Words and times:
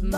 היי 0.00 0.08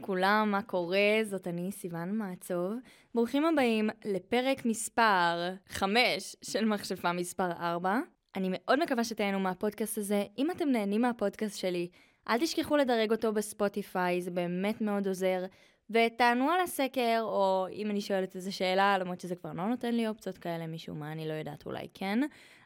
כולם, 0.00 0.48
מה 0.50 0.62
קורה? 0.62 0.98
זאת 1.24 1.48
אני, 1.48 1.72
סיוון 1.72 2.18
מעצוב. 2.18 2.72
ברוכים 3.14 3.44
הבאים 3.44 3.90
לפרק 4.04 4.66
מספר 4.66 5.50
5 5.68 6.36
של 6.42 6.64
מכשפה 6.64 7.12
מספר 7.12 7.50
4. 7.52 7.98
אני 8.36 8.48
מאוד 8.50 8.82
מקווה 8.82 9.04
שתהנו 9.04 9.40
מהפודקאסט 9.40 9.98
הזה. 9.98 10.24
אם 10.38 10.50
אתם 10.50 10.68
נהנים 10.68 11.02
מהפודקאסט 11.02 11.58
שלי, 11.58 11.88
אל 12.28 12.38
תשכחו 12.38 12.76
לדרג 12.76 13.12
אותו 13.12 13.32
בספוטיפיי, 13.32 14.22
זה 14.22 14.30
באמת 14.30 14.80
מאוד 14.80 15.08
עוזר. 15.08 15.44
ותענו 15.90 16.50
על 16.50 16.60
הסקר, 16.60 17.20
או 17.22 17.66
אם 17.72 17.90
אני 17.90 18.00
שואלת 18.00 18.36
איזה 18.36 18.52
שאלה, 18.52 18.98
למרות 18.98 19.20
שזה 19.20 19.36
כבר 19.36 19.52
לא 19.52 19.66
נותן 19.66 19.94
לי 19.94 20.08
אופציות 20.08 20.38
כאלה 20.38 20.66
משום 20.66 20.98
מה, 20.98 21.12
אני 21.12 21.28
לא 21.28 21.32
יודעת, 21.32 21.66
אולי 21.66 21.88
כן. 21.94 22.20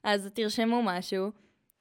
אז 0.05 0.31
תרשמו 0.35 0.83
משהו. 0.85 1.31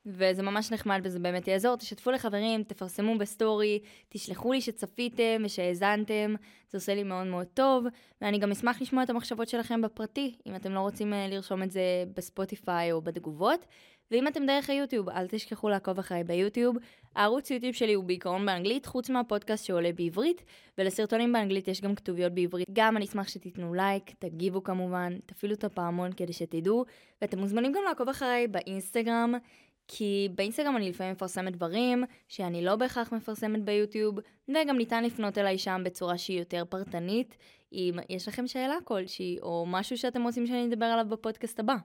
וזה 0.09 0.43
ממש 0.43 0.71
נחמד 0.71 1.01
וזה 1.03 1.19
באמת 1.19 1.47
יעזור. 1.47 1.75
תשתפו 1.75 2.11
לחברים, 2.11 2.63
תפרסמו 2.63 3.17
בסטורי, 3.17 3.79
תשלחו 4.09 4.53
לי 4.53 4.61
שצפיתם 4.61 5.41
ושהאזנתם, 5.45 6.35
זה 6.69 6.77
עושה 6.77 6.95
לי 6.95 7.03
מאוד 7.03 7.27
מאוד 7.27 7.47
טוב, 7.53 7.85
ואני 8.21 8.39
גם 8.39 8.51
אשמח 8.51 8.81
לשמוע 8.81 9.03
את 9.03 9.09
המחשבות 9.09 9.49
שלכם 9.49 9.81
בפרטי, 9.81 10.35
אם 10.45 10.55
אתם 10.55 10.71
לא 10.71 10.79
רוצים 10.79 11.13
אה, 11.13 11.27
לרשום 11.27 11.63
את 11.63 11.71
זה 11.71 11.81
בספוטיפיי 12.13 12.91
או 12.91 13.01
בתגובות. 13.01 13.65
ואם 14.11 14.27
אתם 14.27 14.45
דרך 14.45 14.69
היוטיוב, 14.69 15.09
אל 15.09 15.27
תשכחו 15.27 15.69
לעקוב 15.69 15.99
אחריי 15.99 16.23
ביוטיוב. 16.23 16.77
הערוץ 17.15 17.51
יוטיוב 17.51 17.75
שלי 17.75 17.93
הוא 17.93 18.03
בעיקרון 18.03 18.45
באנגלית, 18.45 18.85
חוץ 18.85 19.09
מהפודקאסט 19.09 19.65
שעולה 19.65 19.91
בעברית, 19.91 20.43
ולסרטונים 20.77 21.33
באנגלית 21.33 21.67
יש 21.67 21.81
גם 21.81 21.95
כתוביות 21.95 22.33
בעברית. 22.33 22.67
גם 22.73 22.97
אני 22.97 23.05
אשמח 23.05 23.27
שתיתנו 23.27 23.73
לייק, 23.73 24.11
תגיבו 24.19 24.63
כמובן, 24.63 25.17
תפעילו 25.25 25.55
את 25.55 25.63
הפעמון 25.63 26.11
כדי 26.13 26.33
שתדעו, 26.33 26.85
ואתם 27.21 27.39
מוזמנים 27.39 27.71
גם 27.71 27.81
לעקוב 27.87 28.09
אחריי 28.09 28.47
באינסטגרם. 28.47 29.33
כי 29.87 30.29
באינסטגרם 30.35 30.77
אני 30.77 30.89
לפעמים 30.89 31.13
מפרסמת 31.13 31.53
דברים 31.53 32.03
שאני 32.27 32.65
לא 32.65 32.75
בהכרח 32.75 33.13
מפרסמת 33.13 33.63
ביוטיוב, 33.63 34.19
וגם 34.49 34.77
ניתן 34.77 35.03
לפנות 35.03 35.37
אליי 35.37 35.57
שם 35.57 35.81
בצורה 35.85 36.17
שהיא 36.17 36.39
יותר 36.39 36.63
פרטנית, 36.69 37.37
אם 37.73 37.93
יש 38.09 38.27
לכם 38.27 38.47
שאלה 38.47 38.75
כלשהי, 38.83 39.37
או 39.41 39.65
משהו 39.67 39.97
שאתם 39.97 40.23
רוצים 40.23 40.47
שאני 40.47 40.65
אדבר 40.65 40.85
עליו 40.85 41.05
בפודקאסט 41.09 41.59
הבא. 41.59 41.75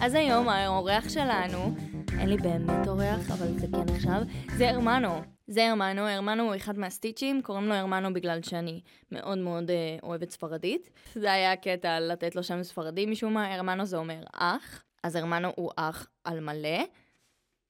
אז 0.00 0.14
היום 0.14 0.48
האורח 0.48 1.08
שלנו, 1.08 1.74
אין 2.18 2.28
לי 2.28 2.36
באמת 2.36 2.88
אורח, 2.88 3.30
אבל 3.30 3.58
זה 3.58 3.66
כן 3.66 3.94
עכשיו, 3.94 4.22
זה 4.56 4.70
הרמנו. 4.70 5.20
זה 5.46 5.68
הרמנו, 5.68 6.02
הרמנו 6.02 6.42
הוא 6.42 6.56
אחד 6.56 6.78
מהסטיצ'ים, 6.78 7.42
קוראים 7.42 7.68
לו 7.68 7.74
הרמנו 7.74 8.14
בגלל 8.14 8.42
שאני 8.42 8.80
מאוד 9.12 9.38
מאוד 9.38 9.70
אה, 9.70 9.76
אוהבת 10.02 10.30
ספרדית. 10.30 10.90
זה 11.14 11.32
היה 11.32 11.56
קטע 11.56 12.00
לתת 12.00 12.36
לו 12.36 12.42
שם 12.42 12.62
ספרדי 12.62 13.06
משום 13.06 13.34
מה, 13.34 13.54
הרמנו 13.54 13.84
זה 13.84 13.96
אומר 13.96 14.22
אח, 14.32 14.84
אז 15.02 15.16
הרמנו 15.16 15.52
הוא 15.56 15.70
אח 15.76 16.06
על 16.24 16.40
מלא. 16.40 16.84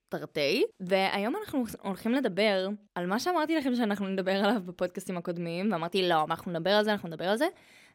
תרתי, 0.09 0.65
והיום 0.81 1.37
אנחנו 1.37 1.65
הולכים 1.83 2.13
לדבר 2.13 2.69
על 2.95 3.07
מה 3.07 3.19
שאמרתי 3.19 3.57
לכם 3.57 3.75
שאנחנו 3.75 4.09
נדבר 4.09 4.45
עליו 4.45 4.63
בפודקאסטים 4.65 5.17
הקודמים, 5.17 5.73
ואמרתי 5.73 6.09
לא, 6.09 6.25
אנחנו 6.25 6.53
נדבר 6.53 6.71
על 6.71 6.85
זה, 6.85 6.93
אנחנו 6.93 7.09
נדבר 7.09 7.29
על 7.29 7.37
זה, 7.37 7.47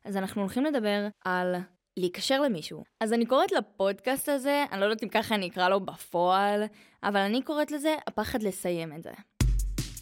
אז 0.06 0.18
אנחנו 0.18 0.42
הולכים 0.42 0.66
לדבר 0.66 1.08
על 1.26 1.56
להיקשר 1.98 2.42
למישהו. 2.42 2.84
אז 3.00 3.14
אני 3.14 3.26
קוראת 3.26 3.52
לפודקאסט 3.52 4.30
הזה, 4.30 4.66
אני 4.72 4.80
לא 4.80 4.86
יודעת 4.86 5.04
אם 5.04 5.10
ככה 5.10 5.36
אני 5.36 5.48
אקרא 5.48 5.70
לו 5.70 5.80
בפועל, 5.80 6.64
אבל 7.04 7.20
אני 7.20 7.42
קוראת 7.42 7.72
לזה 7.72 7.96
הפחד 8.08 8.44
לסיים 8.44 8.94
את 8.94 9.04
זה. 9.04 9.12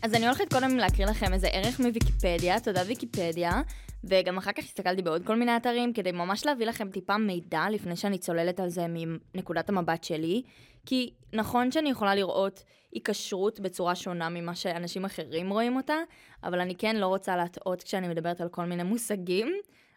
אז 0.04 0.14
אני 0.14 0.26
הולכת 0.26 0.54
קודם 0.54 0.78
להקריא 0.78 1.08
לכם 1.08 1.34
איזה 1.34 1.48
ערך 1.48 1.80
מוויקיפדיה, 1.80 2.60
תודה 2.60 2.82
ויקיפדיה, 2.88 3.62
וגם 4.04 4.38
אחר 4.38 4.52
כך 4.52 4.64
הסתכלתי 4.64 5.02
בעוד 5.02 5.26
כל 5.26 5.36
מיני 5.36 5.58
אתרים 5.58 5.94
כדי 5.94 6.12
ממש 6.12 6.46
להביא 6.46 6.66
לכם 6.66 6.90
טיפה 6.90 7.18
מידע 7.18 7.66
לפני 7.72 7.96
שאני 7.96 8.18
צוללת 8.18 8.60
על 8.60 8.70
זה 8.70 8.86
מנקודת 8.90 9.70
המבט 9.70 10.04
שלי. 10.04 10.44
כי 10.86 11.14
נכון 11.34 11.72
שאני 11.72 11.90
יכולה 11.90 12.16
לראות 12.16 12.64
היקשרות 12.92 13.60
בצורה 13.60 13.96
שונה 13.96 14.30
ממה 14.30 14.56
שאנשים 14.56 15.06
אחרים 15.06 15.50
רואים 15.50 15.76
אותה, 15.76 15.96
אבל 16.44 16.60
אני 16.60 16.76
כן 16.76 16.96
לא 16.96 17.08
רוצה 17.08 17.36
להטעות 17.36 17.84
כשאני 17.84 18.08
מדברת 18.08 18.42
על 18.42 18.50
כל 18.50 18.66
מיני 18.66 18.84
מושגים, 18.84 19.54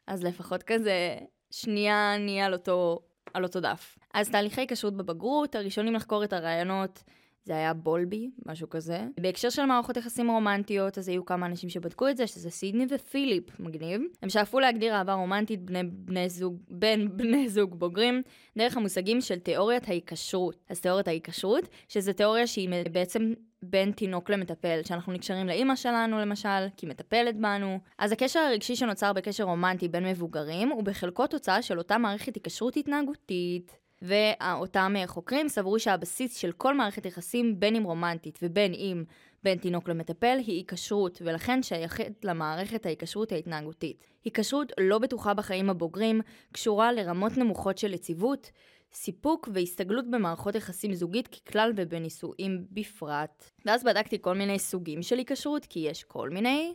אז 0.06 0.24
לפחות 0.24 0.62
כזה 0.62 1.16
שנייה 1.60 2.16
נהיה 2.18 2.46
על 2.46 2.52
אותו, 2.52 3.00
על 3.34 3.44
אותו 3.44 3.60
דף. 3.60 3.98
אז 4.14 4.30
תהליכי 4.30 4.60
היקשרות 4.60 4.96
בבגרות, 4.96 5.54
הראשונים 5.54 5.94
לחקור 5.94 6.24
את 6.24 6.32
הרעיונות 6.32 7.02
זה 7.44 7.52
היה 7.52 7.74
בולבי, 7.74 8.30
משהו 8.46 8.70
כזה. 8.70 9.00
בהקשר 9.20 9.50
של 9.50 9.64
מערכות 9.64 9.96
יחסים 9.96 10.30
רומנטיות, 10.30 10.98
אז 10.98 11.08
היו 11.08 11.24
כמה 11.24 11.46
אנשים 11.46 11.70
שבדקו 11.70 12.08
את 12.08 12.16
זה, 12.16 12.26
שזה 12.26 12.50
סידני 12.50 12.86
ופיליפ, 12.88 13.60
מגניב. 13.60 14.00
הם 14.22 14.28
שאפו 14.28 14.60
להגדיר 14.60 14.94
אהבה 14.94 15.14
רומנטית 15.14 15.62
בני, 15.62 15.82
בני 15.84 16.28
זוג, 16.28 16.58
בין 16.68 17.08
בני 17.16 17.48
זוג 17.48 17.78
בוגרים, 17.78 18.22
דרך 18.58 18.76
המושגים 18.76 19.20
של 19.20 19.38
תיאוריית 19.38 19.88
ההיקשרות. 19.88 20.56
אז 20.68 20.80
תיאוריית 20.80 21.08
ההיקשרות, 21.08 21.68
שזה 21.88 22.12
תיאוריה 22.12 22.46
שהיא 22.46 22.68
בעצם 22.92 23.32
בין 23.62 23.92
תינוק 23.92 24.30
למטפל, 24.30 24.80
שאנחנו 24.84 25.12
נקשרים 25.12 25.46
לאימא 25.46 25.76
שלנו 25.76 26.18
למשל, 26.18 26.68
כי 26.76 26.86
מטפלת 26.86 27.36
בנו. 27.36 27.78
אז 27.98 28.12
הקשר 28.12 28.40
הרגשי 28.40 28.76
שנוצר 28.76 29.12
בקשר 29.12 29.44
רומנטי 29.44 29.88
בין 29.88 30.04
מבוגרים, 30.06 30.68
הוא 30.68 30.82
בחלקו 30.82 31.26
תוצאה 31.26 31.62
של 31.62 31.78
אותה 31.78 31.98
מערכת 31.98 32.34
היקשרות 32.34 32.76
התנהגותית. 32.76 33.83
ואותם 34.04 34.94
חוקרים 35.06 35.48
סברו 35.48 35.78
שהבסיס 35.78 36.36
של 36.36 36.52
כל 36.52 36.74
מערכת 36.74 37.06
יחסים, 37.06 37.60
בין 37.60 37.76
אם 37.76 37.82
רומנטית 37.84 38.38
ובין 38.42 38.74
אם 38.74 39.04
בין 39.42 39.58
תינוק 39.58 39.88
למטפל, 39.88 40.38
היא 40.46 40.56
היקשרות, 40.56 41.22
ולכן 41.24 41.62
שייכת 41.62 42.24
למערכת 42.24 42.86
ההיקשרות 42.86 43.32
ההתנהגותית. 43.32 44.06
היקשרות 44.24 44.72
לא 44.80 44.98
בטוחה 44.98 45.34
בחיים 45.34 45.70
הבוגרים 45.70 46.20
קשורה 46.52 46.92
לרמות 46.92 47.36
נמוכות 47.36 47.78
של 47.78 47.94
יציבות, 47.94 48.50
סיפוק 48.92 49.48
והסתגלות 49.52 50.10
במערכות 50.10 50.54
יחסים 50.54 50.94
זוגית 50.94 51.28
ככלל 51.28 51.72
ובנישואים 51.76 52.64
בפרט. 52.70 53.50
ואז 53.66 53.84
בדקתי 53.84 54.18
כל 54.20 54.34
מיני 54.34 54.58
סוגים 54.58 55.02
של 55.02 55.18
היקשרות, 55.18 55.66
כי 55.66 55.80
יש 55.80 56.04
כל 56.04 56.30
מיני, 56.30 56.74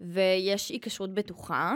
ויש 0.00 0.68
היקשרות 0.68 1.14
בטוחה. 1.14 1.74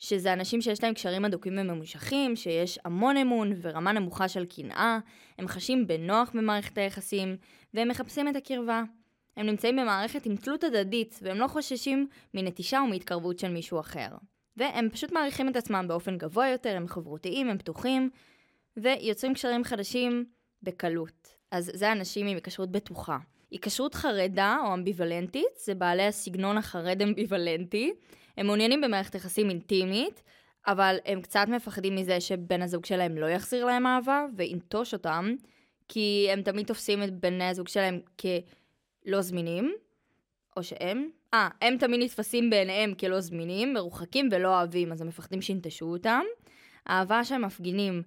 שזה 0.00 0.32
אנשים 0.32 0.60
שיש 0.60 0.82
להם 0.82 0.94
קשרים 0.94 1.24
אדוקים 1.24 1.58
וממושכים, 1.58 2.36
שיש 2.36 2.78
המון 2.84 3.16
אמון 3.16 3.52
ורמה 3.60 3.92
נמוכה 3.92 4.28
של 4.28 4.44
קנאה, 4.44 4.98
הם 5.38 5.48
חשים 5.48 5.86
בנוח 5.86 6.30
במערכת 6.34 6.78
היחסים, 6.78 7.36
והם 7.74 7.88
מחפשים 7.88 8.28
את 8.28 8.36
הקרבה. 8.36 8.82
הם 9.36 9.46
נמצאים 9.46 9.76
במערכת 9.76 10.26
עם 10.26 10.36
תלות 10.36 10.64
הדדית, 10.64 11.18
והם 11.22 11.38
לא 11.38 11.48
חוששים 11.48 12.08
מנטישה 12.34 12.80
ומהתקרבות 12.86 13.38
של 13.38 13.48
מישהו 13.48 13.80
אחר. 13.80 14.08
והם 14.56 14.88
פשוט 14.92 15.12
מעריכים 15.12 15.48
את 15.48 15.56
עצמם 15.56 15.84
באופן 15.88 16.18
גבוה 16.18 16.48
יותר, 16.48 16.76
הם 16.76 16.88
חברותיים, 16.88 17.48
הם 17.48 17.58
פתוחים, 17.58 18.10
ויוצרים 18.76 19.34
קשרים 19.34 19.64
חדשים 19.64 20.24
בקלות. 20.62 21.34
אז 21.50 21.70
זה 21.74 21.92
אנשים 21.92 22.26
עם 22.26 22.34
היקשרות 22.34 22.72
בטוחה. 22.72 23.18
היקשרות 23.50 23.94
חרדה 23.94 24.56
או 24.66 24.74
אמביוולנטית 24.74 25.56
זה 25.64 25.74
בעלי 25.74 26.06
הסגנון 26.06 26.58
החרד 26.58 27.02
אמביוולנטי, 27.02 27.92
הם 28.40 28.46
מעוניינים 28.46 28.80
במערכת 28.80 29.14
יחסים 29.14 29.50
אינטימית, 29.50 30.22
אבל 30.66 30.96
הם 31.04 31.22
קצת 31.22 31.44
מפחדים 31.48 31.96
מזה 31.96 32.20
שבן 32.20 32.62
הזוג 32.62 32.84
שלהם 32.84 33.18
לא 33.18 33.26
יחזיר 33.26 33.64
להם 33.64 33.86
אהבה 33.86 34.26
וינטוש 34.36 34.94
אותם, 34.94 35.34
כי 35.88 36.28
הם 36.32 36.42
תמיד 36.42 36.66
תופסים 36.66 37.02
את 37.02 37.20
בני 37.20 37.44
הזוג 37.44 37.68
שלהם 37.68 38.00
כלא 38.20 39.22
זמינים, 39.22 39.74
או 40.56 40.62
שהם, 40.62 41.10
אה, 41.34 41.48
הם 41.60 41.76
תמיד 41.78 42.00
נתפסים 42.02 42.50
בעיניהם 42.50 42.94
כלא 42.94 43.20
זמינים, 43.20 43.74
מרוחקים 43.74 44.28
ולא 44.32 44.48
אוהבים, 44.48 44.92
אז 44.92 45.00
הם 45.00 45.08
מפחדים 45.08 45.42
שינטשו 45.42 45.86
אותם. 45.86 46.22
האהבה 46.86 47.24
שהם 47.24 47.44
מפגינים 47.44 48.02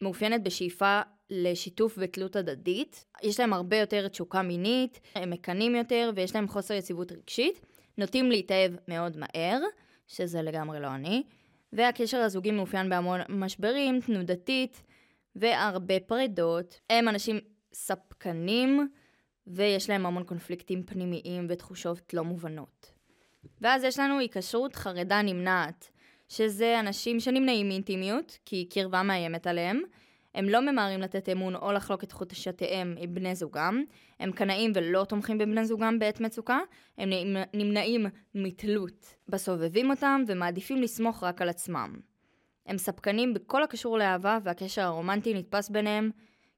מאופיינת 0.00 0.42
בשאיפה 0.42 1.00
לשיתוף 1.30 1.94
ותלות 1.98 2.36
הדדית. 2.36 3.04
יש 3.22 3.40
להם 3.40 3.52
הרבה 3.52 3.76
יותר 3.76 4.08
תשוקה 4.08 4.42
מינית, 4.42 5.00
הם 5.14 5.30
מקנאים 5.30 5.74
יותר 5.74 6.10
ויש 6.14 6.34
להם 6.34 6.48
חוסר 6.48 6.74
יציבות 6.74 7.12
רגשית. 7.12 7.60
נוטים 7.98 8.30
להתאהב 8.30 8.72
מאוד 8.88 9.16
מהר, 9.16 9.60
שזה 10.06 10.42
לגמרי 10.42 10.80
לא 10.80 10.86
אני, 10.94 11.22
והקשר 11.72 12.18
הזוגי 12.18 12.50
מאופיין 12.50 12.88
בהמון 12.88 13.20
משברים, 13.28 14.00
תנודתית 14.00 14.82
והרבה 15.36 16.00
פרידות. 16.00 16.80
הם 16.90 17.08
אנשים 17.08 17.40
ספקנים, 17.72 18.88
ויש 19.46 19.90
להם 19.90 20.06
המון 20.06 20.24
קונפליקטים 20.24 20.82
פנימיים 20.82 21.46
ותחושות 21.48 22.14
לא 22.14 22.24
מובנות. 22.24 22.92
ואז 23.60 23.84
יש 23.84 23.98
לנו 23.98 24.18
היקשרות 24.18 24.76
חרדה 24.76 25.22
נמנעת, 25.22 25.90
שזה 26.28 26.80
אנשים 26.80 27.20
שנמנעים 27.20 27.68
מאינטימיות, 27.68 28.38
כי 28.44 28.68
קרבה 28.70 29.02
מאיימת 29.02 29.46
עליהם, 29.46 29.80
הם 30.34 30.48
לא 30.48 30.60
ממהרים 30.60 31.00
לתת 31.00 31.28
אמון 31.28 31.54
או 31.54 31.72
לחלוק 31.72 32.04
את 32.04 32.12
חוטשתיהם 32.12 32.94
עם 32.98 33.14
בני 33.14 33.34
זוגם, 33.34 33.84
הם 34.20 34.32
קנאים 34.32 34.72
ולא 34.74 35.04
תומכים 35.04 35.38
בבני 35.38 35.64
זוגם 35.64 35.98
בעת 35.98 36.20
מצוקה, 36.20 36.58
הם 36.98 37.10
נמנעים 37.54 38.06
מתלות. 38.34 39.14
בסובבים 39.28 39.90
אותם 39.90 40.22
ומעדיפים 40.26 40.82
לסמוך 40.82 41.24
רק 41.24 41.42
על 41.42 41.48
עצמם. 41.48 41.96
הם 42.66 42.78
ספקנים 42.78 43.34
בכל 43.34 43.62
הקשור 43.62 43.98
לאהבה 43.98 44.38
והקשר 44.42 44.82
הרומנטי 44.82 45.34
נתפס 45.34 45.68
ביניהם. 45.68 46.10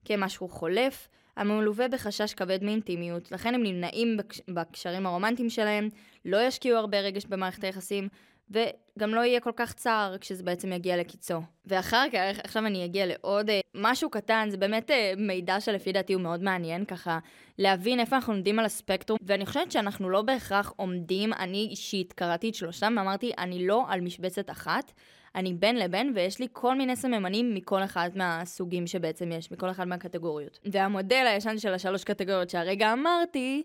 כמשהו 0.05 0.49
חולף, 0.49 1.09
המלווה 1.37 1.89
בחשש 1.89 2.35
כבד 2.35 2.65
מאינטימיות, 2.65 3.33
לכן 3.33 3.55
הם 3.55 3.63
נמנעים 3.63 4.17
בקשרים 4.49 5.07
הרומנטיים 5.07 5.51
שלהם, 5.51 5.89
לא 6.25 6.47
ישקיעו 6.47 6.79
הרבה 6.79 7.01
רגש 7.01 7.27
במערכת 7.27 7.65
היחסים, 7.65 8.09
וגם 8.51 9.15
לא 9.15 9.21
יהיה 9.21 9.41
כל 9.41 9.53
כך 9.57 9.73
צער 9.73 10.19
כשזה 10.19 10.43
בעצם 10.43 10.73
יגיע 10.73 10.97
לקיצו. 10.97 11.41
ואחר 11.67 12.05
כך, 12.13 12.39
עכשיו 12.45 12.67
אני 12.67 12.85
אגיע 12.85 13.07
לעוד 13.07 13.51
אה, 13.51 13.61
משהו 13.75 14.11
קטן, 14.11 14.47
זה 14.51 14.57
באמת 14.57 14.91
אה, 14.91 15.13
מידע 15.17 15.61
שלפי 15.61 15.93
דעתי 15.93 16.13
הוא 16.13 16.23
מאוד 16.23 16.43
מעניין, 16.43 16.85
ככה 16.85 17.19
להבין 17.59 18.01
איפה 18.01 18.17
אנחנו 18.17 18.33
עומדים 18.33 18.59
על 18.59 18.65
הספקטרום, 18.65 19.19
ואני 19.23 19.47
חושבת 19.47 19.73
שאנחנו 19.73 20.11
לא 20.11 20.23
בהכרח 20.23 20.73
עומדים, 20.77 21.33
אני 21.33 21.69
אישית 21.71 22.13
קראתי 22.13 22.49
את 22.49 22.55
שלושתם 22.55 22.95
ואמרתי, 22.97 23.33
אני 23.39 23.67
לא 23.67 23.85
על 23.89 24.01
משבצת 24.01 24.51
אחת. 24.51 24.93
אני 25.35 25.55
בין 25.55 25.77
לבין, 25.77 26.13
ויש 26.15 26.39
לי 26.39 26.47
כל 26.53 26.75
מיני 26.75 26.97
סממנים 26.97 27.55
מכל 27.55 27.85
אחד 27.85 28.11
מהסוגים 28.15 28.87
שבעצם 28.87 29.33
יש, 29.33 29.53
מכל 29.53 29.71
אחד 29.71 29.89
מהקטגוריות. 29.89 30.59
והמודל 30.65 31.27
הישן 31.27 31.59
של 31.59 31.75
השלוש 31.75 32.05
קטגוריות 32.05 32.51
שהרגע 32.51 32.93
אמרתי, 32.93 33.63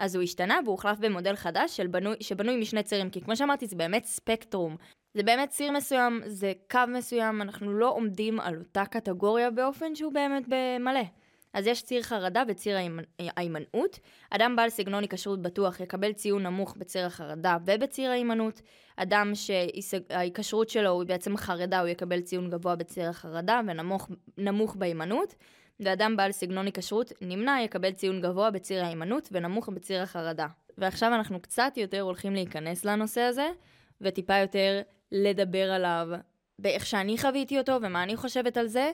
אז 0.00 0.14
הוא 0.14 0.22
השתנה 0.22 0.58
והוא 0.64 0.72
הוחלף 0.72 0.98
במודל 0.98 1.36
חדש 1.36 1.76
של 1.76 1.86
בנוי, 1.86 2.16
שבנוי 2.20 2.56
משני 2.56 2.82
צירים, 2.82 3.10
כי 3.10 3.20
כמו 3.20 3.36
שאמרתי, 3.36 3.66
זה 3.66 3.76
באמת 3.76 4.04
ספקטרום. 4.04 4.76
זה 5.14 5.22
באמת 5.22 5.48
ציר 5.48 5.72
מסוים, 5.72 6.20
זה 6.26 6.52
קו 6.70 6.78
מסוים, 6.88 7.42
אנחנו 7.42 7.72
לא 7.72 7.90
עומדים 7.90 8.40
על 8.40 8.58
אותה 8.58 8.84
קטגוריה 8.84 9.50
באופן 9.50 9.94
שהוא 9.94 10.12
באמת 10.12 10.44
במלא. 10.48 11.04
אז 11.52 11.66
יש 11.66 11.82
ציר 11.82 12.02
חרדה 12.02 12.42
וציר 12.48 12.76
ההימנעות. 13.36 13.98
אדם 14.30 14.56
בעל 14.56 14.70
סגנון 14.70 15.02
היקשרות 15.02 15.42
בטוח 15.42 15.80
יקבל 15.80 16.12
ציון 16.12 16.42
נמוך 16.42 16.74
בציר 16.76 17.06
החרדה 17.06 17.56
ובציר 17.66 18.10
ההימנעות. 18.10 18.62
אדם 18.96 19.32
שההיקשרות 19.34 20.68
שלו 20.68 20.90
הוא 20.90 21.04
בעצם 21.04 21.36
חרדה, 21.36 21.80
הוא 21.80 21.88
יקבל 21.88 22.20
ציון 22.20 22.50
גבוה 22.50 22.76
בציר 22.76 23.08
החרדה 23.08 23.60
ונמוך 24.36 24.76
בהימנעות. 24.76 25.34
ואדם 25.80 26.16
בעל 26.16 26.32
סגנון 26.32 26.66
היקשרות 26.66 27.12
נמנע 27.20 27.56
יקבל 27.64 27.92
ציון 27.92 28.20
גבוה 28.20 28.50
בציר 28.50 28.84
ההימנעות 28.84 29.28
ונמוך 29.32 29.68
בציר 29.68 30.02
החרדה. 30.02 30.46
ועכשיו 30.78 31.14
אנחנו 31.14 31.40
קצת 31.40 31.72
יותר 31.76 32.00
הולכים 32.00 32.34
להיכנס 32.34 32.84
לנושא 32.84 33.20
הזה, 33.20 33.48
וטיפה 34.00 34.36
יותר 34.36 34.80
לדבר 35.12 35.72
עליו 35.72 36.08
באיך 36.58 36.86
שאני 36.86 37.18
חוויתי 37.18 37.58
אותו 37.58 37.78
ומה 37.82 38.02
אני 38.02 38.16
חושבת 38.16 38.56
על 38.56 38.66
זה. 38.66 38.90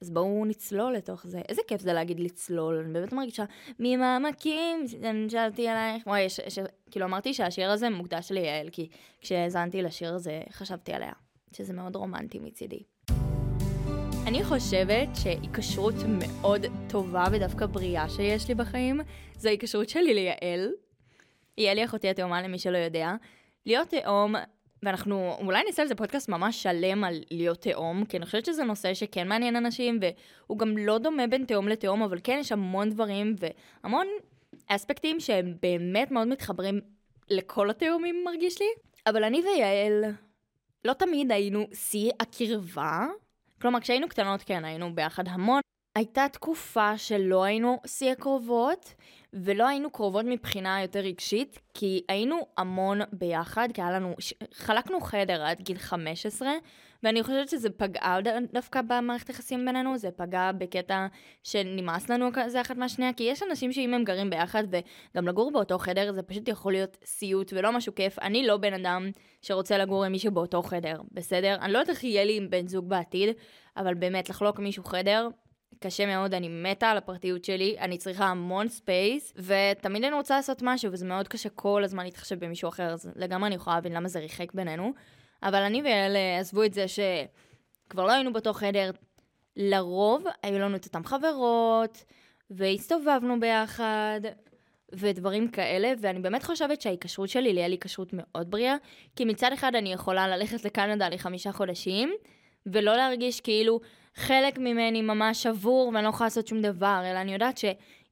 אז 0.00 0.10
בואו 0.10 0.44
נצלול 0.44 0.92
לתוך 0.94 1.26
זה. 1.26 1.40
איזה 1.48 1.62
כיף 1.68 1.80
זה 1.80 1.92
להגיד 1.92 2.20
לצלול, 2.20 2.78
אני 2.78 2.92
באמת 2.92 3.12
מרגישה 3.12 3.44
ממעמקים, 3.78 4.84
נשאלתי 5.14 5.68
עלייך. 5.68 6.06
וואי, 6.06 6.30
ש, 6.30 6.40
ש, 6.48 6.58
כאילו 6.90 7.06
אמרתי 7.06 7.34
שהשיר 7.34 7.70
הזה 7.70 7.90
מוקדש 7.90 8.32
ליעל, 8.32 8.68
כי 8.70 8.88
כשהאזנתי 9.20 9.82
לשיר 9.82 10.14
הזה 10.14 10.42
חשבתי 10.50 10.92
עליה, 10.92 11.12
שזה 11.52 11.72
מאוד 11.72 11.96
רומנטי 11.96 12.38
מצידי. 12.38 12.82
אני 14.26 14.44
חושבת 14.44 15.08
שהיקשרות 15.22 15.94
מאוד 16.08 16.66
טובה 16.88 17.24
ודווקא 17.32 17.66
בריאה 17.66 18.08
שיש 18.08 18.48
לי 18.48 18.54
בחיים, 18.54 19.00
זו 19.36 19.48
ההיקשרות 19.48 19.88
שלי 19.88 20.14
ליעל. 20.14 20.70
יעל 21.58 21.78
היא 21.78 21.84
אחותי 21.84 22.08
התאומה 22.08 22.42
למי 22.42 22.58
שלא 22.58 22.78
יודע. 22.78 23.14
להיות 23.66 23.88
תאום, 23.88 24.34
ואנחנו 24.82 25.36
אולי 25.40 25.64
נעשה 25.66 25.82
על 25.82 25.88
זה 25.88 25.94
פודקאסט 25.94 26.28
ממש 26.28 26.62
שלם 26.62 27.04
על 27.04 27.20
להיות 27.30 27.60
תאום, 27.60 28.04
כי 28.04 28.16
אני 28.16 28.26
חושבת 28.26 28.44
שזה 28.44 28.64
נושא 28.64 28.94
שכן 28.94 29.28
מעניין 29.28 29.56
אנשים, 29.56 30.00
והוא 30.00 30.58
גם 30.58 30.78
לא 30.78 30.98
דומה 30.98 31.26
בין 31.26 31.44
תאום 31.44 31.68
לתאום, 31.68 32.02
אבל 32.02 32.18
כן 32.24 32.36
יש 32.40 32.52
המון 32.52 32.90
דברים 32.90 33.36
והמון 33.38 34.06
אספקטים 34.66 35.20
שהם 35.20 35.54
באמת 35.62 36.10
מאוד 36.10 36.28
מתחברים 36.28 36.80
לכל 37.30 37.70
התאומים 37.70 38.24
מרגיש 38.24 38.60
לי. 38.60 38.68
אבל 39.06 39.24
אני 39.24 39.42
ויעל 39.42 40.04
לא 40.84 40.92
תמיד 40.92 41.32
היינו 41.32 41.66
שיא 41.72 42.10
הקרבה, 42.20 43.06
כלומר, 43.60 43.80
כשהיינו 43.80 44.08
קטנות, 44.08 44.42
כן, 44.42 44.64
היינו 44.64 44.94
ביחד 44.94 45.28
המון. 45.28 45.60
הייתה 45.96 46.26
תקופה 46.32 46.98
שלא 46.98 47.44
היינו 47.44 47.80
שיא 47.86 48.12
הקרובות, 48.12 48.94
ולא 49.32 49.68
היינו 49.68 49.90
קרובות 49.90 50.24
מבחינה 50.28 50.82
יותר 50.82 50.98
רגשית, 50.98 51.58
כי 51.74 52.02
היינו 52.08 52.46
המון 52.56 53.00
ביחד, 53.12 53.68
כי 53.74 53.82
היה 53.82 53.90
לנו, 53.90 54.14
חלקנו 54.54 55.00
חדר 55.00 55.42
עד 55.42 55.60
גיל 55.60 55.78
15, 55.78 56.48
ואני 57.02 57.22
חושבת 57.22 57.48
שזה 57.48 57.70
פגע 57.70 58.18
דווקא 58.52 58.80
במערכת 58.82 59.28
היחסים 59.28 59.66
בינינו, 59.66 59.98
זה 59.98 60.10
פגע 60.10 60.50
בקטע 60.58 61.06
שנמאס 61.42 62.10
לנו 62.10 62.28
כזה 62.32 62.60
אחת 62.60 62.76
מהשנייה, 62.76 63.12
כי 63.12 63.24
יש 63.24 63.42
אנשים 63.42 63.72
שאם 63.72 63.94
הם 63.94 64.04
גרים 64.04 64.30
ביחד, 64.30 64.64
וגם 64.70 65.28
לגור 65.28 65.52
באותו 65.52 65.78
חדר, 65.78 66.12
זה 66.12 66.22
פשוט 66.22 66.48
יכול 66.48 66.72
להיות 66.72 66.96
סיוט 67.04 67.52
ולא 67.56 67.72
משהו 67.72 67.94
כיף. 67.94 68.18
אני 68.18 68.46
לא 68.46 68.56
בן 68.56 68.74
אדם 68.74 69.10
שרוצה 69.42 69.78
לגור 69.78 70.04
עם 70.04 70.12
מישהו 70.12 70.32
באותו 70.32 70.62
חדר, 70.62 71.00
בסדר? 71.12 71.56
אני 71.60 71.72
לא 71.72 71.78
יודעת 71.78 71.90
איך 71.96 72.04
יהיה 72.04 72.24
לי 72.24 72.36
עם 72.36 72.50
בן 72.50 72.68
זוג 72.68 72.88
בעתיד, 72.88 73.36
אבל 73.76 73.94
באמת, 73.94 74.28
לחלוק 74.28 74.58
מישהו 74.58 74.84
חדר, 74.84 75.28
קשה 75.80 76.06
מאוד, 76.06 76.34
אני 76.34 76.48
מתה 76.48 76.90
על 76.90 76.96
הפרטיות 76.96 77.44
שלי, 77.44 77.76
אני 77.78 77.98
צריכה 77.98 78.24
המון 78.24 78.68
space, 78.68 79.34
ותמיד 79.36 80.04
אני 80.04 80.14
רוצה 80.14 80.36
לעשות 80.36 80.58
משהו, 80.62 80.92
וזה 80.92 81.06
מאוד 81.06 81.28
קשה 81.28 81.48
כל 81.48 81.84
הזמן 81.84 82.04
להתחשב 82.04 82.44
במישהו 82.44 82.68
אחר, 82.68 82.92
אז 82.92 83.10
לגמרי 83.16 83.46
אני 83.46 83.54
יכולה 83.54 83.76
להבין 83.76 83.92
למה 83.92 84.08
זה 84.08 84.18
ריחק 84.18 84.52
בינינו. 84.52 84.92
אבל 85.42 85.62
אני 85.62 85.82
ויעל 85.82 86.16
אה, 86.16 86.38
עזבו 86.38 86.64
את 86.64 86.74
זה 86.74 86.86
שכבר 86.88 88.04
לא 88.04 88.12
היינו 88.12 88.32
באותו 88.32 88.52
חדר. 88.52 88.90
לרוב 89.56 90.24
היו 90.42 90.58
לנו 90.58 90.76
את 90.76 90.84
אותן 90.84 91.02
חברות, 91.02 92.04
והסתובבנו 92.50 93.40
ביחד, 93.40 94.20
ודברים 94.92 95.48
כאלה, 95.48 95.92
ואני 96.00 96.18
באמת 96.20 96.44
חושבת 96.44 96.82
שההיקשרות 96.82 97.28
שלי 97.28 97.52
ליעל 97.52 97.70
היא 97.70 97.80
כשרות 97.80 98.10
מאוד 98.12 98.50
בריאה, 98.50 98.76
כי 99.16 99.24
מצד 99.24 99.52
אחד 99.52 99.74
אני 99.74 99.92
יכולה 99.92 100.28
ללכת 100.28 100.64
לקנדה 100.64 101.08
לחמישה 101.08 101.52
חודשים, 101.52 102.14
ולא 102.66 102.96
להרגיש 102.96 103.40
כאילו 103.40 103.80
חלק 104.14 104.58
ממני 104.58 105.02
ממש 105.02 105.42
שבור 105.42 105.90
ואני 105.94 106.04
לא 106.04 106.08
יכולה 106.08 106.26
לעשות 106.26 106.46
שום 106.46 106.62
דבר, 106.62 107.00
אלא 107.04 107.18
אני 107.18 107.32
יודעת 107.32 107.58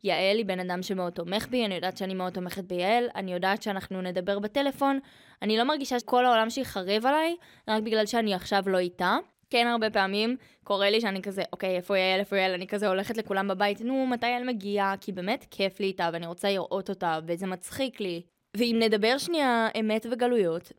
שיעל 0.04 0.36
היא 0.36 0.46
בן 0.46 0.60
אדם 0.60 0.82
שמאוד 0.82 1.12
תומך 1.12 1.46
בי, 1.48 1.64
אני 1.64 1.74
יודעת 1.74 1.96
שאני 1.96 2.14
מאוד 2.14 2.32
תומכת 2.32 2.64
ביעל, 2.64 3.04
אני 3.14 3.32
יודעת 3.32 3.62
שאנחנו 3.62 4.02
נדבר 4.02 4.38
בטלפון, 4.38 4.98
אני 5.42 5.58
לא 5.58 5.64
מרגישה 5.64 6.00
שכל 6.00 6.26
העולם 6.26 6.50
שלי 6.50 6.64
חרב 6.64 7.06
עליי, 7.06 7.36
רק 7.68 7.82
בגלל 7.82 8.06
שאני 8.06 8.34
עכשיו 8.34 8.62
לא 8.66 8.78
איתה. 8.78 9.16
כן, 9.50 9.66
הרבה 9.66 9.90
פעמים 9.90 10.36
קורה 10.64 10.90
לי 10.90 11.00
שאני 11.00 11.22
כזה, 11.22 11.42
אוקיי, 11.52 11.76
איפה 11.76 11.98
יעל, 11.98 12.20
איפה 12.20 12.36
יעל, 12.36 12.52
אני 12.52 12.66
כזה 12.66 12.88
הולכת 12.88 13.16
לכולם 13.16 13.48
בבית, 13.48 13.80
נו, 13.80 14.06
מתי 14.06 14.26
יעל 14.26 14.44
מגיעה? 14.44 14.94
כי 15.00 15.12
באמת 15.12 15.46
כיף 15.50 15.80
לי 15.80 15.86
איתה, 15.86 16.10
ואני 16.12 16.26
רוצה 16.26 16.48
לראות 16.48 16.90
אותה, 16.90 17.18
וזה 17.26 17.46
מצחיק 17.46 18.00
לי. 18.00 18.22
ואם 18.56 18.76
נדבר 18.82 19.18
שנייה 19.18 19.68
אמת 19.80 20.06
וגלויות, 20.10 20.72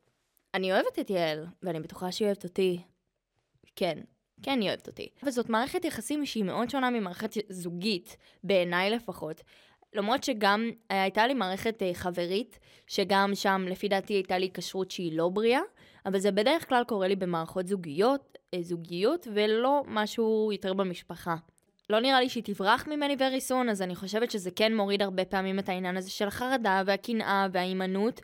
אני 0.54 0.74
אוהבת 0.74 1.00
את 1.00 1.10
יעל, 1.10 1.45
ואני 1.63 1.80
בטוחה 1.80 2.12
שהיא 2.12 2.25
אוהבת 2.25 2.44
אותי. 2.44 2.81
כן, 3.75 4.00
כן 4.44 4.62
היא 4.62 4.70
אוהבת 4.70 4.88
אותי. 4.88 5.10
וזאת 5.24 5.50
מערכת 5.50 5.86
יחסים 5.86 6.26
שהיא 6.26 6.44
מאוד 6.44 6.70
שונה 6.70 6.90
ממערכת 6.90 7.32
זוגית, 7.50 8.18
בעיניי 8.44 8.90
לפחות. 8.90 9.42
למרות 9.96 10.24
שגם 10.24 10.70
אה, 10.92 11.02
הייתה 11.02 11.28
לי 11.28 11.34
מערכת 11.34 11.84
אה, 11.84 11.92
חברית, 11.94 12.60
שגם 12.88 13.32
שם 13.36 13.66
לפי 13.70 13.88
דעתי 13.88 14.14
הייתה 14.14 14.38
לי 14.38 14.50
היקשרות 14.54 14.92
שהיא 14.92 15.18
לא 15.18 15.30
בריאה, 15.30 15.62
אבל 16.06 16.20
זה 16.20 16.32
בדרך 16.32 16.70
כלל 16.70 16.84
קורה 16.84 17.08
לי 17.08 17.16
במערכות 17.16 17.68
זוגיות, 17.68 18.38
אה, 18.54 18.62
זוגיות, 18.62 19.28
ולא 19.34 19.84
משהו 19.88 20.50
יותר 20.51 20.74
במשפחה. 20.74 21.36
לא 21.89 22.00
נראה 22.00 22.20
לי 22.20 22.30
שהיא 22.30 22.44
תברח 22.44 22.88
ממני 22.88 23.15
soon, 23.50 23.72
אז 23.72 23.82
אני 23.82 23.96
חושבת 23.96 24.32
שזה 24.32 24.51
כן 24.51 24.75
מוריד 24.75 25.01
הרבה 25.01 25.25
פעמים 25.25 25.60
את 25.60 25.70
העניין 25.70 25.98
הזה 25.98 26.10
של 26.10 26.27
החרדה 26.27 26.84
והקנאה 26.86 27.48
וההימנעות. 27.51 28.22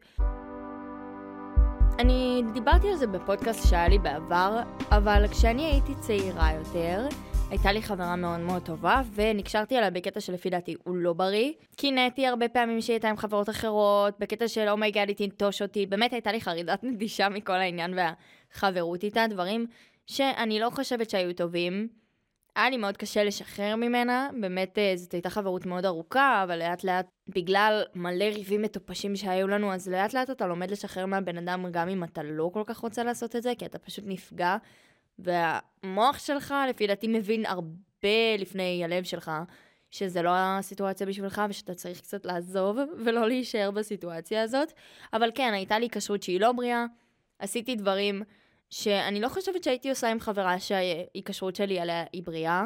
אני 2.01 2.41
דיברתי 2.53 2.89
על 2.89 2.95
זה 2.95 3.07
בפודקאסט 3.07 3.69
שהיה 3.69 3.89
לי 3.89 3.99
בעבר, 3.99 4.59
אבל 4.91 5.25
כשאני 5.31 5.65
הייתי 5.65 5.91
צעירה 5.99 6.53
יותר, 6.53 7.07
הייתה 7.49 7.71
לי 7.71 7.81
חברה 7.81 8.15
מאוד 8.15 8.39
מאוד 8.39 8.61
טובה, 8.61 9.01
ונקשרתי 9.13 9.77
עליה 9.77 9.89
בקטע 9.89 10.19
שלפי 10.19 10.49
דעתי 10.49 10.75
הוא 10.83 10.95
לא 10.95 11.13
בריא. 11.13 11.51
קינאתי 11.75 12.27
הרבה 12.27 12.49
פעמים 12.49 12.81
שהיא 12.81 12.93
הייתה 12.93 13.09
עם 13.09 13.17
חברות 13.17 13.49
אחרות, 13.49 14.19
בקטע 14.19 14.47
של 14.47 14.69
oh 14.69 14.80
my 14.80 14.91
god 14.91 15.07
היא 15.07 15.15
תנטוש 15.17 15.61
אותי, 15.61 15.85
באמת 15.85 16.13
הייתה 16.13 16.31
לי 16.31 16.41
חרדת 16.41 16.83
נטישה 16.83 17.29
מכל 17.29 17.53
העניין 17.53 17.93
והחברות 17.93 19.03
איתה, 19.03 19.25
דברים 19.29 19.65
שאני 20.07 20.59
לא 20.59 20.69
חושבת 20.69 21.09
שהיו 21.09 21.33
טובים. 21.33 21.87
היה 22.55 22.69
לי 22.69 22.77
מאוד 22.77 22.97
קשה 22.97 23.23
לשחרר 23.23 23.75
ממנה, 23.75 24.29
באמת 24.41 24.77
אה, 24.77 24.93
זאת 24.95 25.11
הייתה 25.11 25.29
חברות 25.29 25.65
מאוד 25.65 25.85
ארוכה, 25.85 26.43
אבל 26.43 26.59
לאט 26.59 26.83
לאט, 26.83 27.05
בגלל 27.27 27.83
מלא 27.95 28.23
ריבים 28.23 28.61
מטופשים 28.61 29.15
שהיו 29.15 29.47
לנו, 29.47 29.73
אז 29.73 29.89
לאט 29.89 30.13
לאט 30.13 30.29
אתה 30.29 30.47
לומד 30.47 30.71
לשחרר 30.71 31.05
מהבן 31.05 31.37
אדם 31.37 31.65
גם 31.71 31.89
אם 31.89 32.03
אתה 32.03 32.23
לא 32.23 32.49
כל 32.53 32.63
כך 32.65 32.77
רוצה 32.77 33.03
לעשות 33.03 33.35
את 33.35 33.43
זה, 33.43 33.53
כי 33.57 33.65
אתה 33.65 33.79
פשוט 33.79 34.03
נפגע, 34.07 34.57
והמוח 35.19 36.19
שלך, 36.19 36.53
לפי 36.69 36.87
דעתי, 36.87 37.07
מבין 37.07 37.45
הרבה 37.45 38.37
לפני 38.39 38.83
הלב 38.83 39.03
שלך, 39.03 39.31
שזה 39.91 40.21
לא 40.21 40.31
הסיטואציה 40.33 41.07
בשבילך, 41.07 41.41
ושאתה 41.49 41.73
צריך 41.73 42.01
קצת 42.01 42.25
לעזוב 42.25 42.77
ולא 43.05 43.27
להישאר 43.27 43.71
בסיטואציה 43.71 44.43
הזאת. 44.43 44.73
אבל 45.13 45.29
כן, 45.35 45.53
הייתה 45.53 45.79
לי 45.79 45.89
היקשרות 45.89 46.23
שהיא 46.23 46.41
לא 46.41 46.51
בריאה, 46.51 46.85
עשיתי 47.39 47.75
דברים 47.75 48.23
שאני 48.71 49.21
לא 49.21 49.29
חושבת 49.29 49.63
שהייתי 49.63 49.89
עושה 49.89 50.11
עם 50.11 50.19
חברה 50.19 50.59
שההיקשרות 50.59 51.55
שלי 51.55 51.79
עליה 51.79 52.03
היא 52.13 52.23
בריאה. 52.23 52.63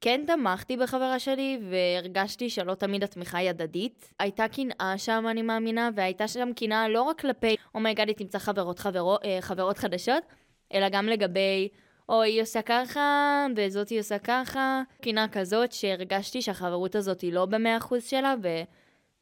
כן 0.00 0.20
תמכתי 0.26 0.76
בחברה 0.76 1.18
שלי 1.18 1.60
והרגשתי 1.70 2.50
שלא 2.50 2.74
תמיד 2.74 3.04
התמיכה 3.04 3.38
היא 3.38 3.50
הדדית. 3.50 4.12
הייתה 4.18 4.48
קנאה 4.48 4.94
שם, 4.98 5.24
אני 5.30 5.42
מאמינה, 5.42 5.90
והייתה 5.94 6.28
שם 6.28 6.48
קנאה 6.56 6.88
לא 6.88 7.02
רק 7.02 7.20
כלפי, 7.20 7.56
oh 7.74 7.82
my 7.82 7.90
god, 7.90 8.06
oh 8.06 8.10
היא 8.10 8.16
תמצא 8.16 8.38
חברות, 8.38 8.78
חברו, 8.78 9.16
אה, 9.24 9.38
חברות 9.40 9.78
חדשות, 9.78 10.22
אלא 10.74 10.88
גם 10.88 11.06
לגבי, 11.06 11.68
או 12.08 12.22
היא 12.22 12.42
עושה 12.42 12.62
ככה, 12.62 13.46
וזאת 13.56 13.88
היא 13.88 14.00
עושה 14.00 14.18
ככה. 14.18 14.82
קנאה 15.02 15.28
כזאת 15.28 15.72
שהרגשתי 15.72 16.42
שהחברות 16.42 16.94
הזאת 16.94 17.20
היא 17.20 17.32
לא 17.32 17.46
במאה 17.46 17.76
אחוז 17.76 18.04
שלה, 18.04 18.34
ו... 18.42 18.48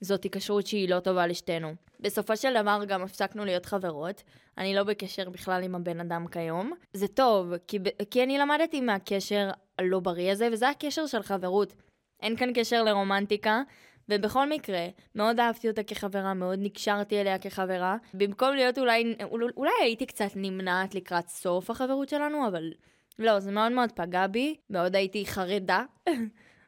זאת 0.02 0.24
היקשרות 0.24 0.66
שהיא 0.66 0.88
לא 0.88 1.00
טובה 1.00 1.26
לשתינו. 1.26 1.74
בסופו 2.00 2.36
של 2.36 2.62
דבר 2.62 2.84
גם 2.88 3.02
הפסקנו 3.02 3.44
להיות 3.44 3.66
חברות. 3.66 4.22
אני 4.58 4.74
לא 4.74 4.82
בקשר 4.82 5.30
בכלל 5.30 5.62
עם 5.62 5.74
הבן 5.74 6.00
אדם 6.00 6.26
כיום. 6.26 6.72
זה 6.92 7.08
טוב, 7.08 7.52
כי, 7.68 7.78
כי 8.10 8.22
אני 8.22 8.38
למדתי 8.38 8.80
מהקשר 8.80 9.50
הלא 9.78 10.00
בריא 10.00 10.32
הזה, 10.32 10.48
וזה 10.52 10.68
הקשר 10.68 11.06
של 11.06 11.22
חברות. 11.22 11.74
אין 12.20 12.36
כאן 12.36 12.50
קשר 12.54 12.82
לרומנטיקה, 12.82 13.62
ובכל 14.08 14.48
מקרה, 14.48 14.86
מאוד 15.14 15.40
אהבתי 15.40 15.68
אותה 15.68 15.82
כחברה, 15.82 16.34
מאוד 16.34 16.58
נקשרתי 16.62 17.20
אליה 17.20 17.38
כחברה. 17.38 17.96
במקום 18.14 18.54
להיות 18.54 18.78
אולי, 18.78 19.14
אולי 19.56 19.72
הייתי 19.82 20.06
קצת 20.06 20.30
נמנעת 20.36 20.94
לקראת 20.94 21.28
סוף 21.28 21.70
החברות 21.70 22.08
שלנו, 22.08 22.48
אבל 22.48 22.72
לא, 23.18 23.40
זה 23.40 23.50
מאוד 23.50 23.72
מאוד 23.72 23.92
פגע 23.92 24.26
בי, 24.26 24.56
מאוד 24.70 24.96
הייתי 24.96 25.26
חרדה, 25.26 25.84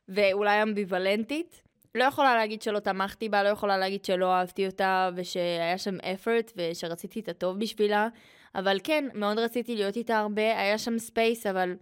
ואולי 0.08 0.62
אמביוולנטית. 0.62 1.63
לא 1.94 2.04
יכולה 2.04 2.34
להגיד 2.34 2.62
שלא 2.62 2.78
תמכתי 2.78 3.28
בה, 3.28 3.42
לא 3.42 3.48
יכולה 3.48 3.78
להגיד 3.78 4.04
שלא 4.04 4.32
אהבתי 4.32 4.66
אותה, 4.66 5.10
ושהיה 5.16 5.78
שם 5.78 5.96
effort, 6.00 6.52
ושרציתי 6.56 7.20
את 7.20 7.28
הטוב 7.28 7.58
בשבילה, 7.58 8.08
אבל 8.54 8.78
כן, 8.84 9.04
מאוד 9.14 9.38
רציתי 9.38 9.74
להיות 9.74 9.96
איתה 9.96 10.18
הרבה, 10.18 10.60
היה 10.60 10.78
שם 10.78 10.98
space, 10.98 11.46
אבל 11.46 11.74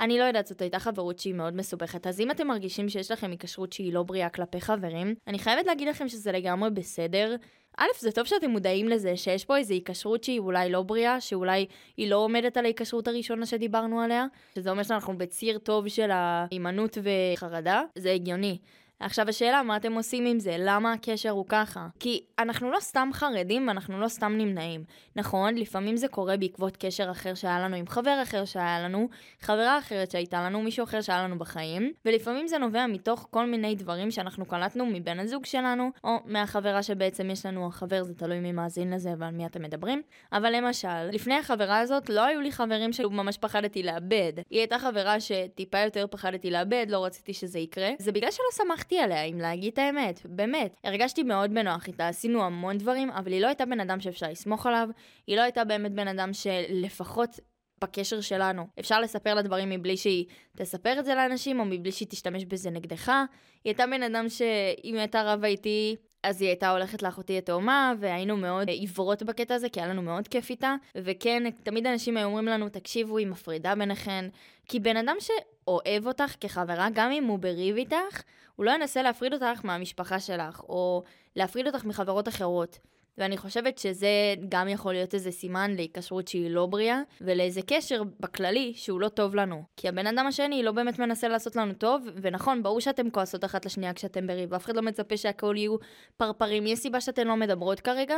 אני 0.00 0.18
לא 0.18 0.24
יודעת, 0.24 0.46
זאת 0.46 0.62
הייתה 0.62 0.78
חברות 0.78 1.18
שהיא 1.18 1.34
מאוד 1.34 1.56
מסובכת. 1.56 2.06
אז 2.06 2.20
אם 2.20 2.30
אתם 2.30 2.46
מרגישים 2.46 2.88
שיש 2.88 3.10
לכם 3.10 3.30
היקשרות 3.30 3.72
שהיא 3.72 3.92
לא 3.92 4.02
בריאה 4.02 4.28
כלפי 4.28 4.60
חברים, 4.60 5.14
אני 5.26 5.38
חייבת 5.38 5.66
להגיד 5.66 5.88
לכם 5.88 6.08
שזה 6.08 6.32
לגמרי 6.32 6.70
בסדר. 6.70 7.36
א', 7.78 7.86
זה 7.98 8.12
טוב 8.12 8.26
שאתם 8.26 8.50
מודעים 8.50 8.88
לזה 8.88 9.16
שיש 9.16 9.44
פה 9.44 9.56
איזו 9.56 9.74
היקשרות 9.74 10.24
שהיא 10.24 10.40
אולי 10.40 10.70
לא 10.70 10.82
בריאה, 10.82 11.20
שאולי 11.20 11.66
היא 11.96 12.10
לא 12.10 12.16
עומדת 12.16 12.56
על 12.56 12.64
ההיקשרות 12.64 13.08
הראשונה 13.08 13.46
שדיברנו 13.46 14.00
עליה, 14.00 14.26
שזה 14.54 14.70
אומר 14.70 14.82
שאנחנו 14.82 15.18
בציר 15.18 15.58
טוב 15.58 15.88
של 15.88 16.10
ההימנעות 16.10 16.98
וחרדה, 17.02 17.82
זה 17.98 18.12
הגיוני. 18.12 18.58
עכשיו 19.00 19.28
השאלה, 19.28 19.62
מה 19.62 19.76
אתם 19.76 19.92
עושים 19.92 20.26
עם 20.26 20.38
זה? 20.38 20.56
למה 20.58 20.92
הקשר 20.92 21.30
הוא 21.30 21.44
ככה? 21.48 21.86
כי 22.00 22.24
אנחנו 22.38 22.70
לא 22.70 22.80
סתם 22.80 23.10
חרדים 23.12 23.68
ואנחנו 23.68 24.00
לא 24.00 24.08
סתם 24.08 24.32
נמנעים. 24.38 24.84
נכון, 25.16 25.54
לפעמים 25.54 25.96
זה 25.96 26.08
קורה 26.08 26.36
בעקבות 26.36 26.76
קשר 26.76 27.10
אחר 27.10 27.34
שהיה 27.34 27.60
לנו 27.60 27.76
עם 27.76 27.86
חבר 27.86 28.18
אחר 28.22 28.44
שהיה 28.44 28.80
לנו, 28.80 29.08
חברה 29.40 29.78
אחרת 29.78 30.10
שהייתה 30.10 30.42
לנו, 30.42 30.62
מישהו 30.62 30.84
אחר 30.84 31.00
שהיה 31.00 31.24
לנו 31.24 31.38
בחיים, 31.38 31.92
ולפעמים 32.04 32.48
זה 32.48 32.58
נובע 32.58 32.86
מתוך 32.86 33.28
כל 33.30 33.46
מיני 33.46 33.74
דברים 33.74 34.10
שאנחנו 34.10 34.46
קלטנו 34.46 34.86
מבן 34.86 35.20
הזוג 35.20 35.46
שלנו, 35.46 35.90
או 36.04 36.16
מהחברה 36.24 36.82
שבעצם 36.82 37.30
יש 37.30 37.46
לנו, 37.46 37.66
החבר 37.66 38.02
זה 38.02 38.14
תלוי 38.14 38.40
מי 38.40 38.52
מאזין 38.52 38.92
לזה 38.92 39.10
ועל 39.18 39.34
מי 39.34 39.46
אתם 39.46 39.62
מדברים. 39.62 40.02
אבל 40.32 40.56
למשל, 40.56 41.04
לפני 41.12 41.34
החברה 41.34 41.78
הזאת 41.78 42.08
לא 42.08 42.24
היו 42.24 42.40
לי 42.40 42.52
חברים 42.52 42.92
שממש 42.92 43.38
פחדתי 43.38 43.82
לאבד. 43.82 44.32
היא 44.50 44.58
הייתה 44.58 44.78
חברה 44.78 45.20
שטיפה 45.20 45.78
יותר 45.78 46.06
פחדתי 46.10 46.50
לאבד, 46.50 46.86
לא 46.88 47.04
רציתי 47.04 47.34
שזה 47.34 47.58
יקרה. 47.58 47.90
זה 47.98 48.12
בגלל 48.12 48.30
שלא 48.30 48.46
שמחתי 48.64 48.89
סמכתי 48.90 49.04
עליה, 49.04 49.22
אם 49.22 49.38
להגיד 49.38 49.72
את 49.72 49.78
האמת, 49.78 50.20
באמת. 50.24 50.76
הרגשתי 50.84 51.22
מאוד 51.22 51.54
בנוח 51.54 51.86
איתה, 51.86 52.08
עשינו 52.08 52.42
המון 52.44 52.78
דברים, 52.78 53.10
אבל 53.10 53.32
היא 53.32 53.40
לא 53.40 53.46
הייתה 53.46 53.66
בן 53.66 53.80
אדם 53.80 54.00
שאפשר 54.00 54.26
לסמוך 54.30 54.66
עליו, 54.66 54.88
היא 55.26 55.36
לא 55.36 55.42
הייתה 55.42 55.64
באמת 55.64 55.92
בן 55.92 56.08
אדם 56.08 56.32
שלפחות 56.32 57.40
בקשר 57.80 58.20
שלנו. 58.20 58.66
אפשר 58.80 59.00
לספר 59.00 59.34
לה 59.34 59.42
דברים 59.42 59.70
מבלי 59.70 59.96
שהיא 59.96 60.26
תספר 60.56 60.98
את 60.98 61.04
זה 61.04 61.14
לאנשים, 61.14 61.60
או 61.60 61.64
מבלי 61.64 61.92
שהיא 61.92 62.08
תשתמש 62.08 62.44
בזה 62.44 62.70
נגדך. 62.70 63.08
היא 63.08 63.70
הייתה 63.70 63.86
בן 63.86 64.02
אדם 64.02 64.28
שאם 64.28 64.94
היא 64.94 64.98
הייתה 64.98 65.32
רבה 65.32 65.48
איתי, 65.48 65.96
אז 66.22 66.40
היא 66.40 66.48
הייתה 66.48 66.70
הולכת 66.70 67.02
לאחותי 67.02 67.38
התאומה, 67.38 67.92
והיינו 67.98 68.36
מאוד 68.36 68.68
עיוורות 68.68 69.22
בקטע 69.22 69.54
הזה, 69.54 69.68
כי 69.68 69.80
היה 69.80 69.88
לנו 69.88 70.02
מאוד 70.02 70.28
כיף 70.28 70.50
איתה. 70.50 70.74
וכן, 70.96 71.50
תמיד 71.62 71.86
אנשים 71.86 72.16
היו 72.16 72.26
אומרים 72.26 72.46
לנו, 72.46 72.68
תקשיבו, 72.68 73.18
היא 73.18 73.26
מפרידה 73.26 73.74
ביניכן. 73.74 74.24
כי 74.70 74.80
בן 74.80 74.96
אדם 74.96 75.16
שאוהב 75.20 76.06
אותך 76.06 76.34
כחברה, 76.40 76.88
גם 76.92 77.12
אם 77.12 77.24
הוא 77.24 77.38
בריב 77.38 77.76
איתך, 77.76 78.22
הוא 78.56 78.66
לא 78.66 78.70
ינסה 78.70 79.02
להפריד 79.02 79.32
אותך 79.32 79.64
מהמשפחה 79.64 80.20
שלך, 80.20 80.60
או 80.60 81.02
להפריד 81.36 81.66
אותך 81.66 81.84
מחברות 81.84 82.28
אחרות. 82.28 82.78
ואני 83.18 83.36
חושבת 83.36 83.78
שזה 83.78 84.08
גם 84.48 84.68
יכול 84.68 84.92
להיות 84.92 85.14
איזה 85.14 85.30
סימן 85.30 85.70
להיקשרות 85.74 86.28
שהיא 86.28 86.50
לא 86.50 86.66
בריאה, 86.66 87.00
ולאיזה 87.20 87.60
קשר 87.66 88.02
בכללי 88.20 88.72
שהוא 88.76 89.00
לא 89.00 89.08
טוב 89.08 89.34
לנו. 89.34 89.62
כי 89.76 89.88
הבן 89.88 90.06
אדם 90.06 90.26
השני 90.26 90.62
לא 90.62 90.72
באמת 90.72 90.98
מנסה 90.98 91.28
לעשות 91.28 91.56
לנו 91.56 91.74
טוב, 91.74 92.06
ונכון, 92.22 92.62
ברור 92.62 92.80
שאתם 92.80 93.10
כועסות 93.10 93.44
אחת 93.44 93.66
לשנייה 93.66 93.92
כשאתם 93.92 94.26
בריב, 94.26 94.54
אף 94.54 94.64
אחד 94.64 94.76
לא 94.76 94.82
מצפה 94.82 95.16
שהכל 95.16 95.54
יהיו 95.58 95.76
פרפרים, 96.16 96.66
יש 96.66 96.78
סיבה 96.78 97.00
שאתן 97.00 97.26
לא 97.26 97.36
מדברות 97.36 97.80
כרגע, 97.80 98.16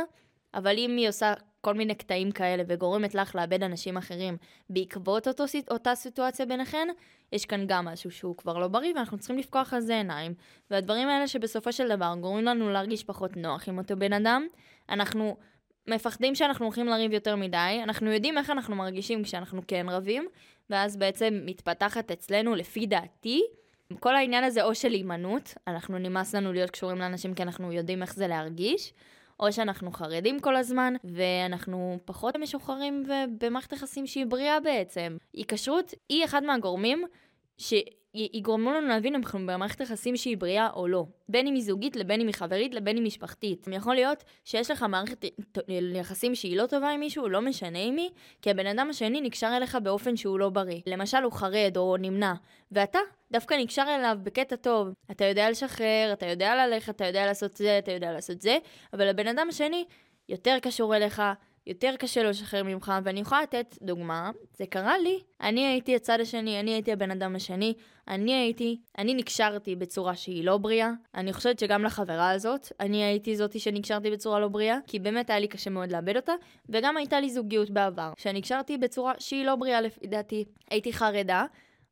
אבל 0.53 0.77
אם 0.77 0.97
היא 0.97 1.09
עושה 1.09 1.33
כל 1.61 1.73
מיני 1.73 1.95
קטעים 1.95 2.31
כאלה 2.31 2.63
וגורמת 2.67 3.15
לך 3.15 3.35
לאבד 3.35 3.63
אנשים 3.63 3.97
אחרים 3.97 4.37
בעקבות 4.69 5.27
אותו, 5.27 5.43
אותה 5.71 5.95
סיטואציה 5.95 6.45
ביניכן, 6.45 6.87
יש 7.31 7.45
כאן 7.45 7.67
גם 7.67 7.85
משהו 7.85 8.11
שהוא 8.11 8.37
כבר 8.37 8.57
לא 8.57 8.67
בריא 8.67 8.93
ואנחנו 8.95 9.17
צריכים 9.17 9.37
לפקוח 9.37 9.73
על 9.73 9.81
זה 9.81 9.95
עיניים. 9.95 10.33
והדברים 10.71 11.07
האלה 11.07 11.27
שבסופו 11.27 11.71
של 11.71 11.95
דבר 11.95 12.13
גורמים 12.19 12.45
לנו 12.45 12.69
להרגיש 12.69 13.03
פחות 13.03 13.37
נוח 13.37 13.69
עם 13.69 13.77
אותו 13.77 13.95
בן 13.97 14.13
אדם, 14.13 14.47
אנחנו 14.89 15.37
מפחדים 15.87 16.35
שאנחנו 16.35 16.65
הולכים 16.65 16.87
לריב 16.87 17.11
יותר 17.13 17.35
מדי, 17.35 17.79
אנחנו 17.83 18.11
יודעים 18.11 18.37
איך 18.37 18.49
אנחנו 18.49 18.75
מרגישים 18.75 19.23
כשאנחנו 19.23 19.61
כן 19.67 19.85
רבים, 19.89 20.27
ואז 20.69 20.97
בעצם 20.97 21.41
מתפתחת 21.45 22.11
אצלנו, 22.11 22.55
לפי 22.55 22.85
דעתי, 22.85 23.41
כל 23.99 24.15
העניין 24.15 24.43
הזה 24.43 24.63
או 24.63 24.75
של 24.75 24.91
הימנעות, 24.91 25.53
אנחנו 25.67 25.97
נמאס 25.97 26.35
לנו 26.35 26.53
להיות 26.53 26.69
קשורים 26.69 26.97
לאנשים 26.97 27.33
כי 27.33 27.43
אנחנו 27.43 27.71
יודעים 27.71 28.01
איך 28.01 28.15
זה 28.15 28.27
להרגיש, 28.27 28.93
או 29.39 29.51
שאנחנו 29.51 29.91
חרדים 29.91 30.39
כל 30.39 30.55
הזמן, 30.55 30.93
ואנחנו 31.03 31.97
פחות 32.05 32.37
משוחררים 32.37 33.03
במערכת 33.41 33.73
יחסים 33.73 34.07
שהיא 34.07 34.25
בריאה 34.25 34.59
בעצם. 34.59 35.17
היקשרות 35.33 35.93
היא 36.09 36.25
אחד 36.25 36.43
מהגורמים 36.43 37.03
ש... 37.57 37.73
יגרמו 38.15 38.71
לנו 38.73 38.87
להבין 38.87 39.15
אם 39.15 39.21
אנחנו 39.21 39.39
במערכת 39.39 39.79
יחסים 39.81 40.17
שהיא 40.17 40.37
בריאה 40.37 40.69
או 40.73 40.87
לא. 40.87 41.05
בין 41.29 41.47
אם 41.47 41.53
היא 41.53 41.63
זוגית, 41.63 41.95
לבין 41.95 42.21
אם 42.21 42.27
היא 42.27 42.35
חברית, 42.35 42.75
לבין 42.75 42.97
אם 42.97 43.03
משפחתית. 43.03 43.67
יכול 43.71 43.95
להיות 43.95 44.23
שיש 44.45 44.71
לך 44.71 44.83
מערכת 44.83 45.25
יחסים 45.93 46.35
שהיא 46.35 46.57
לא 46.57 46.65
טובה 46.65 46.89
עם 46.89 46.99
מישהו, 46.99 47.29
לא 47.29 47.41
משנה 47.41 47.79
עם 47.79 47.95
מי, 47.95 48.09
כי 48.41 48.51
הבן 48.51 48.67
אדם 48.67 48.89
השני 48.89 49.21
נקשר 49.21 49.53
אליך 49.57 49.77
באופן 49.83 50.15
שהוא 50.15 50.39
לא 50.39 50.49
בריא. 50.49 50.81
למשל, 50.87 51.17
הוא 51.23 51.31
חרד 51.31 51.77
או 51.77 51.97
נמנע, 51.99 52.33
ואתה 52.71 52.99
דווקא 53.33 53.53
נקשר 53.53 53.85
אליו 53.99 54.17
בקטע 54.23 54.55
טוב. 54.55 54.87
אתה 55.11 55.25
יודע 55.25 55.49
לשחרר, 55.49 56.09
אתה 56.13 56.25
יודע 56.25 56.55
ללכת, 56.55 56.95
אתה 56.95 57.05
יודע 57.05 57.25
לעשות 57.25 57.55
זה, 57.55 57.77
אתה 57.77 57.91
יודע 57.91 58.11
לעשות 58.11 58.41
זה, 58.41 58.57
אבל 58.93 59.07
הבן 59.07 59.27
אדם 59.27 59.47
השני 59.49 59.85
יותר 60.29 60.57
קשור 60.61 60.95
אליך, 60.95 61.21
יותר 61.67 61.95
קשה 61.99 62.23
לו 62.23 62.29
לשחרר 62.29 62.63
ממך, 62.63 62.93
ואני 63.03 63.19
יכולה 63.19 63.41
לתת 63.41 63.77
דוגמה, 63.81 64.31
זה 64.57 64.65
קרה 64.65 64.97
לי. 64.97 65.19
אני 65.41 65.67
הייתי 65.67 65.95
הצד 65.95 66.19
השני, 66.19 66.59
אני 66.59 66.71
הייתי 66.71 66.91
הבן 66.91 67.11
אדם 67.11 67.35
השני, 67.35 67.73
אני 68.07 68.33
הייתי, 68.33 68.79
אני 68.97 69.13
נקשרתי 69.13 69.75
בצורה 69.75 70.15
שהיא 70.15 70.43
לא 70.45 70.57
בריאה. 70.57 70.91
אני 71.15 71.33
חושבת 71.33 71.59
שגם 71.59 71.83
לחברה 71.83 72.31
הזאת, 72.31 72.71
אני 72.79 73.03
הייתי 73.03 73.35
זאתי 73.35 73.59
שנקשרתי 73.59 74.11
בצורה 74.11 74.39
לא 74.39 74.47
בריאה, 74.47 74.77
כי 74.87 74.99
באמת 74.99 75.29
היה 75.29 75.39
לי 75.39 75.47
קשה 75.47 75.69
מאוד 75.69 75.91
לאבד 75.91 76.15
אותה, 76.15 76.33
וגם 76.69 76.97
הייתה 76.97 77.19
לי 77.19 77.29
זוגיות 77.29 77.69
בעבר, 77.69 78.11
שנקשרתי 78.17 78.77
בצורה 78.77 79.13
שהיא 79.19 79.45
לא 79.45 79.55
בריאה 79.55 79.81
לפי 79.81 80.07
דעתי. 80.07 80.45
הייתי 80.69 80.93
חרדה, 80.93 81.45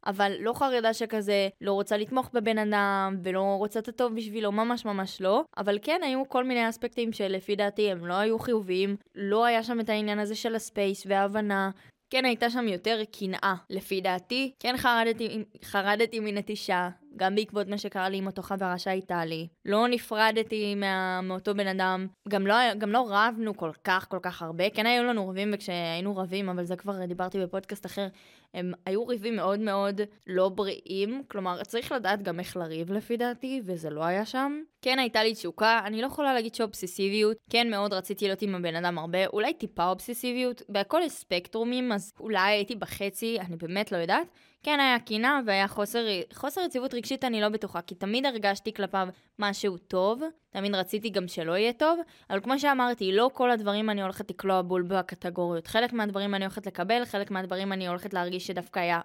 אבל 0.05 0.31
לא 0.39 0.53
חרדה 0.53 0.93
שכזה 0.93 1.49
לא 1.61 1.73
רוצה 1.73 1.97
לתמוך 1.97 2.29
בבן 2.33 2.57
אדם 2.57 3.17
ולא 3.23 3.41
רוצה 3.41 3.79
את 3.79 3.87
הטוב 3.87 4.15
בשבילו, 4.15 4.51
ממש 4.51 4.85
ממש 4.85 5.21
לא. 5.21 5.43
אבל 5.57 5.77
כן 5.81 6.01
היו 6.03 6.29
כל 6.29 6.43
מיני 6.43 6.69
אספקטים 6.69 7.13
שלפי 7.13 7.55
דעתי 7.55 7.91
הם 7.91 8.05
לא 8.05 8.13
היו 8.13 8.39
חיוביים, 8.39 8.95
לא 9.15 9.45
היה 9.45 9.63
שם 9.63 9.79
את 9.79 9.89
העניין 9.89 10.19
הזה 10.19 10.35
של 10.35 10.55
הספייס 10.55 11.03
וההבנה. 11.07 11.69
כן 12.09 12.25
הייתה 12.25 12.49
שם 12.49 12.67
יותר 12.67 13.01
קנאה, 13.19 13.55
לפי 13.69 14.01
דעתי. 14.01 14.51
כן 14.59 14.77
חרדתי, 14.77 15.43
חרדתי 15.63 16.19
מנטישה, 16.19 16.89
גם 17.15 17.35
בעקבות 17.35 17.67
מה 17.67 17.77
שקרה 17.77 18.09
לי 18.09 18.17
עם 18.17 18.27
אותו 18.27 18.41
חברה 18.41 18.77
שהייתה 18.77 19.25
לי. 19.25 19.47
לא 19.65 19.87
נפרדתי 19.87 20.75
מה, 20.75 21.21
מאותו 21.21 21.55
בן 21.55 21.67
אדם, 21.67 22.07
גם 22.29 22.47
לא, 22.47 22.55
גם 22.77 22.91
לא 22.91 23.07
רבנו 23.09 23.57
כל 23.57 23.71
כך 23.83 24.09
כל 24.09 24.19
כך 24.21 24.41
הרבה. 24.41 24.69
כן 24.69 24.85
היו 24.85 25.03
לנו 25.03 25.29
רבים 25.29 25.51
וכשהיינו 25.53 26.17
רבים, 26.17 26.49
אבל 26.49 26.63
זה 26.63 26.75
כבר 26.75 27.05
דיברתי 27.05 27.39
בפודקאסט 27.39 27.85
אחר, 27.85 28.07
הם 28.53 28.73
היו 28.85 29.07
ריבים 29.07 29.35
מאוד 29.35 29.59
מאוד 29.59 30.01
לא 30.27 30.49
בריאים, 30.49 31.23
כלומר 31.27 31.63
צריך 31.63 31.91
לדעת 31.91 32.23
גם 32.23 32.39
איך 32.39 32.57
לריב 32.57 32.91
לפי 32.91 33.17
דעתי, 33.17 33.61
וזה 33.65 33.89
לא 33.89 34.03
היה 34.03 34.25
שם. 34.25 34.61
כן 34.81 34.99
הייתה 34.99 35.23
לי 35.23 35.33
תשוקה, 35.33 35.81
אני 35.85 36.01
לא 36.01 36.07
יכולה 36.07 36.33
להגיד 36.33 36.55
שאובססיביות, 36.55 37.37
כן 37.49 37.69
מאוד 37.69 37.93
רציתי 37.93 38.25
להיות 38.25 38.41
עם 38.41 38.55
הבן 38.55 38.75
אדם 38.75 38.97
הרבה, 38.97 39.27
אולי 39.27 39.53
טיפה 39.53 39.89
אובססיביות, 39.89 40.61
בהכל 40.69 40.99
יש 41.05 41.11
ספקטרומים, 41.11 41.91
אז 41.91 42.11
אולי 42.19 42.51
הייתי 42.51 42.75
בחצי, 42.75 43.39
אני 43.39 43.55
באמת 43.55 43.91
לא 43.91 43.97
יודעת. 43.97 44.27
כן 44.63 44.79
היה 44.79 44.99
קינה 44.99 45.39
והיה 45.45 45.67
חוסר, 45.67 46.05
חוסר 46.33 46.61
יציבות 46.61 46.93
רגשית, 46.93 47.23
אני 47.23 47.41
לא 47.41 47.49
בטוחה, 47.49 47.81
כי 47.81 47.95
תמיד 47.95 48.25
הרגשתי 48.25 48.73
כלפיו 48.73 49.07
משהו 49.39 49.77
טוב, 49.77 50.21
תמיד 50.49 50.75
רציתי 50.75 51.09
גם 51.09 51.27
שלא 51.27 51.57
יהיה 51.57 51.73
טוב, 51.73 51.99
אבל 52.29 52.39
כמו 52.39 52.59
שאמרתי, 52.59 53.11
לא 53.11 53.29
כל 53.33 53.51
הדברים 53.51 53.89
אני 53.89 54.01
הולכת 54.01 54.29
לקלוע 54.29 54.61
בול 54.61 54.81
בקטגוריות. 54.81 55.67
חלק 55.67 55.93
מהדברים 55.93 56.35
אני 56.35 56.45
הולכת 56.45 56.67
לקבל, 56.67 57.05
חלק 57.05 57.31
מהדברים 57.31 57.73
אני 57.73 57.87
הולכת 57.87 58.13
להרגיש 58.13 58.47
שדווקא 58.47 58.79
היה 58.79 59.01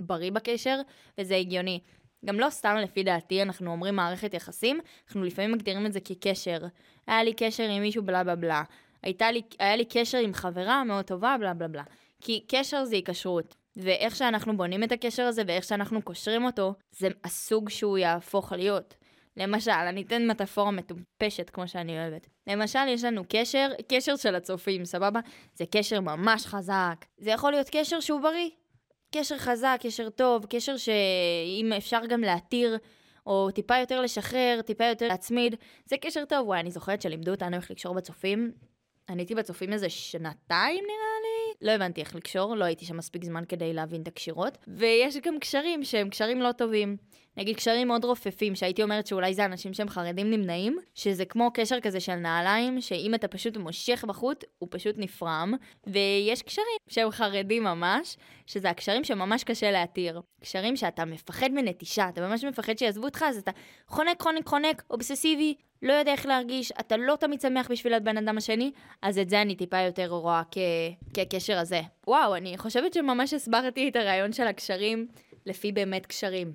בריא 0.00 0.32
בקשר, 0.32 0.80
וזה 1.18 1.36
הגיוני. 1.36 1.80
גם 2.24 2.40
לא 2.40 2.50
סתם 2.50 2.76
לפי 2.82 3.02
דעתי 3.02 3.42
אנחנו 3.42 3.70
אומרים 3.70 3.96
מערכת 3.96 4.34
יחסים, 4.34 4.80
אנחנו 5.06 5.24
לפעמים 5.24 5.52
מגדירים 5.52 5.86
את 5.86 5.92
זה 5.92 6.00
כקשר. 6.00 6.58
היה 7.06 7.22
לי 7.24 7.32
קשר 7.32 7.68
עם 7.68 7.82
מישהו 7.82 8.02
בלה 8.02 8.24
בלה 8.24 8.36
בלה. 8.36 8.62
הייתה 9.02 9.30
לי, 9.30 9.42
היה 9.58 9.76
לי 9.76 9.84
קשר 9.84 10.18
עם 10.18 10.34
חברה 10.34 10.84
מאוד 10.84 11.04
טובה 11.04 11.36
בלה 11.40 11.54
בלה 11.54 11.68
בלה. 11.68 11.82
כי 12.20 12.44
קשר 12.48 12.84
זה 12.84 12.94
היקשרות. 12.94 13.56
ואיך 13.78 14.16
שאנחנו 14.16 14.56
בונים 14.56 14.84
את 14.84 14.92
הקשר 14.92 15.22
הזה 15.22 15.42
ואיך 15.46 15.64
שאנחנו 15.64 16.02
קושרים 16.02 16.44
אותו, 16.44 16.74
זה 16.90 17.08
הסוג 17.24 17.68
שהוא 17.68 17.98
יהפוך 17.98 18.52
להיות. 18.52 18.94
למשל, 19.36 19.70
אני 19.70 20.02
אתן 20.02 20.26
מטאפורה 20.26 20.70
מטופשת 20.70 21.50
כמו 21.50 21.68
שאני 21.68 21.98
אוהבת. 21.98 22.28
למשל, 22.46 22.88
יש 22.88 23.04
לנו 23.04 23.22
קשר, 23.28 23.70
קשר 23.88 24.16
של 24.16 24.34
הצופים, 24.34 24.84
סבבה? 24.84 25.20
זה 25.54 25.64
קשר 25.70 26.00
ממש 26.00 26.46
חזק. 26.46 27.04
זה 27.18 27.30
יכול 27.30 27.52
להיות 27.52 27.66
קשר 27.72 28.00
שהוא 28.00 28.20
בריא. 28.20 28.50
קשר 29.14 29.38
חזק, 29.38 29.78
קשר 29.82 30.10
טוב, 30.10 30.46
קשר 30.50 30.76
שאם 30.76 31.72
אפשר 31.76 32.06
גם 32.06 32.20
להתיר, 32.20 32.78
או 33.26 33.50
טיפה 33.50 33.78
יותר 33.78 34.00
לשחרר, 34.00 34.60
טיפה 34.66 34.84
יותר 34.84 35.08
להצמיד, 35.08 35.54
זה 35.86 35.96
קשר 36.00 36.24
טוב. 36.24 36.46
וואי, 36.46 36.60
אני 36.60 36.70
זוכרת 36.70 37.02
שלימדו 37.02 37.30
אותנו 37.30 37.56
איך 37.56 37.70
לקשור 37.70 37.94
בצופים. 37.94 38.52
אני 39.08 39.22
הייתי 39.22 39.34
בצופים 39.34 39.72
איזה 39.72 39.88
שנתיים 39.88 40.84
נראה 40.84 41.18
לי, 41.22 41.37
לא 41.62 41.70
הבנתי 41.72 42.00
איך 42.00 42.14
לקשור, 42.14 42.56
לא 42.56 42.64
הייתי 42.64 42.84
שם 42.84 42.96
מספיק 42.96 43.24
זמן 43.24 43.44
כדי 43.48 43.72
להבין 43.72 44.02
את 44.02 44.08
הקשירות. 44.08 44.58
ויש 44.68 45.16
גם 45.16 45.38
קשרים 45.38 45.84
שהם 45.84 46.08
קשרים 46.08 46.40
לא 46.40 46.52
טובים. 46.52 46.96
נגיד 47.38 47.56
קשרים 47.56 47.88
מאוד 47.88 48.04
רופפים, 48.04 48.54
שהייתי 48.54 48.82
אומרת 48.82 49.06
שאולי 49.06 49.34
זה 49.34 49.44
אנשים 49.44 49.74
שהם 49.74 49.88
חרדים 49.88 50.30
נמנעים, 50.30 50.78
שזה 50.94 51.24
כמו 51.24 51.50
קשר 51.54 51.80
כזה 51.80 52.00
של 52.00 52.14
נעליים, 52.14 52.80
שאם 52.80 53.14
אתה 53.14 53.28
פשוט 53.28 53.56
מושך 53.56 54.04
בחוט, 54.08 54.44
הוא 54.58 54.68
פשוט 54.72 54.94
נפרם. 54.98 55.54
ויש 55.86 56.42
קשרים 56.42 56.66
שהם 56.88 57.10
חרדים 57.10 57.64
ממש, 57.64 58.16
שזה 58.46 58.70
הקשרים 58.70 59.04
שממש 59.04 59.44
קשה 59.44 59.70
להתיר. 59.70 60.20
קשרים 60.40 60.76
שאתה 60.76 61.04
מפחד 61.04 61.50
מנטישה, 61.50 62.08
אתה 62.08 62.28
ממש 62.28 62.44
מפחד 62.44 62.78
שיעזבו 62.78 63.04
אותך, 63.04 63.24
אז 63.28 63.36
אתה 63.36 63.50
חונק, 63.88 64.22
חונק, 64.22 64.46
חונק, 64.46 64.82
אובססיבי, 64.90 65.54
לא 65.82 65.92
יודע 65.92 66.12
איך 66.12 66.26
להרגיש, 66.26 66.72
אתה 66.80 66.96
לא 66.96 67.16
תמיד 67.20 67.40
שמח 67.40 67.70
בשביל 67.70 67.94
הבן 67.94 68.16
אדם 68.16 68.38
השני, 68.38 68.72
אז 69.02 69.18
את 69.18 69.30
זה 69.30 69.42
אני 69.42 69.56
טיפה 69.56 69.78
יותר 69.80 70.06
רואה 70.06 70.42
כ... 70.50 70.58
כקשר 71.14 71.58
הזה. 71.58 71.80
וואו, 72.06 72.36
אני 72.36 72.58
חושבת 72.58 72.94
שממש 72.94 73.34
הסברתי 73.34 73.88
את 73.88 73.96
הרעיון 73.96 74.32
של 74.32 74.46
הקשרים 74.46 75.06
לפי 75.46 75.72
באמת 75.72 76.06
קשרים. 76.06 76.52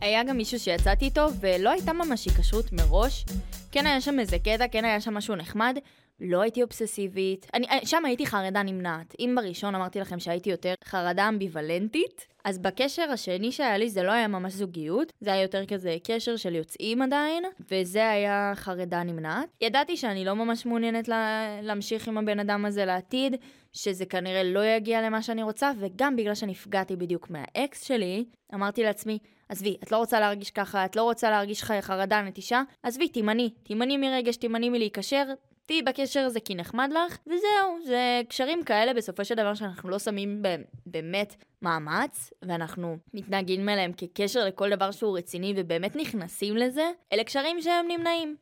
היה 0.00 0.24
גם 0.24 0.36
מישהו 0.36 0.58
שיצאתי 0.58 1.04
איתו, 1.04 1.26
ולא 1.40 1.70
הייתה 1.70 1.92
ממש 1.92 2.24
היקשרות 2.24 2.72
מראש. 2.72 3.24
כן 3.72 3.86
היה 3.86 4.00
שם 4.00 4.18
איזה 4.18 4.38
קטע, 4.38 4.68
כן 4.68 4.84
היה 4.84 5.00
שם 5.00 5.14
משהו 5.14 5.36
נחמד. 5.36 5.78
לא 6.20 6.40
הייתי 6.40 6.62
אובססיבית. 6.62 7.46
אני, 7.54 7.66
שם 7.84 8.04
הייתי 8.04 8.26
חרדה 8.26 8.62
נמנעת. 8.62 9.14
אם 9.18 9.34
בראשון 9.36 9.74
אמרתי 9.74 10.00
לכם 10.00 10.18
שהייתי 10.18 10.50
יותר 10.50 10.74
חרדה 10.84 11.28
אמביוולנטית, 11.28 12.26
אז 12.44 12.58
בקשר 12.58 13.10
השני 13.10 13.52
שהיה 13.52 13.78
לי 13.78 13.90
זה 13.90 14.02
לא 14.02 14.12
היה 14.12 14.28
ממש 14.28 14.52
זוגיות, 14.52 15.12
זה 15.20 15.32
היה 15.32 15.42
יותר 15.42 15.66
כזה 15.66 15.96
קשר 16.04 16.36
של 16.36 16.54
יוצאים 16.54 17.02
עדיין, 17.02 17.44
וזה 17.70 18.10
היה 18.10 18.52
חרדה 18.54 19.02
נמנעת. 19.02 19.48
ידעתי 19.60 19.96
שאני 19.96 20.24
לא 20.24 20.34
ממש 20.34 20.66
מעוניינת 20.66 21.08
לה, 21.08 21.46
להמשיך 21.62 22.08
עם 22.08 22.18
הבן 22.18 22.40
אדם 22.40 22.64
הזה 22.64 22.84
לעתיד, 22.84 23.36
שזה 23.72 24.06
כנראה 24.06 24.42
לא 24.42 24.66
יגיע 24.66 25.02
למה 25.02 25.22
שאני 25.22 25.42
רוצה, 25.42 25.70
וגם 25.78 26.16
בגלל 26.16 26.34
שנפגעתי 26.34 26.96
בדיוק 26.96 27.30
מהאקס 27.30 27.84
שלי, 27.84 28.24
אמרתי 28.54 28.82
לעצמי, 28.82 29.18
עזבי, 29.48 29.76
את 29.82 29.92
לא 29.92 29.96
רוצה 29.96 30.20
להרגיש 30.20 30.50
ככה, 30.50 30.84
את 30.84 30.96
לא 30.96 31.02
רוצה 31.02 31.30
להרגיש 31.30 31.62
חרדה, 31.62 32.22
נטישה, 32.22 32.62
עזבי, 32.82 33.08
תימני, 33.08 33.50
תימני 33.62 33.96
מרגש, 33.96 34.36
תימני 34.36 34.68
מלהיקשר, 34.68 35.24
תהיי 35.70 35.82
בקשר 35.82 36.20
הזה 36.20 36.40
כי 36.40 36.54
נחמד 36.54 36.90
לך, 36.92 37.18
וזהו, 37.26 37.86
זה 37.86 38.20
קשרים 38.28 38.64
כאלה 38.64 38.94
בסופו 38.94 39.24
של 39.24 39.34
דבר 39.34 39.54
שאנחנו 39.54 39.90
לא 39.90 39.98
שמים 39.98 40.42
בהם 40.42 40.62
באמת 40.86 41.36
מאמץ, 41.62 42.32
ואנחנו 42.42 42.96
מתנהגים 43.14 43.68
אליהם 43.68 43.92
כקשר 43.96 44.44
לכל 44.44 44.70
דבר 44.70 44.90
שהוא 44.90 45.18
רציני 45.18 45.54
ובאמת 45.56 45.96
נכנסים 45.96 46.56
לזה, 46.56 46.90
אלה 47.12 47.24
קשרים 47.24 47.60
שהם 47.60 47.86
נמנעים. 47.88 48.36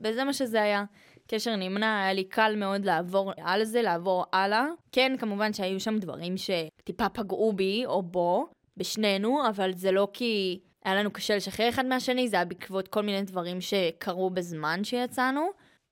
וזה 0.00 0.24
מה 0.24 0.32
שזה 0.32 0.62
היה. 0.62 0.84
קשר 1.26 1.56
נמנע, 1.56 2.02
היה 2.02 2.12
לי 2.12 2.24
קל 2.24 2.54
מאוד 2.56 2.84
לעבור 2.84 3.32
על 3.36 3.64
זה, 3.64 3.82
לעבור 3.82 4.24
הלאה. 4.32 4.66
כן, 4.92 5.16
כמובן 5.18 5.52
שהיו 5.52 5.80
שם 5.80 5.98
דברים 5.98 6.34
שטיפה 6.36 7.08
פגעו 7.08 7.52
בי 7.52 7.86
או 7.86 8.02
בו, 8.02 8.46
בשנינו, 8.76 9.48
אבל 9.48 9.72
זה 9.74 9.92
לא 9.92 10.08
כי 10.12 10.60
היה 10.84 10.94
לנו 10.94 11.10
קשה 11.10 11.36
לשחרר 11.36 11.68
אחד 11.68 11.86
מהשני, 11.86 12.28
זה 12.28 12.36
היה 12.36 12.44
בעקבות 12.44 12.88
כל 12.88 13.02
מיני 13.02 13.22
דברים 13.22 13.60
שקרו 13.60 14.30
בזמן 14.30 14.84
שיצאנו. 14.84 15.50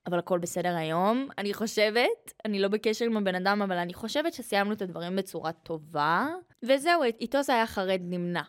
אבל 0.09 0.19
הכל 0.19 0.39
בסדר 0.39 0.77
היום. 0.77 1.29
אני 1.39 1.55
חושבת, 1.55 2.33
אני 2.45 2.59
לא 2.59 2.69
בקשר 2.69 3.05
עם 3.05 3.17
הבן 3.17 3.35
אדם, 3.35 3.63
אבל 3.63 3.77
אני 3.77 3.95
חושבת 3.95 4.33
שסיימנו 4.33 4.73
את 4.73 4.83
הדברים 4.83 5.17
בצורה 5.17 5.53
טובה. 5.53 6.27
וזהו, 6.63 7.03
איתו 7.21 7.43
זה 7.43 7.55
היה 7.55 7.67
חרד 7.67 8.01
נמנע. 8.03 8.43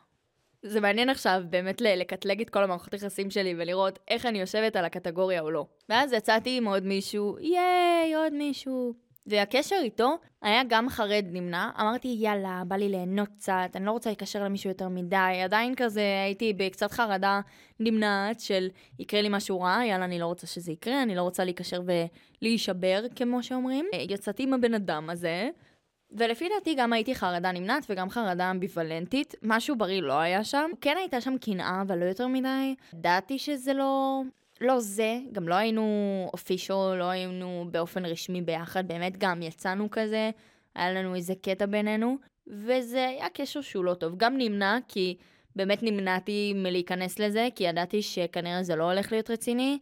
זה 0.64 0.82
מעניין 0.82 1.10
עכשיו 1.10 1.42
באמת 1.50 1.82
לקטלג 1.82 2.42
את 2.42 2.50
כל 2.50 2.64
המערכות 2.64 2.94
יחסים 2.94 3.30
שלי 3.30 3.56
ולראות 3.58 4.00
איך 4.08 4.26
אני 4.26 4.40
יושבת 4.40 4.76
על 4.76 4.86
הקטגוריה 4.86 5.42
או 5.42 5.52
לא. 5.52 5.66
ואז 5.90 6.14
יצאתי 6.14 6.58
עם 6.58 6.68
עוד 6.68 6.84
מישהו, 6.84 7.38
ייי, 7.40 8.16
עוד 8.16 8.34
מישהו. 8.34 9.09
והקשר 9.30 9.76
איתו 9.84 10.18
היה 10.42 10.62
גם 10.68 10.90
חרד 10.90 11.26
נמנע. 11.32 11.70
אמרתי, 11.82 12.16
יאללה, 12.20 12.64
בא 12.68 12.76
לי 12.76 12.90
ליהנות 12.90 13.28
קצת, 13.28 13.70
אני 13.76 13.86
לא 13.86 13.92
רוצה 13.92 14.10
להיקשר 14.10 14.44
למישהו 14.44 14.70
יותר 14.70 14.90
מדי. 14.90 15.42
עדיין 15.44 15.76
כזה 15.76 16.22
הייתי 16.26 16.54
בקצת 16.54 16.92
חרדה 16.92 17.42
נמנעת 17.80 18.40
של 18.40 18.68
יקרה 19.00 19.22
לי 19.22 19.28
משהו 19.32 19.62
רע, 19.62 19.80
יאללה, 19.86 20.06
אני 20.06 20.20
לא 20.20 20.26
רוצה 20.26 20.48
שזה 20.48 20.72
יקרה, 20.72 21.04
אני 21.04 21.16
לא 21.16 21.22
רוצה 21.22 21.44
להיקשר 21.44 21.82
ולהישבר, 22.42 23.04
כמו 23.16 23.44
שאומרים. 23.44 23.86
יצאתי 24.10 24.44
עם 24.44 24.54
הבן 24.54 24.74
אדם 24.74 25.10
הזה. 25.10 25.50
ולפי 26.12 26.50
דעתי 26.50 26.76
גם 26.76 26.94
הייתי 26.94 27.16
חרדה 27.16 27.52
נמנעת 27.52 27.86
וגם 27.90 28.10
חרדה 28.10 28.52
אמביוולנטית, 28.52 29.36
משהו 29.44 29.76
בריא 29.76 30.02
לא 30.02 30.14
היה 30.14 30.44
שם. 30.44 30.70
כן 30.82 30.96
הייתה 30.98 31.22
שם 31.22 31.38
קנאה, 31.42 31.82
אבל 31.82 31.98
לא 32.00 32.06
יותר 32.06 32.28
מדי. 32.28 32.76
ידעתי 32.94 33.40
שזה 33.40 33.74
לא 33.74 34.22
לא 34.62 34.80
זה, 34.80 35.20
גם 35.32 35.48
לא 35.48 35.56
היינו 35.56 35.84
אופישל, 36.34 36.94
לא 36.96 37.04
היינו 37.04 37.68
באופן 37.72 38.06
רשמי 38.06 38.42
ביחד, 38.42 38.88
באמת 38.88 39.18
גם 39.18 39.42
יצאנו 39.42 39.88
כזה, 39.92 40.32
היה 40.76 40.92
לנו 40.92 41.16
איזה 41.16 41.34
קטע 41.42 41.66
בינינו, 41.66 42.18
וזה 42.48 43.08
היה 43.08 43.28
קשר 43.34 43.62
שהוא 43.62 43.86
לא 43.86 43.94
טוב. 43.94 44.14
גם 44.18 44.38
נמנע, 44.38 44.78
כי 44.88 45.18
באמת 45.56 45.84
נמנעתי 45.84 46.54
מלהיכנס 46.56 47.20
לזה, 47.20 47.48
כי 47.56 47.64
ידעתי 47.64 48.02
שכנראה 48.02 48.64
זה 48.64 48.76
לא 48.76 48.84
הולך 48.84 49.12
להיות 49.12 49.30
רציני, 49.30 49.80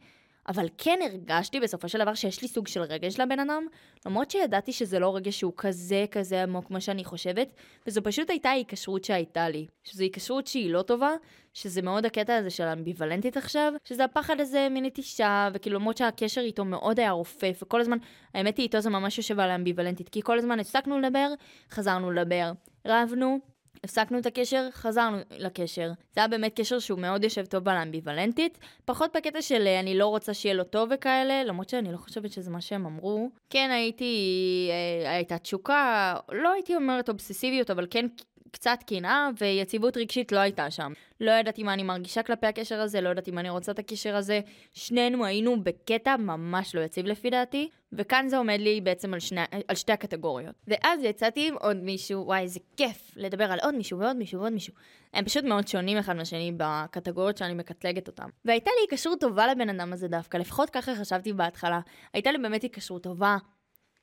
אבל 0.48 0.68
כן 0.78 1.00
הרגשתי 1.04 1.60
בסופו 1.60 1.90
של 1.90 2.00
דבר 2.00 2.14
שיש 2.14 2.42
לי 2.42 2.48
סוג 2.48 2.68
של 2.68 2.82
רגש 2.82 3.20
לבן 3.20 3.40
אדם, 3.40 3.68
למרות 4.06 4.32
שידעתי 4.32 4.74
שזה 4.74 5.00
לא 5.00 5.16
רגש 5.16 5.40
שהוא 5.40 5.54
כזה 5.58 6.06
כזה 6.12 6.44
עמוק 6.44 6.68
כמו 6.68 6.82
שאני 6.82 7.04
חושבת, 7.04 7.54
וזו 7.88 8.02
פשוט 8.04 8.30
הייתה 8.30 8.50
ההיקשרות 8.50 9.04
שהייתה 9.04 9.50
לי. 9.50 9.68
שזו 9.84 10.04
היקשרות 10.04 10.48
שהיא 10.48 10.72
לא 10.72 10.82
טובה, 10.82 11.12
שזה 11.54 11.82
מאוד 11.82 12.06
הקטע 12.06 12.36
הזה 12.36 12.50
של 12.50 12.64
אמביוולנטית 12.64 13.38
עכשיו, 13.38 13.74
שזה 13.84 14.04
הפחד 14.04 14.40
הזה 14.40 14.68
מנטישה, 14.72 15.50
וכאילו 15.54 15.80
למרות 15.80 15.98
שהקשר 15.98 16.42
איתו 16.42 16.66
מאוד 16.66 17.00
היה 17.00 17.12
רופף, 17.12 17.60
וכל 17.64 17.82
הזמן, 17.82 17.98
האמת 18.34 18.58
היא 18.58 18.64
איתו 18.64 18.80
זה 18.80 18.90
ממש 18.90 19.18
יושב 19.18 19.40
על 19.40 19.50
האמביוולנטית, 19.50 20.10
כי 20.10 20.22
כל 20.22 20.38
הזמן 20.38 20.60
הפסקנו 20.60 21.00
לדבר, 21.00 21.28
חזרנו 21.72 22.12
לדבר. 22.12 22.52
רבנו, 22.88 23.40
הפסקנו 23.84 24.18
את 24.20 24.26
הקשר, 24.26 24.68
חזרנו 24.72 25.18
לקשר. 25.38 25.92
זה 26.13 26.22
היה 26.22 26.28
באמת 26.28 26.60
קשר 26.60 26.80
שהוא 26.80 27.00
מאוד 27.00 27.24
יושב 27.24 27.46
טוב 27.46 27.70
על 27.70 27.78
האמביוולנטית, 27.78 28.58
פחות 28.86 29.16
בקטע 29.16 29.42
של 29.42 29.68
אה, 29.68 29.80
אני 29.80 29.98
לא 29.98 30.08
רוצה 30.08 30.34
שיהיה 30.34 30.56
לו 30.56 30.63
טוב 30.63 30.90
וכאלה, 30.96 31.44
למרות 31.44 31.70
שאני 31.70 31.92
לא 31.92 31.98
חושבת 31.98 32.32
שזה 32.32 32.52
מה 32.52 32.62
שהם 32.62 32.86
אמרו. 32.86 33.30
כן, 33.50 33.70
הייתי, 33.74 34.70
אה, 35.06 35.12
הייתה 35.12 35.38
תשוקה, 35.38 36.16
לא 36.32 36.52
הייתי 36.52 36.76
אומרת 36.76 37.10
אובססיביות, 37.10 37.72
אבל 37.72 37.88
כן 37.90 38.06
קצת 38.52 38.80
קנאה 38.88 39.30
ויציבות 39.40 39.98
רגשית 39.98 40.32
לא 40.32 40.40
הייתה 40.40 40.72
שם. 40.72 40.94
לא 41.22 41.32
ידעתי 41.32 41.64
מה 41.64 41.74
אני 41.74 41.84
מרגישה 41.84 42.24
כלפי 42.24 42.48
הקשר 42.48 42.82
הזה, 42.82 43.02
לא 43.02 43.10
ידעתי 43.10 43.32
מה 43.32 43.42
אני 43.42 43.50
רוצה 43.50 43.72
את 43.72 43.80
הקשר 43.80 44.16
הזה. 44.16 44.42
שנינו 44.74 45.26
היינו 45.26 45.64
בקטע 45.64 46.18
ממש 46.18 46.76
לא 46.76 46.82
יציב 46.82 47.06
לפי 47.06 47.30
דעתי, 47.30 47.70
וכאן 47.94 48.28
זה 48.28 48.38
עומד 48.38 48.60
לי 48.60 48.82
בעצם 48.82 49.14
על, 49.14 49.20
שני, 49.20 49.42
על 49.68 49.76
שתי 49.76 49.92
הקטגוריות. 49.92 50.56
ואז 50.68 51.04
יצאתי 51.04 51.48
עם 51.48 51.56
עוד 51.60 51.78
מישהו, 51.78 52.26
וואי, 52.26 52.42
איזה 52.42 52.60
כיף 52.78 53.12
לדבר 53.16 53.52
על 53.52 53.60
עוד 53.64 53.76
מישהו 53.76 54.00
ועוד 54.00 54.18
מישהו 54.18 54.40
ועוד 54.40 54.54
מישהו. 54.54 54.74
הם 55.14 55.26
פשוט 55.26 55.44
מאוד 55.44 55.68
שונים 55.68 55.98
אחד 55.98 56.16
מהשני 56.16 56.52
בקטגוריות 56.58 57.38
שאני 57.38 57.54
מקטלגת 57.54 58.08
אותם. 58.08 58.30
והייתה 58.46 58.70
לי 58.70 58.82
היקשרות 58.82 59.20
טובה 59.20 59.48
לבן 59.48 59.70
אדם 59.70 59.94
הזה 59.94 60.08
דווקא, 60.08 60.38
לפחות 60.38 60.70
ככה 60.70 60.96
חשבתי 60.96 61.34
בהתחלה. 61.34 61.80
הייתה 62.14 62.32
לי 62.32 62.38
באמת 62.38 62.62
היקשרות 62.62 63.04
טובה, 63.04 63.38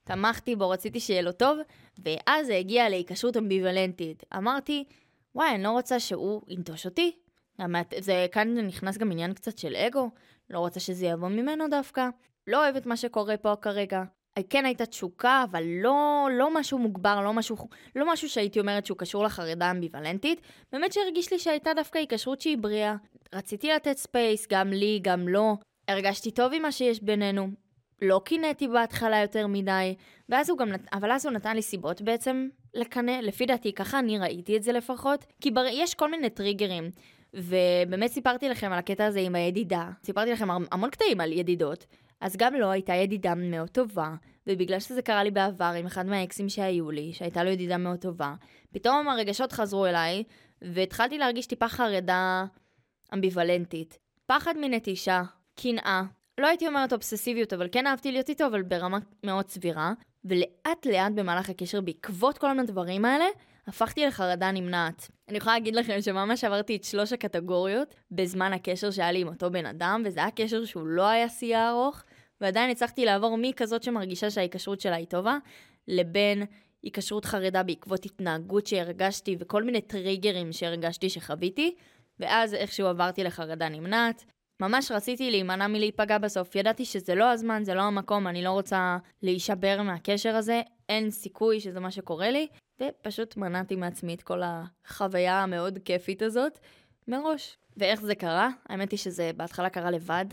תמכתי 0.04 0.56
בו, 0.56 0.70
רציתי 0.70 1.00
שיהיה 1.00 1.22
לו 1.22 1.32
טוב, 1.32 1.58
ואז 1.98 2.46
זה 2.46 2.56
הגיע 2.56 2.88
להיקשרות 2.88 3.36
אמביוולנטית. 3.36 4.22
אמרתי, 4.36 4.84
וואי, 5.34 5.54
אני 5.54 5.62
לא 5.62 5.70
רוצה 5.70 6.00
שהוא 6.00 6.42
ינטוש 6.48 6.86
אותי. 6.86 7.12
זה, 7.98 8.26
כאן 8.32 8.58
נכנס 8.58 8.98
גם 8.98 9.12
עניין 9.12 9.34
קצת 9.34 9.58
של 9.58 9.76
אגו, 9.76 10.10
לא 10.50 10.58
רוצה 10.58 10.80
שזה 10.80 11.06
יבוא 11.06 11.28
ממנו 11.28 11.64
דווקא. 11.70 12.08
לא 12.46 12.64
אוהבת 12.64 12.86
מה 12.86 12.96
שקורה 12.96 13.36
פה 13.36 13.56
כרגע. 13.56 14.02
כן 14.50 14.64
הייתה 14.64 14.86
תשוקה, 14.86 15.44
אבל 15.50 15.64
לא, 15.66 16.28
לא 16.32 16.54
משהו 16.54 16.78
מוגבר, 16.78 17.20
לא 17.20 17.32
משהו, 17.32 17.56
לא 17.96 18.12
משהו 18.12 18.28
שהייתי 18.28 18.60
אומרת 18.60 18.86
שהוא 18.86 18.98
קשור 18.98 19.24
לחרדה 19.24 19.70
אמביוולנטית. 19.70 20.40
באמת 20.72 20.92
שהרגיש 20.92 21.32
לי 21.32 21.38
שהייתה 21.38 21.70
דווקא 21.76 21.98
היקשרות 21.98 22.40
שהיא 22.40 22.58
בריאה. 22.58 22.96
רציתי 23.34 23.68
לתת 23.68 23.96
space, 23.96 24.46
גם 24.50 24.70
לי, 24.72 24.98
גם 25.02 25.28
לו. 25.28 25.56
הרגשתי 25.88 26.30
טוב 26.30 26.52
עם 26.52 26.62
מה 26.62 26.72
שיש 26.72 27.02
בינינו. 27.02 27.63
לא 28.02 28.20
קינאתי 28.24 28.68
בהתחלה 28.68 29.20
יותר 29.20 29.46
מדי, 29.46 29.94
ואז 30.28 30.50
הוא 30.50 30.58
גם, 30.58 30.68
נת... 30.68 30.88
אבל 30.92 31.12
אז 31.12 31.26
הוא 31.26 31.32
נתן 31.32 31.56
לי 31.56 31.62
סיבות 31.62 32.02
בעצם 32.02 32.48
לקנא, 32.74 33.20
לפי 33.22 33.46
דעתי, 33.46 33.72
ככה 33.72 33.98
אני 33.98 34.18
ראיתי 34.18 34.56
את 34.56 34.62
זה 34.62 34.72
לפחות, 34.72 35.24
כי 35.40 35.50
בר... 35.50 35.64
יש 35.72 35.94
כל 35.94 36.10
מיני 36.10 36.30
טריגרים, 36.30 36.90
ובאמת 37.34 38.10
סיפרתי 38.10 38.48
לכם 38.48 38.72
על 38.72 38.78
הקטע 38.78 39.04
הזה 39.04 39.20
עם 39.20 39.34
הידידה, 39.34 39.90
סיפרתי 40.04 40.32
לכם 40.32 40.50
המון 40.50 40.90
קטעים 40.90 41.20
על 41.20 41.32
ידידות, 41.32 41.86
אז 42.20 42.36
גם 42.36 42.54
לו 42.54 42.70
הייתה 42.70 42.94
ידידה 42.94 43.34
מאוד 43.34 43.68
טובה, 43.68 44.14
ובגלל 44.46 44.80
שזה 44.80 45.02
קרה 45.02 45.24
לי 45.24 45.30
בעבר 45.30 45.72
עם 45.78 45.86
אחד 45.86 46.06
מהאקסים 46.06 46.48
שהיו 46.48 46.90
לי, 46.90 47.12
שהייתה 47.12 47.44
לו 47.44 47.50
ידידה 47.50 47.76
מאוד 47.76 47.98
טובה, 47.98 48.34
פתאום 48.72 49.08
הרגשות 49.08 49.52
חזרו 49.52 49.86
אליי, 49.86 50.24
והתחלתי 50.62 51.18
להרגיש 51.18 51.46
טיפה 51.46 51.68
חרדה 51.68 52.44
אמביוולנטית. 53.14 53.98
פחד 54.26 54.54
מנטישה, 54.60 55.22
קנאה, 55.56 56.02
לא 56.38 56.46
הייתי 56.46 56.66
אומרת 56.66 56.92
אובססיביות, 56.92 57.52
אבל 57.52 57.68
כן 57.72 57.86
אהבתי 57.86 58.12
להיות 58.12 58.28
איתו, 58.28 58.46
אבל 58.46 58.62
ברמה 58.62 58.98
מאוד 59.24 59.48
סבירה. 59.48 59.92
ולאט 60.24 60.86
לאט 60.86 61.12
במהלך 61.14 61.50
הקשר, 61.50 61.80
בעקבות 61.80 62.38
כל 62.38 62.58
הדברים 62.58 63.04
האלה, 63.04 63.24
הפכתי 63.66 64.06
לחרדה 64.06 64.50
נמנעת. 64.52 65.08
אני 65.28 65.38
יכולה 65.38 65.54
להגיד 65.54 65.76
לכם 65.76 66.00
שממש 66.00 66.44
עברתי 66.44 66.76
את 66.76 66.84
שלוש 66.84 67.12
הקטגוריות 67.12 67.94
בזמן 68.10 68.52
הקשר 68.52 68.90
שהיה 68.90 69.12
לי 69.12 69.20
עם 69.20 69.28
אותו 69.28 69.50
בן 69.50 69.66
אדם, 69.66 70.02
וזה 70.04 70.20
היה 70.20 70.30
קשר 70.30 70.64
שהוא 70.64 70.86
לא 70.86 71.08
היה 71.08 71.28
שיא 71.28 71.58
ארוך, 71.58 72.02
ועדיין 72.40 72.70
הצלחתי 72.70 73.04
לעבור 73.04 73.36
מכזאת 73.38 73.82
שמרגישה 73.82 74.30
שההיקשרות 74.30 74.80
שלה 74.80 74.96
היא 74.96 75.06
טובה, 75.06 75.38
לבין 75.88 76.46
היקשרות 76.82 77.24
חרדה 77.24 77.62
בעקבות 77.62 78.04
התנהגות 78.04 78.66
שהרגשתי 78.66 79.36
וכל 79.38 79.62
מיני 79.62 79.80
טריגרים 79.80 80.52
שהרגשתי 80.52 81.10
שחוויתי, 81.10 81.74
ואז 82.20 82.54
איכשהו 82.54 82.86
עברתי 82.86 83.24
לחרדה 83.24 83.68
נמנעת. 83.68 84.24
ממש 84.68 84.90
רציתי 84.90 85.30
להימנע 85.30 85.66
מלהיפגע 85.66 86.18
בסוף. 86.18 86.56
ידעתי 86.56 86.84
שזה 86.84 87.14
לא 87.14 87.30
הזמן, 87.30 87.64
זה 87.64 87.74
לא 87.74 87.82
המקום, 87.82 88.26
אני 88.26 88.42
לא 88.42 88.50
רוצה 88.50 88.98
להישבר 89.22 89.82
מהקשר 89.82 90.36
הזה, 90.36 90.62
אין 90.88 91.10
סיכוי 91.10 91.60
שזה 91.60 91.80
מה 91.80 91.90
שקורה 91.90 92.30
לי, 92.30 92.46
ופשוט 92.80 93.36
מנעתי 93.36 93.76
מעצמי 93.76 94.14
את 94.14 94.22
כל 94.22 94.40
החוויה 94.44 95.42
המאוד 95.42 95.78
כיפית 95.84 96.22
הזאת 96.22 96.58
מראש. 97.08 97.56
ואיך 97.76 98.00
זה 98.00 98.14
קרה? 98.14 98.48
האמת 98.68 98.90
היא 98.90 98.98
שזה 98.98 99.30
בהתחלה 99.36 99.68
קרה 99.68 99.90
לבד. 99.90 100.24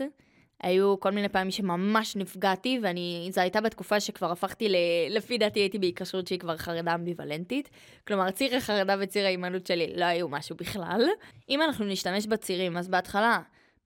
היו 0.62 1.00
כל 1.00 1.10
מיני 1.10 1.28
פעמים 1.28 1.50
שממש 1.50 2.16
נפגעתי, 2.16 2.78
וזו 2.78 3.40
הייתה 3.40 3.60
בתקופה 3.60 4.00
שכבר 4.00 4.30
הפכתי, 4.30 4.68
ל... 4.68 4.76
לפי 5.10 5.38
דעתי 5.38 5.60
הייתי 5.60 5.78
בהיקשרות 5.78 6.26
שהיא 6.26 6.38
כבר 6.38 6.56
חרדה 6.56 6.94
אמביוולנטית. 6.94 7.70
כלומר, 8.06 8.30
ציר 8.30 8.56
החרדה 8.56 8.96
וציר 9.00 9.24
ההימנעות 9.24 9.66
שלי 9.66 9.92
לא 9.96 10.04
היו 10.04 10.28
משהו 10.28 10.56
בכלל. 10.56 11.02
אם 11.48 11.62
אנחנו 11.62 11.84
נשתמש 11.84 12.26
בצירים, 12.26 12.76
אז 12.76 12.88
בהתחלה 12.88 13.40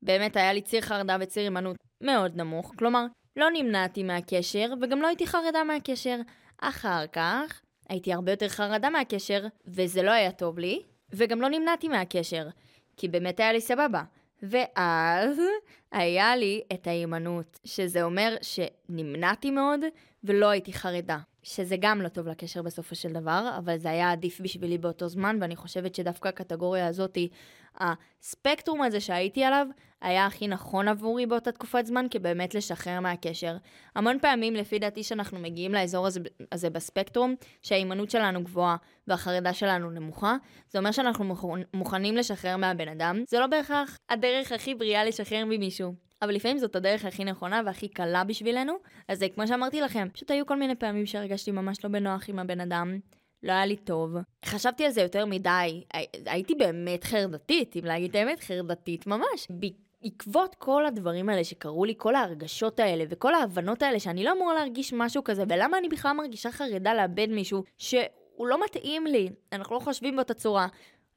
באמת 0.07 0.37
היה 0.37 0.53
לי 0.53 0.61
ציר 0.61 0.81
חרדה 0.81 1.17
וציר 1.21 1.43
הימנעות 1.43 1.77
מאוד 2.01 2.37
נמוך. 2.37 2.73
כלומר, 2.79 3.07
לא 3.37 3.47
נמנעתי 3.53 4.03
מהקשר, 4.03 4.73
וגם 4.83 5.03
לא 5.03 5.07
הייתי 5.07 5.27
חרדה 5.27 5.65
מהקשר. 5.65 6.17
אחר 6.61 7.07
כך, 7.07 7.61
הייתי 7.89 8.13
הרבה 8.13 8.33
יותר 8.33 8.49
חרדה 8.49 8.91
מהקשר, 8.91 9.47
וזה 9.67 10.03
לא 10.03 10.11
היה 10.11 10.33
טוב 10.33 10.59
לי, 10.59 10.83
וגם 11.13 11.41
לא 11.41 11.49
נמנעתי 11.49 11.89
מהקשר, 11.89 12.49
כי 12.97 13.09
באמת 13.09 13.41
היה 13.41 13.53
לי 13.53 13.61
סבבה. 13.61 14.03
ואז 14.43 15.41
היה 15.93 16.37
לי 16.37 16.63
את 16.73 16.87
ההימנעות, 16.87 17.59
שזה 17.65 18.03
אומר 18.03 18.37
שנמנעתי 18.43 19.51
מאוד 19.51 19.81
ולא 20.25 20.51
הייתי 20.51 20.73
חרדה. 20.73 21.19
שזה 21.43 21.77
גם 21.81 22.03
לא 22.03 22.09
טוב 22.09 22.29
לקשר 22.29 22.63
בסופו 22.63 22.95
של 22.95 23.13
דבר, 23.13 23.55
אבל 23.59 23.79
זה 23.79 23.91
היה 23.91 24.13
עדיף 24.13 24.41
בשבילי 24.41 24.79
באותו 24.79 25.09
זמן, 25.09 25.39
ואני 25.41 25.57
חושבת 25.57 25.95
שדווקא 25.95 26.29
הקטגוריה 26.29 26.87
הזאתי, 26.87 27.29
הספקטרום 27.79 28.83
הזה 28.83 29.01
שהייתי 29.01 29.45
עליו, 29.45 29.67
היה 30.03 30.27
הכי 30.27 30.49
נכון 30.49 30.89
עבורי 30.89 31.27
באותה 31.27 31.53
תקופת 31.53 31.87
זמן, 31.87 32.07
כי 32.11 32.19
באמת 32.19 32.55
לשחרר 32.55 33.01
מהקשר. 33.01 33.57
המון 33.95 34.19
פעמים, 34.19 34.55
לפי 34.55 34.79
דעתי, 34.79 35.03
שאנחנו 35.03 35.39
מגיעים 35.39 35.75
לאזור 35.75 36.07
הזה, 36.07 36.21
הזה 36.53 36.71
בספקטרום, 36.71 37.35
שההימנעות 37.63 38.11
שלנו 38.11 38.45
גבוהה 38.45 38.77
והחרדה 39.07 39.53
שלנו 39.53 39.91
נמוכה, 39.91 40.37
זה 40.69 40.79
אומר 40.79 40.93
שאנחנו 40.93 41.37
מוכנים 41.75 42.17
לשחרר 42.17 42.57
מהבן 42.57 42.89
אדם. 42.89 43.23
זה 43.29 43.39
לא 43.39 43.47
בהכרח 43.47 43.99
הדרך 44.11 44.53
הכי 44.53 44.75
בריאה 44.75 45.05
לשחרר 45.05 45.45
ממישהו. 45.45 46.07
אבל 46.23 46.35
לפעמים 46.35 46.59
זאת 46.59 46.77
הדרך 46.77 47.05
הכי 47.05 47.25
נכונה 47.25 47.61
והכי 47.67 47.89
קלה 47.89 48.25
בשבילנו. 48.25 48.73
אז 49.09 49.25
כמו 49.35 49.47
שאמרתי 49.47 49.81
לכם, 49.81 50.09
פשוט 50.13 50.31
היו 50.31 50.47
כל 50.47 50.57
מיני 50.57 50.75
פעמים 50.75 51.07
שהרגשתי 51.07 51.51
ממש 51.51 51.85
לא 51.85 51.91
בנוח 51.91 52.29
עם 52.29 52.39
הבן 52.39 52.61
אדם. 52.61 52.99
לא 53.43 53.53
היה 53.53 53.67
לי 53.67 53.77
טוב. 53.77 54.17
חשבתי 54.45 54.85
על 54.85 54.91
זה 54.91 55.03
יותר 55.03 55.27
מדי. 55.27 55.85
הייתי 56.27 56.55
באמת 56.55 57.05
חרדתית, 57.05 57.77
אם 57.77 57.85
להגיד 57.85 58.11
את 58.11 58.17
האמת, 58.17 58.41
חרדתית 58.41 59.07
ממש. 59.07 59.47
בעקבות 60.07 60.55
כל 60.55 60.87
הדברים 60.87 61.29
האלה 61.29 61.45
שקרו 61.45 61.85
לי, 61.85 61.95
כל 61.97 62.15
ההרגשות 62.15 62.81
האלה 62.81 63.05
וכל 63.09 63.35
ההבנות 63.35 63.83
האלה 63.83 64.01
שאני 64.01 64.25
לא 64.25 64.33
אמורה 64.33 64.55
להרגיש 64.55 64.93
משהו 64.93 65.25
כזה, 65.25 65.45
ולמה 65.49 65.79
אני 65.79 65.89
בכלל 65.89 66.13
מרגישה 66.13 66.51
חרדה 66.53 66.95
לאבד 66.95 67.27
מישהו 67.31 67.65
שהוא 67.79 68.47
לא 68.47 68.65
מתאים 68.65 69.07
לי, 69.07 69.29
אנחנו 69.53 69.75
לא 69.75 69.81
חושבים 69.81 70.17
באותה 70.17 70.35
צורה. 70.35 70.67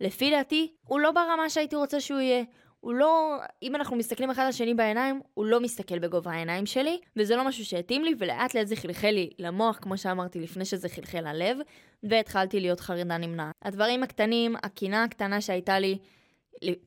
לפי 0.01 0.31
דעתי, 0.31 0.73
הוא 0.87 0.99
לא 0.99 1.11
ברמה 1.11 1.49
שהייתי 1.49 1.75
רוצה 1.75 1.99
שהוא 1.99 2.19
יהיה. 2.19 2.43
הוא 2.79 2.93
לא, 2.93 3.37
אם 3.63 3.75
אנחנו 3.75 3.95
מסתכלים 3.95 4.29
אחד 4.29 4.41
על 4.41 4.47
השני 4.47 4.73
בעיניים, 4.73 5.21
הוא 5.33 5.45
לא 5.45 5.59
מסתכל 5.59 5.99
בגובה 5.99 6.31
העיניים 6.31 6.65
שלי, 6.65 6.99
וזה 7.15 7.35
לא 7.35 7.47
משהו 7.47 7.65
שהתאים 7.65 8.03
לי, 8.03 8.13
ולאט 8.17 8.55
לאט 8.55 8.67
זה 8.67 8.75
חלחל 8.75 9.11
לי 9.11 9.29
למוח, 9.39 9.79
כמו 9.81 9.97
שאמרתי 9.97 10.39
לפני 10.39 10.65
שזה 10.65 10.89
חלחל 10.89 11.31
ללב, 11.33 11.57
והתחלתי 12.03 12.59
להיות 12.59 12.79
חרדה 12.79 13.17
נמנעת. 13.17 13.55
הדברים 13.61 14.03
הקטנים, 14.03 14.55
הקינה 14.63 15.03
הקטנה 15.03 15.41
שהייתה 15.41 15.79
לי, 15.79 15.97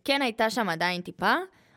כן 0.04 0.22
הייתה 0.22 0.50
שם 0.50 0.68
עדיין 0.68 1.00
טיפה, 1.00 1.34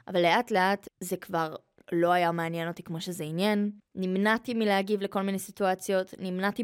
אבל 0.07 0.21
לאט 0.21 0.51
לאט 0.51 0.87
זה 0.99 1.17
כבר 1.17 1.55
לא 1.91 2.11
היה 2.11 2.31
מעניין 2.31 2.67
אותי 2.67 2.83
כמו 2.83 3.01
שזה 3.01 3.23
עניין. 3.23 3.71
נמנעתי 3.95 4.53
מלהגיב 4.53 5.01
לכל 5.01 5.21
מיני 5.21 5.39
סיטואציות, 5.39 6.13
נמנעתי 6.19 6.63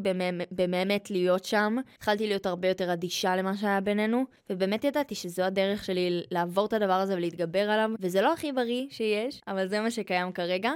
באמת 0.52 1.12
להיות 1.12 1.46
שם. 1.46 1.76
התחלתי 1.96 2.28
להיות 2.28 2.46
הרבה 2.46 2.68
יותר 2.68 2.94
אדישה 2.94 3.36
למה 3.36 3.58
שהיה 3.58 3.82
בינינו, 3.82 4.26
ובאמת 4.50 4.84
ידעתי 4.84 5.16
שזו 5.16 5.44
הדרך 5.44 5.84
שלי 5.84 6.24
לעבור 6.32 6.66
את 6.66 6.74
הדבר 6.74 6.94
הזה 6.94 7.16
ולהתגבר 7.16 7.70
עליו, 7.70 7.90
וזה 8.00 8.22
לא 8.22 8.34
הכי 8.34 8.52
בריא 8.52 8.88
שיש, 8.90 9.42
אבל 9.48 9.68
זה 9.68 9.82
מה 9.82 9.92
שקיים 9.92 10.32
כרגע. 10.32 10.72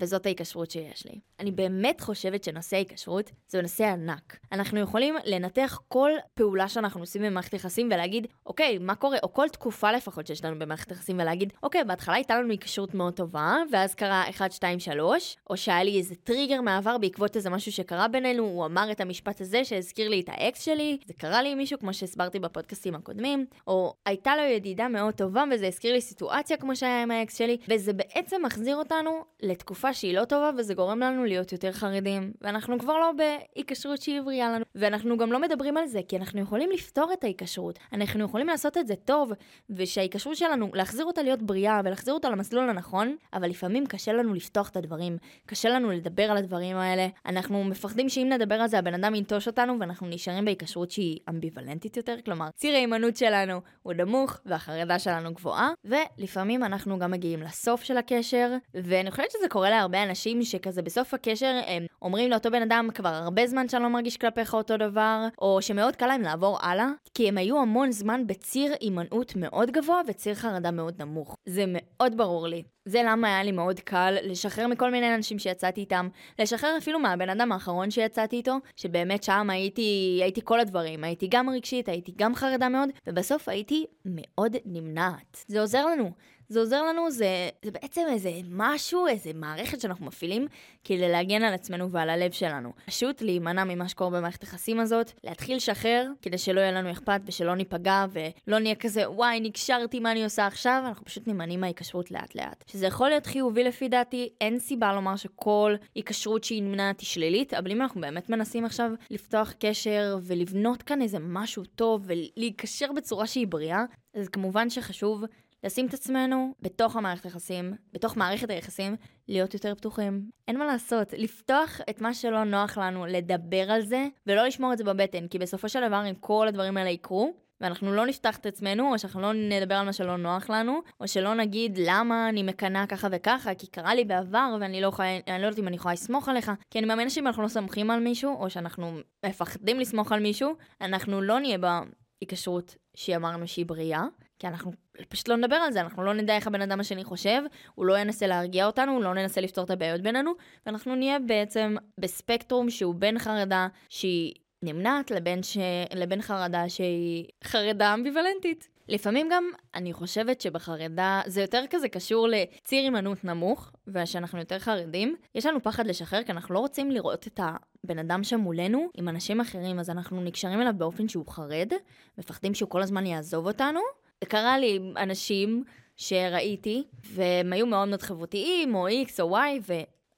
וזאת 0.00 0.26
ההיקשרות 0.26 0.70
שיש 0.70 1.06
לי. 1.06 1.20
אני 1.40 1.50
באמת 1.50 2.00
חושבת 2.00 2.44
שנושא 2.44 2.76
ההיקשרות 2.76 3.30
זה 3.48 3.62
נושא 3.62 3.84
ענק. 3.84 4.38
אנחנו 4.52 4.80
יכולים 4.80 5.14
לנתח 5.24 5.80
כל 5.88 6.10
פעולה 6.34 6.68
שאנחנו 6.68 7.00
עושים 7.00 7.22
במערכת 7.22 7.54
יחסים 7.54 7.86
ולהגיד, 7.86 8.26
אוקיי, 8.46 8.78
מה 8.78 8.94
קורה, 8.94 9.18
או 9.22 9.32
כל 9.32 9.48
תקופה 9.48 9.92
לפחות 9.92 10.26
שיש 10.26 10.44
לנו 10.44 10.58
במערכת 10.58 10.90
יחסים 10.90 11.16
ולהגיד, 11.20 11.52
אוקיי, 11.62 11.84
בהתחלה 11.84 12.14
הייתה 12.14 12.40
לנו 12.40 12.50
היקשרות 12.50 12.94
מאוד 12.94 13.14
טובה, 13.14 13.56
ואז 13.72 13.94
קרה 13.94 14.30
1, 14.30 14.52
2, 14.52 14.80
3, 14.80 15.36
או 15.50 15.56
שהיה 15.56 15.82
לי 15.84 15.98
איזה 15.98 16.14
טריגר 16.14 16.60
מעבר 16.60 16.98
בעקבות 16.98 17.36
איזה 17.36 17.50
משהו 17.50 17.72
שקרה 17.72 18.08
בינינו, 18.08 18.42
הוא 18.42 18.66
אמר 18.66 18.92
את 18.92 19.00
המשפט 19.00 19.40
הזה 19.40 19.64
שהזכיר 19.64 20.08
לי 20.08 20.20
את 20.20 20.28
האקס 20.28 20.62
שלי, 20.62 20.98
זה 21.06 21.14
קרה 21.14 21.42
לי 21.42 21.52
עם 21.52 21.58
מישהו 21.58 21.78
כמו 21.78 21.94
שהסברתי 21.94 22.38
בפודקאסטים 22.38 22.94
הקודמים, 22.94 23.46
או 23.66 23.94
הייתה 24.06 24.36
לו 24.36 24.42
ידידה 24.42 24.88
מאוד 24.88 25.14
טובה 25.14 25.44
וזה 25.52 25.66
הזכיר 25.66 25.92
לי 25.92 26.00
סיטואציה 26.00 26.56
כמו 26.56 26.76
שהיה 26.76 27.02
עם 27.02 27.10
האקס 27.10 27.38
שלי, 27.38 27.56
וזה 27.68 27.92
בעצם 27.92 28.42
מחזיר 28.44 28.76
אותנו 28.76 29.24
לתקופה 29.42 29.89
תקופה 29.90 30.00
שהיא 30.00 30.14
לא 30.14 30.24
טובה, 30.24 30.50
וזה 30.58 30.74
גורם 30.74 31.00
לנו 31.00 31.24
להיות 31.24 31.52
יותר 31.52 31.72
חרדים. 31.72 32.32
ואנחנו 32.40 32.78
כבר 32.78 32.98
לא 32.98 33.10
בהיקשרות 33.16 34.02
שהיא 34.02 34.20
בריאה 34.20 34.52
לנו. 34.52 34.64
ואנחנו 34.74 35.16
גם 35.16 35.32
לא 35.32 35.40
מדברים 35.40 35.76
על 35.76 35.86
זה, 35.86 36.00
כי 36.08 36.16
אנחנו 36.16 36.40
יכולים 36.40 36.70
לפתור 36.70 37.12
את 37.12 37.24
ההיקשרות. 37.24 37.78
אנחנו 37.92 38.24
יכולים 38.24 38.46
לעשות 38.46 38.76
את 38.78 38.86
זה 38.86 38.94
טוב, 38.96 39.32
ושההיקשרות 39.70 40.36
שלנו, 40.36 40.70
להחזיר 40.74 41.04
אותה 41.04 41.22
להיות 41.22 41.42
בריאה, 41.42 41.80
ולהחזיר 41.84 42.14
אותה 42.14 42.30
למסלול 42.30 42.70
הנכון, 42.70 43.16
אבל 43.32 43.48
לפעמים 43.50 43.86
קשה 43.86 44.12
לנו 44.12 44.34
לפתוח 44.34 44.68
את 44.68 44.76
הדברים. 44.76 45.18
קשה 45.46 45.68
לנו 45.68 45.90
לדבר 45.90 46.22
על 46.30 46.36
הדברים 46.36 46.76
האלה. 46.76 47.08
אנחנו 47.26 47.64
מפחדים 47.64 48.08
שאם 48.08 48.28
נדבר 48.32 48.54
על 48.54 48.68
זה, 48.68 48.78
הבן 48.78 48.94
אדם 48.94 49.14
ינטוש 49.14 49.46
אותנו, 49.46 49.80
ואנחנו 49.80 50.06
נשארים 50.06 50.44
בהיקשרות 50.44 50.90
שהיא 50.90 51.18
אמביוולנטית 51.28 51.96
יותר. 51.96 52.16
כלומר, 52.24 52.48
ציר 52.54 52.74
ההימנעות 52.74 53.16
שלנו 53.16 53.60
הוא 53.82 53.92
נמוך, 53.92 54.40
והחרדה 54.46 54.98
שלנו 54.98 55.34
גבוהה, 55.34 55.70
ולפעמים 55.84 56.64
אנחנו 56.64 56.98
גם 56.98 57.10
מגיעים 57.10 57.42
לסוף 57.42 57.82
של 57.82 57.96
הקשר, 57.96 58.56
ואני 58.74 59.10
חושבת 59.10 59.30
שזה 59.30 59.48
קורה 59.48 59.70
להרבה 59.80 60.02
אנשים 60.02 60.42
שכזה 60.42 60.82
בסוף 60.82 61.14
הקשר 61.14 61.60
הם 61.66 61.86
אומרים 62.02 62.30
לאותו 62.30 62.50
בן 62.50 62.62
אדם 62.62 62.88
כבר 62.94 63.08
הרבה 63.08 63.46
זמן 63.46 63.68
שאני 63.68 63.82
לא 63.82 63.88
מרגיש 63.88 64.16
כלפיך 64.16 64.54
אותו 64.54 64.76
דבר, 64.76 65.26
או 65.38 65.62
שמאוד 65.62 65.96
קל 65.96 66.06
להם 66.06 66.22
לעבור 66.22 66.58
הלאה, 66.62 66.88
כי 67.14 67.28
הם 67.28 67.38
היו 67.38 67.58
המון 67.58 67.92
זמן 67.92 68.26
בציר 68.26 68.74
הימנעות 68.80 69.32
מאוד 69.36 69.70
גבוה 69.70 70.00
וציר 70.06 70.34
חרדה 70.34 70.70
מאוד 70.70 71.02
נמוך. 71.02 71.36
זה 71.46 71.64
מאוד 71.66 72.16
ברור 72.16 72.48
לי. 72.48 72.62
זה 72.84 73.02
למה 73.04 73.28
היה 73.28 73.42
לי 73.42 73.52
מאוד 73.52 73.80
קל 73.80 74.16
לשחרר 74.22 74.66
מכל 74.66 74.90
מיני 74.90 75.14
אנשים 75.14 75.38
שיצאתי 75.38 75.80
איתם, 75.80 76.08
לשחרר 76.38 76.74
אפילו 76.78 76.98
מהבן 76.98 77.30
אדם 77.30 77.52
האחרון 77.52 77.90
שיצאתי 77.90 78.36
איתו, 78.36 78.56
שבאמת 78.76 79.22
שם 79.22 79.50
הייתי, 79.50 80.20
הייתי 80.22 80.40
כל 80.44 80.60
הדברים, 80.60 81.04
הייתי 81.04 81.28
גם 81.30 81.50
רגשית, 81.50 81.88
הייתי 81.88 82.12
גם 82.16 82.34
חרדה 82.34 82.68
מאוד, 82.68 82.88
ובסוף 83.06 83.48
הייתי 83.48 83.86
מאוד 84.04 84.56
נמנעת. 84.64 85.44
זה 85.46 85.60
עוזר 85.60 85.86
לנו. 85.86 86.10
זה 86.50 86.60
עוזר 86.60 86.82
לנו, 86.82 87.10
זה, 87.10 87.48
זה 87.64 87.70
בעצם 87.70 88.00
איזה 88.12 88.30
משהו, 88.50 89.06
איזה 89.06 89.30
מערכת 89.34 89.80
שאנחנו 89.80 90.06
מפעילים 90.06 90.46
כדי 90.84 91.08
להגן 91.08 91.42
על 91.42 91.54
עצמנו 91.54 91.90
ועל 91.90 92.10
הלב 92.10 92.32
שלנו. 92.32 92.72
פשוט 92.86 93.22
להימנע 93.22 93.64
ממה 93.64 93.88
שקורה 93.88 94.10
במערכת 94.10 94.42
היחסים 94.42 94.80
הזאת, 94.80 95.12
להתחיל 95.24 95.56
לשחרר 95.56 96.06
כדי 96.22 96.38
שלא 96.38 96.60
יהיה 96.60 96.72
לנו 96.72 96.90
אכפת 96.92 97.20
ושלא 97.26 97.54
ניפגע 97.54 98.06
ולא 98.12 98.58
נהיה 98.58 98.74
כזה 98.74 99.10
וואי 99.10 99.40
נקשרתי 99.40 100.00
מה 100.00 100.12
אני 100.12 100.24
עושה 100.24 100.46
עכשיו, 100.46 100.82
אנחנו 100.86 101.04
פשוט 101.04 101.28
נמנעים 101.28 101.60
מההיקשרות 101.60 102.10
לאט 102.10 102.34
לאט. 102.34 102.64
שזה 102.66 102.86
יכול 102.86 103.08
להיות 103.08 103.26
חיובי 103.26 103.64
לפי 103.64 103.88
דעתי, 103.88 104.28
אין 104.40 104.58
סיבה 104.58 104.92
לומר 104.92 105.16
שכל 105.16 105.74
היקשרות 105.94 106.44
שהיא 106.44 106.62
נמנעת 106.62 107.00
היא 107.00 107.06
שלילית, 107.06 107.54
אבל 107.54 107.70
אם 107.70 107.82
אנחנו 107.82 108.00
באמת 108.00 108.30
מנסים 108.30 108.64
עכשיו 108.64 108.90
לפתוח 109.10 109.52
קשר 109.58 110.18
ולבנות 110.22 110.82
כאן 110.82 111.02
איזה 111.02 111.18
משהו 111.20 111.64
טוב 111.64 112.02
ולהיקשר 112.04 112.92
בצורה 112.92 113.26
שהיא 113.26 113.46
בריאה, 113.46 113.84
אז 114.14 114.28
כמובן 114.28 114.70
שחשוב 114.70 115.24
לשים 115.64 115.86
את 115.86 115.94
עצמנו 115.94 116.54
בתוך 116.60 116.96
המערכת 116.96 117.24
היחסים, 117.24 117.74
בתוך 117.92 118.16
מערכת 118.16 118.50
היחסים, 118.50 118.96
להיות 119.28 119.54
יותר 119.54 119.74
פתוחים. 119.74 120.30
אין 120.48 120.58
מה 120.58 120.66
לעשות, 120.66 121.12
לפתוח 121.12 121.80
את 121.90 122.00
מה 122.00 122.14
שלא 122.14 122.44
נוח 122.44 122.78
לנו, 122.78 123.06
לדבר 123.06 123.70
על 123.70 123.82
זה, 123.82 124.06
ולא 124.26 124.46
לשמור 124.46 124.72
את 124.72 124.78
זה 124.78 124.84
בבטן, 124.84 125.28
כי 125.28 125.38
בסופו 125.38 125.68
של 125.68 125.86
דבר, 125.88 126.10
אם 126.10 126.14
כל 126.14 126.48
הדברים 126.48 126.76
האלה 126.76 126.90
יקרו, 126.90 127.34
ואנחנו 127.60 127.92
לא 127.92 128.06
נפתח 128.06 128.38
את 128.38 128.46
עצמנו, 128.46 128.92
או 128.92 128.98
שאנחנו 128.98 129.20
לא 129.20 129.32
נדבר 129.32 129.74
על 129.74 129.86
מה 129.86 129.92
שלא 129.92 130.16
נוח 130.16 130.50
לנו, 130.50 130.80
או 131.00 131.08
שלא 131.08 131.34
נגיד 131.34 131.78
למה 131.82 132.28
אני 132.28 132.42
מקנאה 132.42 132.86
ככה 132.86 133.08
וככה, 133.10 133.54
כי 133.54 133.66
קרה 133.66 133.94
לי 133.94 134.04
בעבר 134.04 134.56
ואני 134.60 134.80
לא, 134.80 134.92
אני 135.28 135.42
לא 135.42 135.46
יודעת 135.46 135.58
אם 135.58 135.68
אני 135.68 135.76
יכולה 135.76 135.94
לסמוך 135.94 136.28
עליך, 136.28 136.52
כי 136.70 136.78
אני 136.78 136.86
מאמינה 136.86 137.10
שאם 137.10 137.26
אנחנו 137.26 137.42
לא 137.42 137.48
סומכים 137.48 137.90
על 137.90 138.00
מישהו, 138.00 138.36
או 138.40 138.50
שאנחנו 138.50 138.98
מפחדים 139.26 139.80
לסמוך 139.80 140.12
על 140.12 140.20
מישהו, 140.20 140.54
אנחנו 140.80 141.20
לא 141.20 141.40
נהיה 141.40 141.58
בהיקשרות 141.58 142.76
שהיא 142.96 143.16
אמרנו 143.16 143.48
שהיא 143.48 143.66
בריאה, 143.66 144.04
כי 144.38 144.46
אנחנו 144.46 144.72
פשוט 145.08 145.28
לא 145.28 145.36
נדבר 145.36 145.56
על 145.56 145.72
זה, 145.72 145.80
אנחנו 145.80 146.02
לא 146.02 146.14
נדע 146.14 146.36
איך 146.36 146.46
הבן 146.46 146.60
אדם 146.60 146.80
השני 146.80 147.04
חושב, 147.04 147.42
הוא 147.74 147.86
לא 147.86 147.98
ינסה 147.98 148.26
להרגיע 148.26 148.66
אותנו, 148.66 148.92
הוא 148.92 149.02
לא 149.02 149.14
ננסה 149.14 149.40
לפתור 149.40 149.64
את 149.64 149.70
הבעיות 149.70 150.00
בינינו, 150.00 150.32
ואנחנו 150.66 150.94
נהיה 150.94 151.18
בעצם 151.18 151.76
בספקטרום 151.98 152.70
שהוא 152.70 152.94
בין 152.94 153.18
חרדה 153.18 153.68
שהיא 153.88 154.34
נמנעת 154.62 155.10
לבין, 155.10 155.42
ש... 155.42 155.58
לבין 155.94 156.22
חרדה 156.22 156.68
שהיא 156.68 157.26
חרדה 157.44 157.94
אמביוולנטית. 157.94 158.68
לפעמים 158.88 159.28
גם 159.30 159.44
אני 159.74 159.92
חושבת 159.92 160.40
שבחרדה 160.40 161.22
זה 161.26 161.40
יותר 161.40 161.64
כזה 161.70 161.88
קשור 161.88 162.28
לציר 162.28 162.82
הימנעות 162.82 163.24
נמוך, 163.24 163.72
ושאנחנו 163.86 164.38
יותר 164.38 164.58
חרדים. 164.58 165.16
יש 165.34 165.46
לנו 165.46 165.62
פחד 165.62 165.86
לשחרר 165.86 166.22
כי 166.22 166.32
אנחנו 166.32 166.54
לא 166.54 166.58
רוצים 166.58 166.90
לראות 166.90 167.26
את 167.26 167.40
הבן 167.42 167.98
אדם 167.98 168.24
שמולנו 168.24 168.88
עם 168.94 169.08
אנשים 169.08 169.40
אחרים, 169.40 169.78
אז 169.78 169.90
אנחנו 169.90 170.20
נקשרים 170.20 170.60
אליו 170.60 170.72
באופן 170.76 171.08
שהוא 171.08 171.26
חרד, 171.26 171.72
מפחדים 172.18 172.54
שהוא 172.54 172.70
כל 172.70 172.82
הזמן 172.82 173.06
יעזוב 173.06 173.46
אותנו. 173.46 173.80
קרה 174.28 174.58
לי 174.58 174.76
עם 174.76 174.96
אנשים 174.96 175.64
שראיתי, 175.96 176.84
והם 177.04 177.52
היו 177.52 177.66
מאוד 177.66 177.88
מאוד 177.88 178.02
חברותיים, 178.02 178.74
או 178.74 178.88
X 178.88 179.20
או 179.20 179.36
Y, 179.36 179.72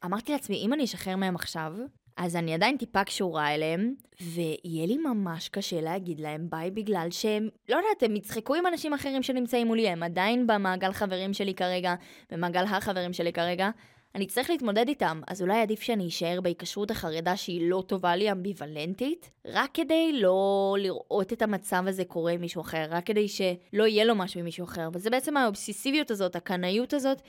ואמרתי 0.04 0.32
לעצמי, 0.32 0.56
אם 0.56 0.72
אני 0.72 0.84
אשחרר 0.84 1.16
מהם 1.16 1.34
עכשיו, 1.34 1.72
אז 2.16 2.36
אני 2.36 2.54
עדיין 2.54 2.76
טיפה 2.76 3.04
קשורה 3.04 3.54
אליהם, 3.54 3.94
ויהיה 4.20 4.86
לי 4.86 4.96
ממש 4.96 5.48
קשה 5.48 5.80
להגיד 5.80 6.20
להם 6.20 6.46
ביי 6.50 6.70
בגלל 6.70 7.08
שהם, 7.10 7.48
לא 7.68 7.76
יודעת, 7.76 8.02
הם 8.02 8.16
יצחקו 8.16 8.54
עם 8.54 8.66
אנשים 8.66 8.92
אחרים 8.94 9.22
שנמצאים 9.22 9.66
מולי, 9.66 9.88
הם 9.88 10.02
עדיין 10.02 10.46
במעגל 10.46 10.92
חברים 10.92 11.32
שלי 11.32 11.54
כרגע, 11.54 11.94
במעגל 12.30 12.64
החברים 12.64 13.12
שלי 13.12 13.32
כרגע. 13.32 13.70
אני 14.14 14.24
אצטרך 14.24 14.50
להתמודד 14.50 14.88
איתם, 14.88 15.20
אז 15.26 15.42
אולי 15.42 15.60
עדיף 15.60 15.82
שאני 15.82 16.08
אשאר 16.08 16.40
בהיקשרות 16.40 16.90
החרדה 16.90 17.36
שהיא 17.36 17.70
לא 17.70 17.82
טובה 17.86 18.16
לי, 18.16 18.32
אמביוולנטית, 18.32 19.30
רק 19.46 19.70
כדי 19.74 20.12
לא 20.12 20.76
לראות 20.78 21.32
את 21.32 21.42
המצב 21.42 21.84
הזה 21.86 22.04
קורה 22.04 22.32
עם 22.32 22.40
מישהו 22.40 22.60
אחר, 22.62 22.86
רק 22.90 23.06
כדי 23.06 23.28
שלא 23.28 23.86
יהיה 23.86 24.04
לו 24.04 24.14
משהו 24.14 24.40
עם 24.40 24.44
מישהו 24.44 24.64
אחר. 24.64 24.88
וזה 24.92 25.10
בעצם 25.10 25.36
האובסיסיביות 25.36 26.10
הזאת, 26.10 26.36
הקנאיות 26.36 26.92
הזאת, 26.92 27.22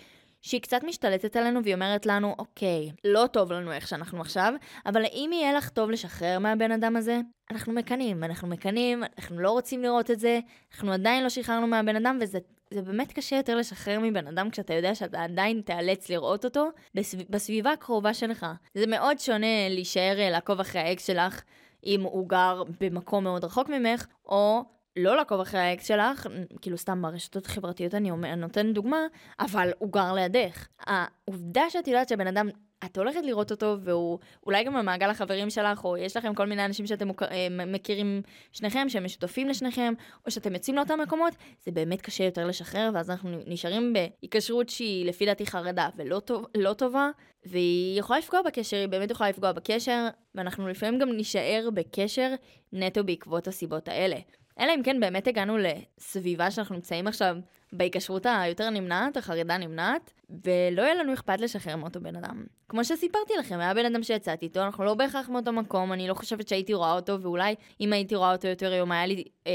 שהיא 0.43 0.61
קצת 0.61 0.83
משתלטת 0.83 1.35
עלינו 1.35 1.63
והיא 1.63 1.73
אומרת 1.73 2.05
לנו, 2.05 2.35
אוקיי, 2.39 2.91
לא 3.03 3.27
טוב 3.27 3.51
לנו 3.51 3.71
איך 3.71 3.87
שאנחנו 3.87 4.21
עכשיו, 4.21 4.53
אבל 4.85 5.03
אם 5.05 5.29
יהיה 5.33 5.53
לך 5.53 5.69
טוב 5.69 5.89
לשחרר 5.91 6.39
מהבן 6.39 6.71
אדם 6.71 6.95
הזה, 6.95 7.19
אנחנו 7.51 7.73
מקנאים, 7.73 8.23
אנחנו 8.23 8.47
מקנאים, 8.47 9.03
אנחנו 9.17 9.39
לא 9.39 9.51
רוצים 9.51 9.83
לראות 9.83 10.11
את 10.11 10.19
זה, 10.19 10.39
אנחנו 10.73 10.93
עדיין 10.93 11.23
לא 11.23 11.29
שחררנו 11.29 11.67
מהבן 11.67 11.95
אדם, 11.95 12.17
וזה 12.21 12.39
זה 12.73 12.81
באמת 12.81 13.11
קשה 13.11 13.35
יותר 13.35 13.55
לשחרר 13.55 13.99
מבן 13.99 14.27
אדם 14.27 14.49
כשאתה 14.49 14.73
יודע 14.73 14.95
שאתה 14.95 15.23
עדיין 15.23 15.61
תיאלץ 15.61 16.09
לראות 16.09 16.45
אותו 16.45 16.69
בסביב, 16.95 17.27
בסביבה 17.29 17.71
הקרובה 17.71 18.13
שלך. 18.13 18.45
זה 18.73 18.87
מאוד 18.87 19.19
שונה 19.19 19.69
להישאר 19.69 20.19
אה, 20.19 20.29
לעקוב 20.29 20.59
אחרי 20.59 20.81
האקס 20.81 21.07
שלך 21.07 21.41
אם 21.85 22.01
הוא 22.01 22.29
גר 22.29 22.63
במקום 22.79 23.23
מאוד 23.23 23.43
רחוק 23.43 23.69
ממך, 23.69 24.05
או 24.25 24.63
לא 24.97 25.15
לעקוב 25.15 25.39
אחרי 25.39 25.59
האקס 25.59 25.87
שלך, 25.87 26.27
כאילו 26.61 26.77
סתם 26.77 27.01
ברשתות 27.01 27.45
החברתיות 27.45 27.93
אני, 27.93 28.11
אומר, 28.11 28.35
נותן 28.35 28.73
דוגמה, 28.73 28.97
אבל 29.39 29.71
הוא 29.79 29.91
גר 29.91 30.13
לידך. 30.13 30.67
העובדה 30.79 31.69
שאת 31.69 31.87
יודעת 31.87 32.09
שהבן 32.09 32.27
אדם, 32.27 32.49
את 32.85 32.97
הולכת 32.97 33.19
לראות 33.23 33.51
אותו 33.51 33.77
והוא 33.81 34.19
אולי 34.45 34.63
גם 34.63 34.73
במעגל 34.73 35.09
החברים 35.09 35.49
שלך, 35.49 35.85
או 35.85 35.97
יש 35.97 36.17
לכם 36.17 36.35
כל 36.35 36.45
מיני 36.45 36.65
אנשים 36.65 36.87
שאתם 36.87 37.07
מוכר, 37.07 37.25
אה, 37.25 37.47
מכירים 37.67 38.21
שניכם, 38.51 38.89
שהם 38.89 39.03
משותפים 39.03 39.49
לשניכם, 39.49 39.93
או 40.25 40.31
שאתם 40.31 40.53
יוצאים 40.53 40.75
לאותם 40.75 40.99
מקומות, 40.99 41.33
זה 41.65 41.71
באמת 41.71 42.01
קשה 42.01 42.23
יותר 42.23 42.47
לשחרר, 42.47 42.89
ואז 42.93 43.09
אנחנו 43.09 43.37
נשארים 43.47 43.93
בהיקשרות 43.93 44.69
שהיא 44.69 45.05
לפי 45.05 45.25
דעתי 45.25 45.45
חרדה 45.45 45.89
ולא 45.95 46.19
טוב, 46.19 46.45
לא 46.57 46.73
טובה, 46.73 47.09
והיא 47.45 47.99
יכולה 47.99 48.19
לפגוע 48.19 48.41
בקשר, 48.41 48.77
היא 48.77 48.87
באמת 48.87 49.11
יכולה 49.11 49.29
לפגוע 49.29 49.51
בקשר, 49.51 50.07
ואנחנו 50.35 50.67
לפעמים 50.67 50.99
גם 50.99 51.11
נישאר 51.11 51.69
בקשר 51.73 52.33
נטו 52.73 53.03
בעקבות 53.03 53.47
הסיבות 53.47 53.87
האלה. 53.87 54.15
אלא 54.59 54.73
אם 54.75 54.83
כן 54.83 54.99
באמת 54.99 55.27
הגענו 55.27 55.57
לסביבה 55.57 56.51
שאנחנו 56.51 56.75
נמצאים 56.75 57.07
עכשיו 57.07 57.37
בהיקשרות 57.73 58.25
היותר 58.25 58.69
נמנעת, 58.69 59.17
החרדה 59.17 59.57
נמנעת, 59.57 60.13
ולא 60.29 60.81
יהיה 60.81 60.95
לנו 60.95 61.13
אכפת 61.13 61.41
לשחרר 61.41 61.75
מאותו 61.75 62.01
בן 62.01 62.15
אדם. 62.15 62.43
כמו 62.69 62.83
שסיפרתי 62.83 63.33
לכם, 63.39 63.59
היה 63.59 63.73
בן 63.73 63.85
אדם 63.85 64.03
שיצאתי 64.03 64.45
איתו, 64.45 64.61
אנחנו 64.61 64.83
לא 64.83 64.93
בהכרח 64.93 65.29
מאותו 65.29 65.51
מקום, 65.51 65.93
אני 65.93 66.07
לא 66.07 66.13
חושבת 66.13 66.47
שהייתי 66.47 66.73
רואה 66.73 66.93
אותו, 66.93 67.21
ואולי 67.21 67.55
אם 67.81 67.93
הייתי 67.93 68.15
רואה 68.15 68.31
אותו 68.31 68.47
יותר 68.47 68.71
היום 68.71 68.91
היה 68.91 69.05
לי 69.05 69.23
אה, 69.47 69.53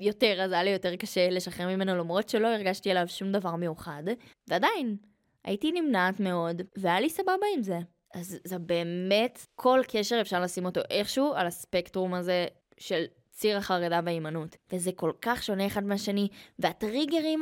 יותר, 0.00 0.42
אז 0.42 0.52
היה 0.52 0.62
לי 0.62 0.70
יותר 0.70 0.96
קשה 0.96 1.30
לשחרר 1.30 1.66
ממנו, 1.66 1.96
למרות 1.96 2.28
שלא 2.28 2.48
הרגשתי 2.48 2.90
עליו 2.90 3.08
שום 3.08 3.32
דבר 3.32 3.56
מיוחד. 3.56 4.02
ועדיין, 4.48 4.96
הייתי 5.44 5.72
נמנעת 5.72 6.20
מאוד, 6.20 6.62
והיה 6.78 7.00
לי 7.00 7.10
סבבה 7.10 7.46
עם 7.56 7.62
זה. 7.62 7.78
אז 8.14 8.38
זה 8.44 8.58
באמת, 8.58 9.46
כל 9.54 9.80
קשר 9.88 10.18
אפשר 10.20 10.40
לשים 10.40 10.64
אותו 10.64 10.80
איכשהו 10.90 11.32
על 11.34 11.46
הספקטרום 11.46 12.14
הזה 12.14 12.46
של 12.78 13.04
ציר 13.32 13.56
החרדה 13.56 14.00
וההימנעות. 14.04 14.56
וזה 14.72 14.92
כל 14.92 15.12
כך 15.22 15.42
שונה 15.42 15.66
אחד 15.66 15.84
מהשני, 15.84 16.28
והטריגרים, 16.58 17.40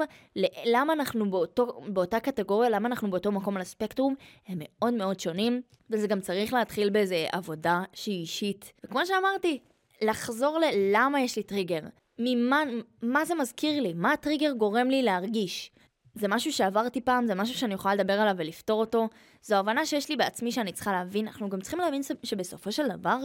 למה 0.64 0.92
אנחנו 0.92 1.30
באותו, 1.30 1.80
באותה 1.86 2.20
קטגוריה, 2.20 2.70
למה 2.70 2.88
אנחנו 2.88 3.10
באותו 3.10 3.32
מקום 3.32 3.56
על 3.56 3.62
הספקטרום, 3.62 4.14
הם 4.48 4.58
מאוד 4.60 4.94
מאוד 4.94 5.20
שונים, 5.20 5.62
וזה 5.90 6.06
גם 6.06 6.20
צריך 6.20 6.52
להתחיל 6.52 6.90
באיזה 6.90 7.26
עבודה 7.32 7.82
שהיא 7.92 8.20
אישית. 8.20 8.72
וכמו 8.84 9.06
שאמרתי, 9.06 9.58
לחזור 10.02 10.58
ללמה 10.58 11.20
יש 11.20 11.36
לי 11.36 11.42
טריגר. 11.42 11.80
ממה, 12.18 12.62
מה 13.02 13.24
זה 13.24 13.34
מזכיר 13.34 13.82
לי? 13.82 13.92
מה 13.92 14.12
הטריגר 14.12 14.52
גורם 14.52 14.90
לי 14.90 15.02
להרגיש? 15.02 15.70
זה 16.14 16.28
משהו 16.28 16.52
שעברתי 16.52 17.00
פעם, 17.00 17.26
זה 17.26 17.34
משהו 17.34 17.54
שאני 17.54 17.74
יכולה 17.74 17.94
לדבר 17.94 18.12
עליו 18.12 18.34
ולפתור 18.38 18.80
אותו. 18.80 19.08
זו 19.42 19.56
הבנה 19.56 19.86
שיש 19.86 20.08
לי 20.08 20.16
בעצמי 20.16 20.52
שאני 20.52 20.72
צריכה 20.72 20.92
להבין. 20.92 21.26
אנחנו 21.26 21.48
גם 21.48 21.60
צריכים 21.60 21.78
להבין 21.78 22.02
שבסופו 22.22 22.72
של 22.72 22.88
דבר, 22.88 23.18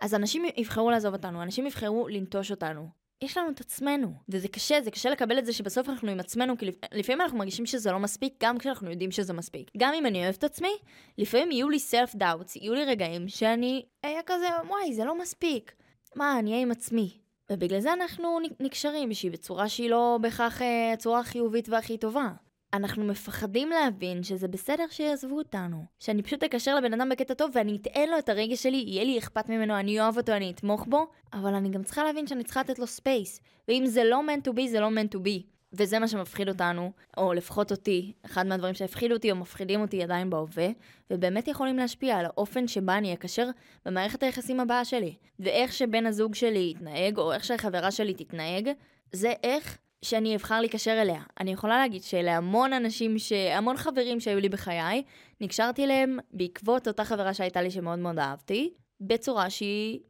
אז 0.00 0.14
אנשים 0.14 0.44
יבחרו 0.56 0.90
לעזוב 0.90 1.14
אותנו, 1.14 1.42
אנשים 1.42 1.66
יבחרו 1.66 2.08
לנטוש 2.08 2.50
אותנו. 2.50 2.88
יש 3.22 3.36
לנו 3.36 3.50
את 3.50 3.60
עצמנו, 3.60 4.12
וזה 4.28 4.48
קשה, 4.48 4.80
זה 4.80 4.90
קשה 4.90 5.10
לקבל 5.10 5.38
את 5.38 5.46
זה 5.46 5.52
שבסוף 5.52 5.88
אנחנו 5.88 6.10
עם 6.10 6.20
עצמנו, 6.20 6.58
כי 6.58 6.70
לפעמים 6.92 7.20
אנחנו 7.20 7.38
מרגישים 7.38 7.66
שזה 7.66 7.92
לא 7.92 7.98
מספיק, 7.98 8.34
גם 8.42 8.58
כשאנחנו 8.58 8.90
יודעים 8.90 9.10
שזה 9.10 9.32
מספיק. 9.32 9.70
גם 9.76 9.94
אם 9.94 10.06
אני 10.06 10.24
אוהבת 10.24 10.44
עצמי, 10.44 10.72
לפעמים 11.18 11.50
יהיו 11.50 11.68
לי 11.70 11.78
self 11.78 12.14
doubts, 12.14 12.56
יהיו 12.56 12.74
לי 12.74 12.84
רגעים 12.84 13.28
שאני 13.28 13.84
אהיה 14.04 14.20
כזה, 14.26 14.46
וואי, 14.68 14.94
זה 14.94 15.04
לא 15.04 15.18
מספיק. 15.18 15.72
מה, 16.16 16.38
אני 16.38 16.50
אהיה 16.50 16.62
עם 16.62 16.70
עצמי. 16.70 17.18
ובגלל 17.52 17.80
זה 17.80 17.92
אנחנו 17.92 18.38
נקשרים, 18.60 19.14
שהיא 19.14 19.30
בצורה 19.30 19.68
שהיא 19.68 19.90
לא 19.90 20.18
בהכרח 20.20 20.62
אה, 20.62 20.92
הצורה 20.92 21.20
החיובית 21.20 21.68
והכי 21.68 21.98
טובה. 21.98 22.28
אנחנו 22.72 23.04
מפחדים 23.04 23.70
להבין 23.70 24.22
שזה 24.22 24.48
בסדר 24.48 24.84
שיעזבו 24.90 25.38
אותנו. 25.38 25.84
שאני 25.98 26.22
פשוט 26.22 26.44
אקשר 26.44 26.74
לבן 26.74 26.94
אדם 26.94 27.08
בקטע 27.08 27.34
טוב 27.34 27.50
ואני 27.54 27.76
אתן 27.76 28.08
לו 28.10 28.18
את 28.18 28.28
הרגש 28.28 28.62
שלי, 28.62 28.76
יהיה 28.86 29.04
לי 29.04 29.18
אכפת 29.18 29.48
ממנו, 29.48 29.78
אני 29.78 30.00
אוהב 30.00 30.16
אותו, 30.16 30.32
אני 30.32 30.50
אתמוך 30.50 30.86
בו, 30.88 31.06
אבל 31.32 31.54
אני 31.54 31.68
גם 31.68 31.82
צריכה 31.82 32.04
להבין 32.04 32.26
שאני 32.26 32.44
צריכה 32.44 32.60
לתת 32.60 32.78
לו 32.78 32.86
space. 32.86 33.40
ואם 33.68 33.86
זה 33.86 34.04
לא 34.04 34.20
meant 34.26 34.48
to 34.48 34.52
be, 34.52 34.68
זה 34.70 34.80
לא 34.80 34.88
meant 34.88 35.14
to 35.14 35.18
be. 35.18 35.58
וזה 35.72 35.98
מה 35.98 36.08
שמפחיד 36.08 36.48
אותנו, 36.48 36.92
או 37.16 37.32
לפחות 37.32 37.70
אותי, 37.70 38.12
אחד 38.24 38.46
מהדברים 38.46 38.74
שהפחידו 38.74 39.14
אותי 39.14 39.30
או 39.30 39.36
מפחידים 39.36 39.80
אותי 39.80 40.02
עדיין 40.02 40.30
בהווה, 40.30 40.68
ובאמת 41.10 41.48
יכולים 41.48 41.76
להשפיע 41.76 42.16
על 42.16 42.24
האופן 42.24 42.68
שבה 42.68 42.98
אני 42.98 43.14
אקשר 43.14 43.48
במערכת 43.86 44.22
היחסים 44.22 44.60
הבאה 44.60 44.84
שלי. 44.84 45.14
ואיך 45.40 45.72
שבן 45.72 46.06
הזוג 46.06 46.34
שלי 46.34 46.74
יתנהג, 46.76 47.18
או 47.18 47.32
איך 47.32 47.44
שהחברה 47.44 47.90
שלי 47.90 48.14
תתנהג, 48.14 48.70
זה 49.12 49.32
איך 49.42 49.78
שאני 50.02 50.36
אבחר 50.36 50.60
להיקשר 50.60 51.02
אליה. 51.02 51.22
אני 51.40 51.52
יכולה 51.52 51.78
להגיד 51.78 52.02
שלהמון 52.02 52.72
אנשים, 52.72 53.18
ש... 53.18 53.32
המון 53.32 53.76
חברים 53.76 54.20
שהיו 54.20 54.40
לי 54.40 54.48
בחיי, 54.48 55.02
נקשרתי 55.40 55.84
אליהם 55.84 56.18
בעקבות 56.32 56.88
אותה 56.88 57.04
חברה 57.04 57.34
שהייתה 57.34 57.62
לי 57.62 57.70
שמאוד 57.70 57.98
מאוד 57.98 58.18
אהבתי, 58.18 58.70
בצורה 59.00 59.50
שהיא 59.50 60.00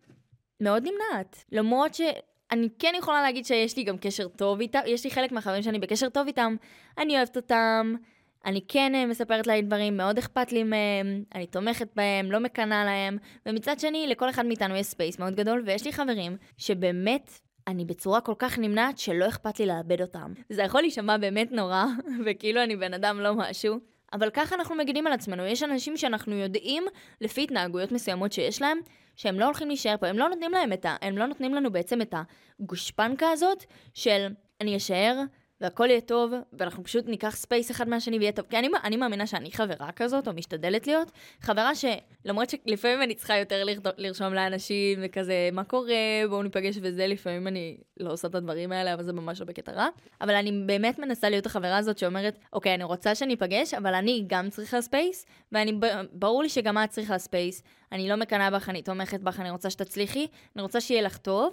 מאוד 0.61 0.83
נמנעת. 0.83 1.45
למרות 1.53 1.95
ש... 1.95 2.01
אני 2.53 2.69
כן 2.79 2.93
יכולה 2.99 3.23
להגיד 3.23 3.45
שיש 3.45 3.77
לי 3.77 3.83
גם 3.85 3.99
קשר 3.99 4.29
טוב 4.29 4.61
איתם, 4.61 4.81
יש 4.87 5.05
לי 5.05 5.11
חלק 5.11 5.33
מהחברים 5.33 5.63
שאני 5.63 5.79
בקשר 5.79 6.09
טוב 6.09 6.27
איתם, 6.27 6.57
אני 6.99 7.17
אוהבת 7.17 7.37
אותם, 7.37 7.95
אני 8.45 8.61
כן 8.69 8.95
אה, 8.95 9.07
מספרת 9.07 9.47
להם 9.47 9.65
דברים, 9.65 9.97
מאוד 9.97 10.19
אכפת 10.19 10.53
לי 10.53 10.63
מהם, 10.63 11.25
אני 11.35 11.47
תומכת 11.47 11.89
בהם, 11.97 12.33
לא 12.33 12.41
מקנאה 12.41 12.85
להם, 12.85 13.19
ומצד 13.47 13.81
שני, 13.81 14.07
לכל 14.07 14.31
אחד 14.31 14.47
מאיתנו 14.47 14.77
יש 14.77 14.87
space 14.87 15.19
מאוד 15.19 15.35
גדול, 15.35 15.63
ויש 15.67 15.85
לי 15.85 15.93
חברים 15.93 16.37
שבאמת 16.59 17.31
אני 17.69 17.85
בצורה 17.85 18.21
כל 18.21 18.35
כך 18.39 18.59
נמנעת 18.59 18.99
שלא 18.99 19.29
אכפת 19.29 19.59
לי 19.61 19.67
לאבד 19.67 20.01
אותם. 20.03 20.33
זה 20.51 20.63
יכול 20.63 20.81
להישמע 20.81 21.17
באמת 21.17 21.53
נורא, 21.53 21.85
וכאילו 22.27 22.63
אני 22.63 22.77
בן 22.77 22.95
אדם 22.95 23.21
לא 23.21 23.35
משהו, 23.35 23.79
אבל 24.13 24.31
ככה 24.31 24.55
אנחנו 24.55 24.75
מגינים 24.75 25.07
על 25.07 25.13
עצמנו. 25.13 25.47
יש 25.47 25.63
אנשים 25.63 25.97
שאנחנו 25.97 26.35
יודעים, 26.35 26.85
לפי 27.21 27.43
התנהגויות 27.43 27.93
מסוימות 27.93 28.33
שיש 28.33 28.63
להם, 28.63 28.79
שהם 29.17 29.41
לא 29.41 29.45
הולכים 29.45 29.69
להישאר 29.69 29.97
פה, 30.01 30.07
הם 30.07 30.19
לא 30.19 30.29
נותנים 30.29 30.53
להם 30.53 30.73
את 30.73 30.85
ה... 30.85 30.97
הם 31.03 31.19
לא 31.19 31.27
נותנים 31.27 31.55
לנו 31.55 31.73
בעצם 31.73 32.03
את 32.03 32.15
הגושפנקה 32.61 33.31
הזאת 33.31 33.65
של 33.95 34.27
אני 34.61 34.77
אשאר 34.77 35.23
והכל 35.61 35.87
יהיה 35.91 36.01
טוב, 36.01 36.33
ואנחנו 36.53 36.85
פשוט 36.85 37.07
ניקח 37.07 37.37
space 37.37 37.71
אחד 37.71 37.89
מהשני 37.89 38.19
ויהיה 38.19 38.33
טוב. 38.33 38.47
כי 38.51 38.59
אני, 38.59 38.69
אני 38.85 38.97
מאמינה 38.97 39.27
שאני 39.27 39.53
חברה 39.53 39.93
כזאת, 39.93 40.29
או 40.29 40.33
משתדלת 40.33 40.87
להיות, 40.87 41.11
חברה 41.41 41.73
שלמרות 41.75 42.51
שלפעמים 42.51 43.03
אני 43.03 43.15
צריכה 43.15 43.37
יותר 43.37 43.65
לרשום 43.97 44.35
לאנשים, 44.35 44.99
וכזה, 45.03 45.49
מה 45.53 45.65
קורה, 45.65 45.95
בואו 46.29 46.43
ניפגש 46.43 46.79
וזה, 46.83 47.07
לפעמים 47.07 47.47
אני 47.47 47.77
לא 48.01 48.13
עושה 48.13 48.29
את 48.29 48.35
הדברים 48.35 48.73
האלה, 48.73 48.95
אבל 48.95 49.03
זה 49.03 49.13
ממש 49.13 49.41
לא 49.41 49.47
בקטע 49.47 49.73
רע. 49.73 49.89
אבל 50.21 50.35
אני 50.35 50.63
באמת 50.67 50.99
מנסה 50.99 51.29
להיות 51.29 51.47
החברה 51.47 51.77
הזאת 51.77 51.99
שאומרת, 51.99 52.39
אוקיי, 52.53 52.75
אני 52.75 52.85
רוצה 52.85 53.15
שניפגש, 53.15 53.75
אבל 53.75 53.95
אני 53.95 54.25
גם 54.27 54.51
צריכה 54.51 54.81
space, 54.81 55.27
וברור 55.53 56.43
לי 56.43 56.49
שגם 56.49 56.79
את 56.79 56.91
צריכה 56.91 57.19
space. 57.19 57.63
אני 57.93 58.09
לא 58.09 58.17
מקנאה 58.17 58.51
בך, 58.51 58.69
אני 58.69 58.83
תומכת 58.83 59.21
בך, 59.21 59.41
אני 59.41 59.51
רוצה 59.51 59.71
שתצליחי, 59.71 60.27
אני 60.57 60.63
רוצה 60.63 60.81
שיהיה 60.81 61.03
לך 61.03 61.17
טוב. 61.17 61.53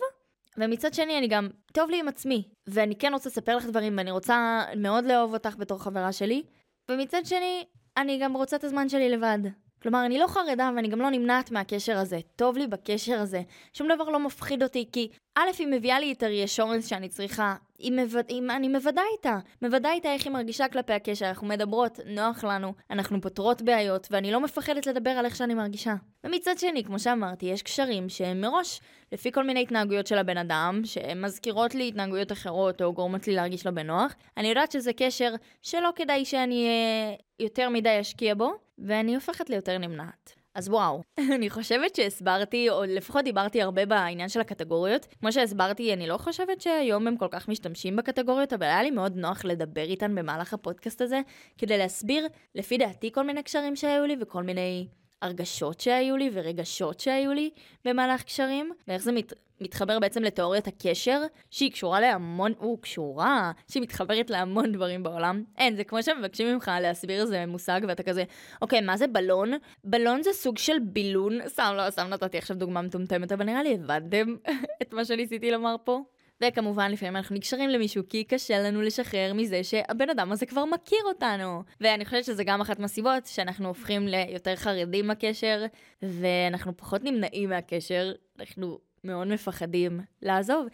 ומצד 0.58 0.94
שני, 0.94 1.18
אני 1.18 1.28
גם, 1.28 1.50
טוב 1.74 1.90
לי 1.90 2.00
עם 2.00 2.08
עצמי, 2.08 2.44
ואני 2.68 2.96
כן 2.96 3.14
רוצה 3.14 3.30
לספר 3.30 3.58
לך 3.58 3.66
דברים, 3.66 3.98
ואני 3.98 4.12
רוצה 4.12 4.64
מאוד 4.78 5.06
לאהוב 5.06 5.34
אותך 5.34 5.56
בתור 5.58 5.84
חברה 5.84 6.12
שלי, 6.12 6.44
ומצד 6.92 7.26
שני, 7.26 7.66
אני 7.98 8.20
גם 8.22 8.34
רוצה 8.34 8.56
את 8.56 8.64
הזמן 8.64 8.90
שלי 8.90 9.10
לבד. 9.10 9.40
כלומר, 9.86 10.06
אני 10.06 10.18
לא 10.18 10.28
חרדה 10.28 10.72
ואני 10.76 10.88
גם 10.88 11.02
לא 11.02 11.10
נמנעת 11.10 11.52
מהקשר 11.52 11.98
הזה. 11.98 12.20
טוב 12.36 12.58
לי 12.58 12.68
בקשר 12.68 13.20
הזה. 13.20 13.42
שום 13.74 13.88
דבר 13.96 14.04
לא 14.10 14.20
מפחיד 14.20 14.64
אותי, 14.64 14.86
כי 14.92 15.10
א', 15.36 15.50
היא 15.60 15.68
מביאה 15.68 16.00
לי 16.00 16.12
את 16.12 16.24
הריאשורנס 16.24 16.88
שאני 16.88 17.10
צריכה. 17.10 17.56
היא 17.80 17.92
מב... 17.92 18.16
היא... 18.28 18.42
אני 18.50 18.68
מוודא 18.68 19.02
איתה. 19.18 19.38
מוודא 19.62 19.90
איתה 19.90 20.14
איך 20.14 20.26
היא 20.26 20.34
מרגישה 20.34 20.68
כלפי 20.68 20.94
הקשר. 20.94 21.28
אנחנו 21.28 21.48
מדברות, 21.48 22.00
נוח 22.06 22.44
לנו, 22.44 22.74
אנחנו 22.92 23.22
פותרות 23.22 23.62
בעיות, 23.62 24.08
ואני 24.12 24.32
לא 24.32 24.40
מפחדת 24.40 24.88
לדבר 24.88 25.10
על 25.10 25.26
איך 25.26 25.36
שאני 25.36 25.54
מרגישה. 25.54 25.94
ומצד 26.24 26.58
שני, 26.58 26.84
כמו 26.84 27.00
שאמרתי, 27.00 27.46
יש 27.46 27.62
קשרים 27.62 28.10
שהם 28.10 28.42
מראש, 28.42 28.82
לפי 29.12 29.32
כל 29.32 29.44
מיני 29.44 29.62
התנהגויות 29.62 30.08
של 30.08 30.18
הבן 30.18 30.38
אדם, 30.38 30.82
שהן 30.84 31.22
מזכירות 31.22 31.76
לי 31.76 31.88
התנהגויות 31.88 32.32
אחרות 32.32 32.82
או 32.82 32.94
גורמות 32.94 33.28
לי 33.28 33.36
להרגיש 33.36 33.66
לא 33.66 33.72
בנוח. 33.72 34.16
אני 34.38 34.48
יודעת 34.48 34.72
שזה 34.72 34.94
קשר 34.94 35.34
שלא 35.62 35.90
כדאי 35.96 36.26
שאני 36.26 36.68
אה, 36.68 37.16
יותר 37.40 37.70
מדי 37.70 38.02
אשקיע 38.02 38.36
בו, 38.36 38.65
ואני 38.78 39.16
הופכת 39.16 39.50
ליותר 39.50 39.78
נמנעת. 39.78 40.34
אז 40.56 40.70
וואו, 40.70 41.02
אני 41.36 41.50
חושבת 41.50 41.96
שהסברתי, 41.96 42.70
או 42.70 42.84
לפחות 42.84 43.24
דיברתי 43.24 43.62
הרבה 43.62 43.86
בעניין 43.86 44.30
של 44.30 44.42
הקטגוריות. 44.42 45.08
כמו 45.20 45.32
שהסברתי, 45.32 45.94
אני 45.94 46.08
לא 46.08 46.18
חושבת 46.18 46.62
שהיום 46.62 47.08
הם 47.08 47.18
כל 47.18 47.28
כך 47.32 47.48
משתמשים 47.48 47.96
בקטגוריות, 47.96 48.54
אבל 48.54 48.64
היה 48.64 48.84
לי 48.84 48.92
מאוד 48.92 49.16
נוח 49.16 49.46
לדבר 49.46 49.84
איתן 49.84 50.16
במהלך 50.16 50.54
הפודקאסט 50.54 51.02
הזה, 51.02 51.22
כדי 51.58 51.78
להסביר, 51.78 52.28
לפי 52.56 52.78
דעתי, 52.78 53.12
כל 53.12 53.24
מיני 53.24 53.44
קשרים 53.44 53.76
שהיו 53.76 54.06
לי 54.06 54.16
וכל 54.22 54.44
מיני 54.44 54.88
הרגשות 55.22 55.80
שהיו 55.80 56.18
לי 56.18 56.30
ורגשות 56.34 57.00
שהיו 57.00 57.34
לי 57.34 57.50
במהלך 57.86 58.24
קשרים, 58.24 58.72
ואיך 58.88 59.04
זה 59.04 59.12
מת, 59.12 59.34
מתחבר 59.62 60.00
בעצם 60.00 60.24
לתיאוריית 60.24 60.68
הקשר, 60.68 61.22
שהיא 61.52 61.72
קשורה 61.72 62.00
להמון, 62.00 62.54
או 62.60 62.78
קשורה, 62.78 63.52
שהיא 63.72 63.84
מתחברת 63.84 64.30
להמון 64.30 64.72
דברים 64.72 65.04
בעולם. 65.04 65.44
אין, 65.58 65.76
זה 65.76 65.84
כמו 65.84 66.04
שמבקשים 66.04 66.54
ממך 66.54 66.72
להסביר 66.82 67.22
איזה 67.22 67.46
מושג, 67.46 67.82
ואתה 67.88 68.04
כזה, 68.04 68.24
אוקיי, 68.62 68.82
מה 68.82 68.98
זה 68.98 69.08
בלון? 69.08 69.52
בלון 69.84 70.24
זה 70.24 70.34
סוג 70.34 70.58
של 70.58 70.80
בילון, 70.80 71.40
סתם 71.48 71.74
לא, 71.78 71.90
סתם 71.90 72.08
נתתי 72.08 72.38
עכשיו 72.38 72.58
דוגמה 72.58 72.82
מטומטמת, 72.82 73.32
אבל 73.32 73.46
נראה 73.46 73.64
לי 73.64 73.74
הבנתם 73.74 74.36
את 74.82 74.94
מה 74.94 75.06
שניסיתי 75.06 75.52
לומר 75.52 75.76
פה. 75.84 76.02
וכמובן 76.44 76.92
לפעמים 76.92 77.16
אנחנו 77.16 77.36
נקשרים 77.36 77.70
למישהו 77.70 78.04
כי 78.10 78.24
קשה 78.24 78.60
לנו 78.60 78.82
לשחרר 78.82 79.34
מזה 79.34 79.64
שהבן 79.64 80.10
אדם 80.10 80.32
הזה 80.32 80.46
כבר 80.46 80.66
מכיר 80.66 81.00
אותנו. 81.06 81.64
ואני 81.82 82.06
חושבת 82.06 82.26
שזה 82.26 82.44
גם 82.44 82.62
אחת 82.62 82.80
מהסיבות 82.80 83.26
שאנחנו 83.26 83.68
הופכים 83.68 84.08
ליותר 84.08 84.56
חרדים 84.56 85.08
בקשר, 85.08 85.66
ואנחנו 86.02 86.78
פחות 86.78 87.04
נמנעים 87.04 87.50
מהקשר, 87.50 88.12
אנחנו 88.40 88.80
מאוד 89.04 89.28
מפחדים 89.28 90.00
לעזוב. 90.22 90.68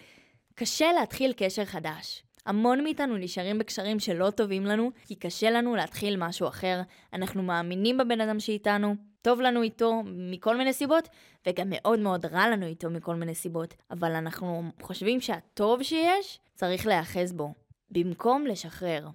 קשה 0.55 0.91
להתחיל 0.99 1.33
קשר 1.37 1.65
חדש. 1.65 2.23
המון 2.45 2.83
מאיתנו 2.83 3.17
נשארים 3.17 3.57
בקשרים 3.59 3.99
שלא 3.99 4.29
טובים 4.29 4.65
לנו, 4.65 4.91
כי 5.05 5.15
קשה 5.15 5.51
לנו 5.51 5.75
להתחיל 5.75 6.17
משהו 6.17 6.47
אחר. 6.47 6.81
אנחנו 7.13 7.43
מאמינים 7.43 7.97
בבן 7.97 8.21
אדם 8.21 8.39
שאיתנו, 8.39 8.95
טוב 9.21 9.41
לנו 9.41 9.61
איתו 9.61 10.03
מכל 10.05 10.57
מיני 10.57 10.73
סיבות, 10.73 11.09
וגם 11.47 11.67
מאוד 11.69 11.99
מאוד 11.99 12.25
רע 12.25 12.49
לנו 12.49 12.65
איתו 12.65 12.89
מכל 12.89 13.15
מיני 13.15 13.35
סיבות. 13.35 13.73
אבל 13.91 14.11
אנחנו 14.11 14.63
חושבים 14.81 15.21
שהטוב 15.21 15.83
שיש, 15.83 16.39
צריך 16.55 16.87
להיאחז 16.87 17.33
בו, 17.33 17.53
במקום 17.91 18.45
לשחרר. 18.45 19.07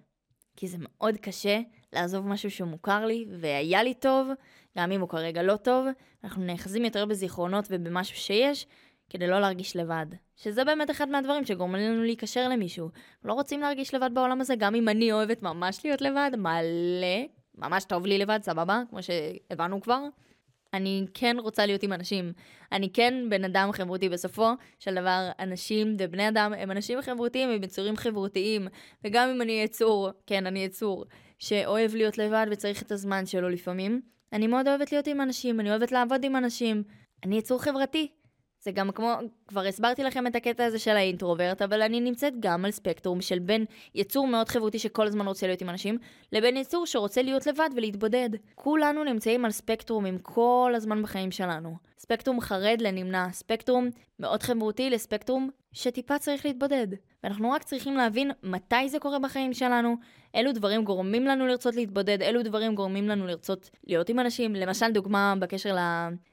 כי 0.56 0.68
זה 0.68 0.76
מאוד 0.80 1.16
קשה 1.16 1.60
לעזוב 1.92 2.26
משהו 2.26 2.50
שמוכר 2.50 3.06
לי, 3.06 3.26
והיה 3.40 3.82
לי 3.82 3.94
טוב, 3.94 4.28
גם 4.78 4.92
אם 4.92 5.00
הוא 5.00 5.08
כרגע 5.08 5.42
לא 5.42 5.56
טוב, 5.56 5.86
אנחנו 6.24 6.44
נאחזים 6.44 6.84
יותר 6.84 7.06
בזיכרונות 7.06 7.64
ובמשהו 7.70 8.16
שיש, 8.16 8.66
כדי 9.10 9.26
לא 9.26 9.40
להרגיש 9.40 9.76
לבד. 9.76 10.06
שזה 10.36 10.64
באמת 10.64 10.90
אחד 10.90 11.08
מהדברים 11.08 11.44
שגורמים 11.44 11.80
לנו 11.80 12.02
להיקשר 12.02 12.48
למישהו. 12.48 12.90
לא 13.24 13.32
רוצים 13.32 13.60
להרגיש 13.60 13.94
לבד 13.94 14.10
בעולם 14.14 14.40
הזה, 14.40 14.54
גם 14.56 14.74
אם 14.74 14.88
אני 14.88 15.12
אוהבת 15.12 15.42
ממש 15.42 15.80
להיות 15.84 16.00
לבד, 16.00 16.30
מלא, 16.38 17.26
ממש 17.56 17.84
טוב 17.84 18.06
לי 18.06 18.18
לבד, 18.18 18.38
סבבה, 18.42 18.82
כמו 18.90 18.98
שהבנו 19.02 19.80
כבר. 19.80 20.00
אני 20.74 21.06
כן 21.14 21.36
רוצה 21.38 21.66
להיות 21.66 21.82
עם 21.82 21.92
אנשים. 21.92 22.32
אני 22.72 22.92
כן 22.92 23.14
בן 23.28 23.44
אדם 23.44 23.72
חברותי. 23.72 24.08
בסופו 24.08 24.50
של 24.78 24.94
דבר, 24.94 25.30
אנשים 25.38 25.96
ובני 25.98 26.28
אדם 26.28 26.52
הם 26.58 26.70
אנשים 26.70 27.02
חברותיים, 27.02 27.50
הם 27.50 27.64
יצורים 27.64 27.96
חברותיים. 27.96 28.68
וגם 29.04 29.28
אם 29.28 29.42
אני 29.42 29.52
יצור, 29.52 30.10
כן, 30.26 30.46
אני 30.46 30.64
יצור, 30.64 31.04
שאוהב 31.38 31.94
להיות 31.94 32.18
לבד 32.18 32.46
וצריך 32.50 32.82
את 32.82 32.92
הזמן 32.92 33.26
שלו 33.26 33.48
לפעמים, 33.48 34.00
אני 34.32 34.46
מאוד 34.46 34.68
אוהבת 34.68 34.92
להיות 34.92 35.06
עם 35.06 35.20
אנשים, 35.20 35.60
אני 35.60 35.70
אוהבת 35.70 35.92
לעבוד 35.92 36.24
עם 36.24 36.36
אנשים. 36.36 36.82
אני 37.24 37.38
יצור 37.38 37.62
חברתי. 37.62 38.08
זה 38.66 38.72
גם 38.72 38.90
כמו, 38.92 39.14
כבר 39.48 39.60
הסברתי 39.60 40.02
לכם 40.04 40.26
את 40.26 40.36
הקטע 40.36 40.64
הזה 40.64 40.78
של 40.78 40.96
האינטרוברט, 40.96 41.62
אבל 41.62 41.82
אני 41.82 42.00
נמצאת 42.00 42.32
גם 42.40 42.64
על 42.64 42.70
ספקטרום 42.70 43.20
של 43.20 43.38
בין 43.38 43.64
יצור 43.94 44.26
מאוד 44.26 44.48
חברותי 44.48 44.78
שכל 44.78 45.06
הזמן 45.06 45.26
רוצה 45.26 45.46
להיות 45.46 45.60
עם 45.60 45.70
אנשים, 45.70 45.98
לבין 46.32 46.56
יצור 46.56 46.86
שרוצה 46.86 47.22
להיות 47.22 47.46
לבד 47.46 47.68
ולהתבודד. 47.76 48.30
כולנו 48.54 49.04
נמצאים 49.04 49.44
על 49.44 49.50
ספקטרומים 49.50 50.18
כל 50.18 50.72
הזמן 50.76 51.02
בחיים 51.02 51.30
שלנו. 51.30 51.76
ספקטרום 51.98 52.40
חרד 52.40 52.80
לנמנע, 52.80 53.26
ספקטרום 53.32 53.88
מאוד 54.20 54.42
חברותי 54.42 54.90
לספקטרום 54.90 55.50
שטיפה 55.76 56.18
צריך 56.18 56.46
להתבודד. 56.46 56.86
ואנחנו 57.24 57.50
רק 57.50 57.62
צריכים 57.62 57.96
להבין 57.96 58.30
מתי 58.42 58.88
זה 58.88 58.98
קורה 58.98 59.18
בחיים 59.18 59.54
שלנו, 59.54 59.96
אילו 60.34 60.52
דברים 60.52 60.84
גורמים 60.84 61.24
לנו 61.24 61.46
לרצות 61.46 61.74
להתבודד, 61.74 62.22
אילו 62.22 62.42
דברים 62.42 62.74
גורמים 62.74 63.08
לנו 63.08 63.26
לרצות 63.26 63.70
להיות 63.86 64.08
עם 64.08 64.20
אנשים. 64.20 64.54
למשל, 64.54 64.90
דוגמה 64.92 65.34
בקשר 65.38 65.76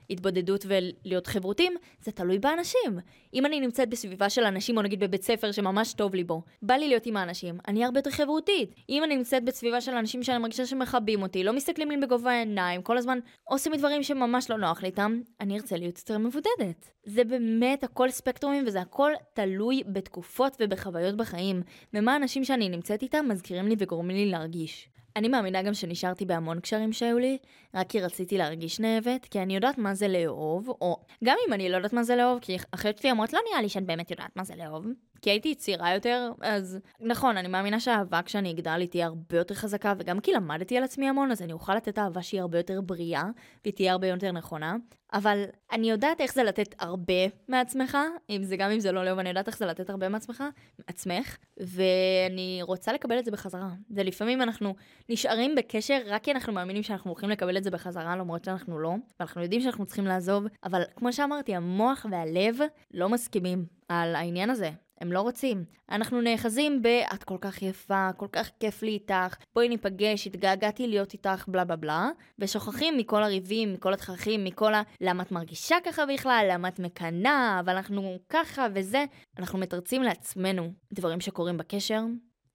להתבודדות 0.09 0.65
ולהיות 0.67 1.27
חברותים, 1.27 1.73
זה 2.01 2.11
תלוי 2.11 2.39
באנשים. 2.39 2.99
אם 3.33 3.45
אני 3.45 3.59
נמצאת 3.59 3.89
בסביבה 3.89 4.29
של 4.29 4.43
אנשים, 4.43 4.77
או 4.77 4.81
נגיד 4.81 4.99
בבית 4.99 5.23
ספר 5.23 5.51
שממש 5.51 5.93
טוב 5.93 6.15
לי 6.15 6.23
בו, 6.23 6.41
בא 6.61 6.73
לי 6.73 6.87
להיות 6.87 7.05
עם 7.05 7.17
האנשים, 7.17 7.57
אני 7.67 7.85
הרבה 7.85 7.99
יותר 7.99 8.11
חברותית. 8.11 8.75
אם 8.89 9.03
אני 9.03 9.15
נמצאת 9.15 9.43
בסביבה 9.45 9.81
של 9.81 9.91
אנשים 9.91 10.23
שאני 10.23 10.37
מרגישה 10.37 10.65
שמכבים 10.65 11.21
אותי, 11.21 11.43
לא 11.43 11.53
מסתכלים 11.53 11.91
לי 11.91 11.97
בגובה 11.97 12.31
העיניים, 12.31 12.81
כל 12.81 12.97
הזמן 12.97 13.19
עושים 13.43 13.75
דברים 13.75 14.03
שממש 14.03 14.49
לא 14.49 14.57
נוח 14.57 14.81
לי 14.81 14.87
איתם, 14.87 15.21
אני 15.41 15.55
ארצה 15.55 15.77
להיות 15.77 15.97
יותר 15.97 16.17
מבודדת. 16.17 16.89
זה 17.03 17.23
באמת 17.23 17.83
הכל 17.83 18.09
ספקטרומים 18.09 18.63
וזה 18.67 18.81
הכל 18.81 19.11
תלוי 19.33 19.83
בתקופות 19.87 20.57
ובחוויות 20.59 21.17
בחיים, 21.17 21.61
ומה 21.93 22.13
האנשים 22.13 22.43
שאני 22.43 22.69
נמצאת 22.69 23.01
איתם 23.01 23.25
מזכירים 23.29 23.67
לי 23.67 23.75
וגורמים 23.79 24.15
לי 24.15 24.25
להרגיש. 24.25 24.92
אני 25.15 25.27
מאמינה 25.27 25.61
גם 25.61 25.73
שנשארתי 25.73 26.25
בהמון 26.25 26.59
קשרים 26.59 26.93
שהיו 26.93 27.19
לי, 27.19 27.37
רק 27.73 27.89
כי 27.89 28.01
רציתי 28.01 28.37
להרגיש 28.37 28.79
נאהבת, 28.79 29.25
כי 29.25 29.39
אני 29.39 29.55
יודעת 29.55 29.77
מה 29.77 29.93
זה 29.93 30.07
לאהוב, 30.07 30.69
או 30.69 30.97
גם 31.23 31.37
אם 31.47 31.53
אני 31.53 31.69
לא 31.69 31.75
יודעת 31.75 31.93
מה 31.93 32.03
זה 32.03 32.15
לאהוב, 32.15 32.39
כי 32.41 32.57
אחיות 32.71 32.97
שלי 32.97 33.11
אומרות, 33.11 33.33
לא 33.33 33.39
נראה 33.49 33.61
לי 33.61 33.69
שאת 33.69 33.85
באמת 33.85 34.11
יודעת 34.11 34.35
מה 34.35 34.43
זה 34.43 34.55
לאהוב. 34.55 34.85
כי 35.23 35.29
הייתי 35.29 35.55
צעירה 35.55 35.93
יותר, 35.93 36.31
אז 36.41 36.79
נכון, 36.99 37.37
אני 37.37 37.47
מאמינה 37.47 37.79
שהאהבה 37.79 38.21
כשאני 38.21 38.51
אגדל 38.51 38.79
היא 38.79 38.87
תהיה 38.87 39.05
הרבה 39.05 39.37
יותר 39.37 39.55
חזקה, 39.55 39.93
וגם 39.97 40.19
כי 40.19 40.33
למדתי 40.33 40.77
על 40.77 40.83
עצמי 40.83 41.09
המון, 41.09 41.31
אז 41.31 41.41
אני 41.41 41.53
אוכל 41.53 41.75
לתת 41.75 41.99
אהבה 41.99 42.21
שהיא 42.21 42.41
הרבה 42.41 42.59
יותר 42.59 42.81
בריאה, 42.81 43.23
והיא 43.63 43.73
תהיה 43.73 43.91
הרבה 43.91 44.07
יותר 44.07 44.31
נכונה. 44.31 44.75
אבל 45.13 45.43
אני 45.71 45.89
יודעת 45.89 46.21
איך 46.21 46.33
זה 46.33 46.43
לתת 46.43 46.75
הרבה 46.79 47.13
מעצמך, 47.47 47.97
אם 48.29 48.43
זה 48.43 48.57
גם 48.57 48.71
אם 48.71 48.79
זה 48.79 48.91
לא 48.91 49.05
לאהוב, 49.05 49.19
אני 49.19 49.29
יודעת 49.29 49.47
איך 49.47 49.57
זה 49.57 49.65
לתת 49.65 49.89
הרבה 49.89 50.09
מעצמך, 50.09 50.43
מעצמך, 50.87 51.37
ואני 51.57 52.59
רוצה 52.61 52.93
לקבל 52.93 53.19
את 53.19 53.25
זה 53.25 53.31
בחזרה. 53.31 53.69
זה 53.89 54.03
לפעמים 54.03 54.41
אנחנו 54.41 54.75
נשארים 55.09 55.55
בקשר 55.55 55.99
רק 56.07 56.23
כי 56.23 56.31
אנחנו 56.31 56.53
מאמינים 56.53 56.83
שאנחנו 56.83 57.11
הולכים 57.11 57.29
לקבל 57.29 57.57
את 57.57 57.63
זה 57.63 57.71
בחזרה, 57.71 58.15
למרות 58.15 58.43
שאנחנו 58.43 58.79
לא, 58.79 58.93
ואנחנו 59.19 59.41
יודעים 59.41 59.61
שאנחנו 59.61 59.85
צריכים 59.85 60.05
לעזוב, 60.05 60.43
אבל 60.63 60.81
כמו 60.95 61.13
שאמרתי, 61.13 61.55
המוח 61.55 62.05
והלב 62.11 62.57
לא 62.93 63.09
מסכימים 63.09 63.65
על 63.89 64.15
העניין 64.15 64.49
הזה. 64.49 64.71
הם 65.03 65.11
לא 65.11 65.21
רוצים. 65.21 65.65
אנחנו 65.91 66.21
נאחזים 66.21 66.81
ב- 66.81 66.87
את 67.13 67.23
כל 67.23 67.37
כך 67.41 67.61
יפה, 67.61 68.09
כל 68.17 68.27
כך 68.31 68.51
כיף 68.59 68.83
לי 68.83 68.91
איתך, 68.91 69.35
בואי 69.55 69.69
ניפגש, 69.69 70.27
התגעגעתי 70.27 70.87
להיות 70.87 71.13
איתך, 71.13 71.45
בלה 71.47 71.63
בלה 71.63 71.75
בלה, 71.75 72.09
ושוכחים 72.39 72.97
מכל 72.97 73.23
הריבים, 73.23 73.73
מכל 73.73 73.93
התככים, 73.93 74.43
מכל 74.43 74.73
ה... 74.73 74.81
למה 75.01 75.23
את 75.23 75.31
מרגישה 75.31 75.75
ככה 75.83 76.05
בכלל, 76.05 76.47
למה 76.51 76.67
את 76.67 76.79
מקנאה, 76.79 77.57
אבל 77.59 77.75
אנחנו 77.75 78.17
ככה 78.29 78.67
וזה. 78.73 79.05
אנחנו 79.39 79.59
מתרצים 79.59 80.03
לעצמנו 80.03 80.73
דברים 80.93 81.19
שקורים 81.19 81.57
בקשר, 81.57 82.01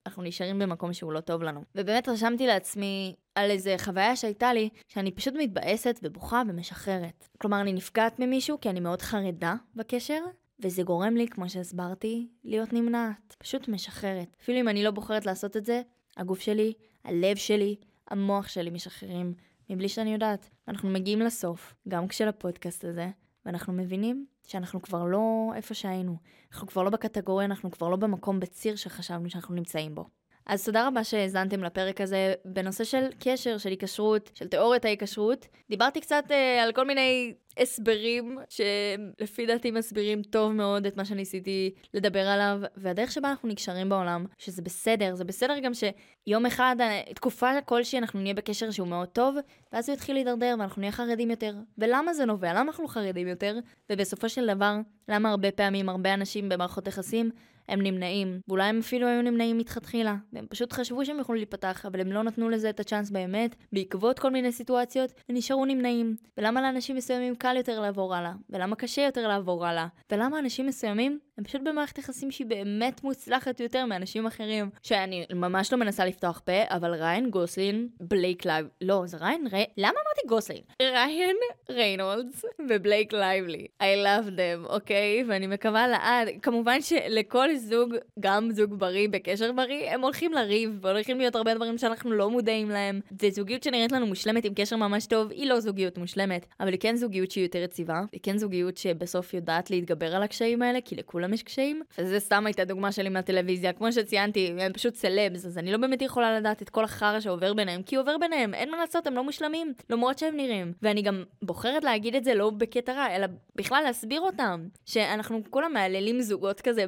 אנחנו 0.05 0.23
נשארים 0.23 0.59
במקום 0.59 0.93
שהוא 0.93 1.13
לא 1.13 1.19
טוב 1.19 1.43
לנו. 1.43 1.63
ובאמת 1.75 2.09
רשמתי 2.09 2.47
לעצמי 2.47 3.15
על 3.35 3.51
איזה 3.51 3.75
חוויה 3.79 4.15
שהייתה 4.15 4.53
לי, 4.53 4.69
שאני 4.87 5.11
פשוט 5.11 5.33
מתבאסת 5.37 5.99
ובוכה 6.03 6.41
ומשחררת. 6.47 7.27
כלומר, 7.37 7.61
אני 7.61 7.73
נפגעת 7.73 8.19
ממישהו 8.19 8.59
כי 8.61 8.69
אני 8.69 8.79
מאוד 8.79 9.01
חרדה 9.01 9.55
בקשר, 9.75 10.19
וזה 10.61 10.83
גורם 10.83 11.15
לי, 11.15 11.27
כמו 11.27 11.49
שהסברתי, 11.49 12.27
להיות 12.43 12.73
נמנעת. 12.73 13.35
פשוט 13.37 13.67
משחררת. 13.67 14.35
אפילו 14.41 14.59
אם 14.59 14.67
אני 14.67 14.83
לא 14.83 14.91
בוחרת 14.91 15.25
לעשות 15.25 15.57
את 15.57 15.65
זה, 15.65 15.81
הגוף 16.17 16.39
שלי, 16.39 16.73
הלב 17.03 17.35
שלי, 17.35 17.75
המוח 18.07 18.47
שלי 18.47 18.69
משחררים, 18.69 19.33
מבלי 19.69 19.89
שאני 19.89 20.13
יודעת. 20.13 20.49
אנחנו 20.67 20.89
מגיעים 20.89 21.19
לסוף, 21.19 21.73
גם 21.87 22.07
כשל 22.07 22.27
הפודקאסט 22.27 22.85
הזה, 22.85 23.09
ואנחנו 23.45 23.73
מבינים 23.73 24.25
שאנחנו 24.47 24.81
כבר 24.81 25.05
לא 25.05 25.51
איפה 25.55 25.73
שהיינו. 25.73 26.17
אנחנו 26.51 26.67
כבר 26.67 26.83
לא 26.83 26.89
בקטגוריה, 26.89 27.45
אנחנו 27.45 27.71
כבר 27.71 27.89
לא 27.89 27.95
במקום 27.95 28.39
בציר 28.39 28.75
שחשבנו 28.75 29.29
שאנחנו 29.29 29.55
נמצאים 29.55 29.95
בו. 29.95 30.05
אז 30.49 30.65
תודה 30.65 30.87
רבה 30.87 31.03
שהאזנתם 31.03 31.63
לפרק 31.63 32.01
הזה 32.01 32.33
בנושא 32.45 32.83
של 32.83 33.05
קשר, 33.19 33.57
של 33.57 33.69
היקשרות, 33.69 34.31
של 34.33 34.47
תיאוריית 34.47 34.85
ההיקשרות. 34.85 35.47
דיברתי 35.69 36.01
קצת 36.01 36.23
אה, 36.31 36.63
על 36.63 36.71
כל 36.71 36.85
מיני 36.85 37.33
הסברים 37.57 38.37
שלפי 38.49 39.45
דעתי 39.45 39.71
מסבירים 39.71 40.23
טוב 40.23 40.51
מאוד 40.51 40.85
את 40.85 40.97
מה 40.97 41.05
שניסיתי 41.05 41.73
לדבר 41.93 42.27
עליו, 42.27 42.59
והדרך 42.77 43.11
שבה 43.11 43.29
אנחנו 43.29 43.49
נקשרים 43.49 43.89
בעולם, 43.89 44.25
שזה 44.37 44.61
בסדר, 44.61 45.15
זה 45.15 45.23
בסדר 45.23 45.59
גם 45.59 45.71
שיום 45.73 46.45
אחד, 46.45 46.75
אה, 46.79 47.01
תקופה 47.15 47.61
כלשהי 47.65 47.99
אנחנו 47.99 48.19
נהיה 48.19 48.33
בקשר 48.33 48.71
שהוא 48.71 48.87
מאוד 48.87 49.07
טוב, 49.07 49.35
ואז 49.73 49.89
הוא 49.89 49.93
יתחיל 49.93 50.15
להידרדר 50.15 50.55
ואנחנו 50.59 50.79
נהיה 50.79 50.91
חרדים 50.91 51.31
יותר. 51.31 51.55
וממה 51.77 52.13
זה 52.13 52.25
נובע? 52.25 52.53
למה 52.53 52.61
אנחנו 52.61 52.87
חרדים 52.87 53.27
יותר? 53.27 53.59
ובסופו 53.89 54.29
של 54.29 54.47
דבר, 54.47 54.75
למה 55.09 55.29
הרבה 55.29 55.51
פעמים 55.51 55.89
הרבה 55.89 56.13
אנשים 56.13 56.49
במערכות 56.49 56.87
יחסים 56.87 57.31
הם 57.69 57.81
נמנעים, 57.81 58.39
ואולי 58.47 58.63
הם 58.63 58.79
אפילו 58.79 59.07
היו 59.07 59.21
נמנעים 59.21 59.57
מלכתחילה, 59.57 60.15
והם 60.33 60.45
פשוט 60.49 60.73
חשבו 60.73 61.05
שהם 61.05 61.19
יכלו 61.19 61.37
להיפתח, 61.37 61.85
אבל 61.85 62.01
הם 62.01 62.11
לא 62.11 62.23
נתנו 62.23 62.49
לזה 62.49 62.69
את 62.69 62.79
הצ'אנס 62.79 63.09
באמת, 63.09 63.55
בעקבות 63.73 64.19
כל 64.19 64.31
מיני 64.31 64.51
סיטואציות, 64.51 65.13
ונשארו 65.29 65.65
נמנעים. 65.65 66.15
ולמה 66.37 66.61
לאנשים 66.61 66.95
מסוימים 66.95 67.35
קל 67.35 67.57
יותר 67.57 67.79
לעבור 67.79 68.15
הלאה? 68.15 68.33
ולמה 68.49 68.75
קשה 68.75 69.01
יותר 69.01 69.27
לעבור 69.27 69.65
הלאה? 69.65 69.87
ולמה 70.11 70.39
אנשים 70.39 70.67
מסוימים 70.67 71.19
הם 71.39 71.43
פשוט 71.43 71.61
במערכת 71.61 71.97
יחסים 71.97 72.31
שהיא 72.31 72.47
באמת 72.47 73.03
מוצלחת 73.03 73.59
יותר 73.59 73.85
מאנשים 73.85 74.25
אחרים. 74.25 74.69
שאני 74.83 75.25
ממש 75.33 75.73
לא 75.73 75.79
מנסה 75.79 76.05
לפתוח 76.05 76.41
פה, 76.45 76.63
אבל 76.69 76.93
ריין 76.93 77.29
גוסלין, 77.29 77.87
בלייק 78.01 78.45
לייב, 78.45 78.67
לא, 78.81 79.03
זה 79.05 79.17
ריין? 79.17 79.47
רי... 79.51 79.65
למה 79.77 79.89
אמרתי 79.89 80.27
גוסלין? 80.27 80.61
ריין 80.81 81.35
ריינולדס 81.69 82.45
ובלייק 82.69 83.13
לייבלי. 83.13 83.67
I 83.83 83.85
love 84.05 84.27
them, 84.27 84.69
אוקיי? 84.69 85.23
ואני 85.27 85.47
מקווה 85.47 85.87
לעד. 85.87 86.27
כמובן 86.41 86.81
שלכל 86.81 87.55
זוג, 87.59 87.95
גם 88.19 88.51
זוג 88.51 88.73
בריא 88.79 89.07
בקשר 89.11 89.51
בריא, 89.51 89.89
הם 89.89 90.01
הולכים 90.01 90.33
לריב, 90.33 90.79
והולכים 90.81 91.17
להיות 91.17 91.35
הרבה 91.35 91.53
דברים 91.53 91.77
שאנחנו 91.77 92.11
לא 92.11 92.29
מודעים 92.29 92.69
להם. 92.69 92.99
זה 93.19 93.29
זוגיות 93.29 93.63
שנראית 93.63 93.91
לנו 93.91 94.05
מושלמת 94.05 94.45
עם 94.45 94.53
קשר 94.53 94.75
ממש 94.75 95.05
טוב, 95.05 95.31
היא 95.31 95.49
לא 95.49 95.59
זוגיות 95.59 95.97
מושלמת, 95.97 96.45
אבל 96.59 96.71
היא 96.71 96.79
כן 96.79 96.95
זוגיות 96.95 97.31
שהיא 97.31 97.45
יותר 97.45 97.59
יציבה, 97.59 98.01
היא 98.11 98.19
כן 98.23 98.37
זוגיות 98.37 98.77
שבסוף 98.77 99.33
יודעת 99.33 99.71
להתגבר 99.71 100.15
על 100.15 100.23
הקשיים 100.23 100.61
האלה, 100.61 100.81
כי 100.81 100.95
לכולם 100.95 101.33
יש 101.33 101.43
קשיים, 101.43 101.81
וזה 101.97 102.19
סתם 102.19 102.45
הייתה 102.45 102.65
דוגמה 102.65 102.91
שלי 102.91 103.09
מהטלוויזיה. 103.09 103.73
כמו 103.73 103.91
שציינתי, 103.91 104.53
הם 104.59 104.73
פשוט 104.73 104.95
סלבס, 104.95 105.45
אז 105.45 105.57
אני 105.57 105.71
לא 105.71 105.77
באמת 105.77 106.01
יכולה 106.01 106.39
לדעת 106.39 106.61
את 106.61 106.69
כל 106.69 106.83
החרא 106.83 107.19
שעובר 107.19 107.53
ביניהם, 107.53 107.83
כי 107.83 107.95
עובר 107.95 108.17
ביניהם, 108.17 108.53
אין 108.53 108.71
מה 108.71 108.77
לעשות, 108.77 109.07
הם 109.07 109.13
לא 109.15 109.23
מושלמים, 109.23 109.73
למרות 109.89 110.19
שהם 110.19 110.35
נראים. 110.37 110.73
ואני 110.81 111.01
גם 111.01 111.23
בוחרת 111.41 111.83
להגיד 111.83 112.15
את 112.15 112.23
זה 112.23 112.35
לא 112.35 112.49
בקטע 112.49 112.93
רע, 112.93 113.15
אלא 113.15 113.27
בכלל 113.55 113.83
להסביר 113.85 114.21
אותם, 114.21 114.67
שאנחנו 114.85 115.41
כולם 115.49 115.73
מהללים 115.73 116.21
זוגות 116.21 116.61
כזה 116.61 116.87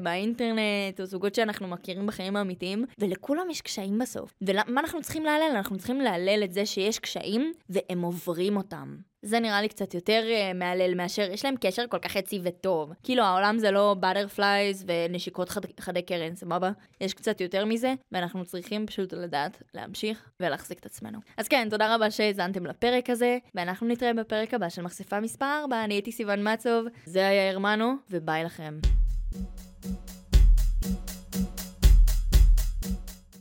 באינטרנט, 0.55 0.99
או 0.99 1.05
זוגות 1.05 1.35
שאנחנו 1.35 1.67
מכירים 1.67 2.07
בחיים 2.07 2.35
האמיתיים, 2.35 2.85
ולכולם 2.99 3.49
יש 3.49 3.61
קשיים 3.61 3.99
בסוף. 3.99 4.33
ומה 4.41 4.81
אנחנו 4.81 5.01
צריכים 5.01 5.25
להלל? 5.25 5.55
אנחנו 5.55 5.77
צריכים 5.77 6.01
להלל 6.01 6.43
את 6.43 6.53
זה 6.53 6.65
שיש 6.65 6.99
קשיים, 6.99 7.53
והם 7.69 8.01
עוברים 8.01 8.57
אותם. 8.57 8.97
זה 9.23 9.39
נראה 9.39 9.61
לי 9.61 9.67
קצת 9.67 9.93
יותר 9.93 10.23
uh, 10.27 10.57
מהלל 10.57 10.95
מאשר 10.95 11.31
יש 11.31 11.45
להם 11.45 11.55
קשר 11.61 11.83
כל 11.89 11.99
כך 11.99 12.15
יציב 12.15 12.41
וטוב. 12.45 12.93
כאילו 13.03 13.23
העולם 13.23 13.59
זה 13.59 13.71
לא 13.71 13.95
butterflies 13.99 14.85
ונשיקות 14.87 15.49
חד, 15.49 15.61
חדי 15.79 16.01
קרן, 16.01 16.35
סבבה? 16.35 16.71
יש 17.01 17.13
קצת 17.13 17.41
יותר 17.41 17.65
מזה, 17.65 17.93
ואנחנו 18.11 18.45
צריכים 18.45 18.87
פשוט 18.87 19.13
לדעת 19.13 19.63
להמשיך 19.73 20.29
ולהחזיק 20.39 20.79
את 20.79 20.85
עצמנו. 20.85 21.19
אז 21.37 21.47
כן, 21.47 21.67
תודה 21.69 21.95
רבה 21.95 22.11
שהאזנתם 22.11 22.65
לפרק 22.65 23.09
הזה, 23.09 23.37
ואנחנו 23.55 23.87
נתראה 23.87 24.13
בפרק 24.13 24.53
הבא 24.53 24.69
של 24.69 24.81
מחשפה 24.81 25.19
מספר 25.19 25.59
4, 25.61 25.83
אני 25.83 25.93
הייתי 25.93 26.11
סיוון 26.11 26.53
מצוב, 26.53 26.85
זה 27.05 27.27
היה 27.27 27.51
הרמנו, 27.51 27.93
וביי 28.11 28.43
לכם. 28.43 28.79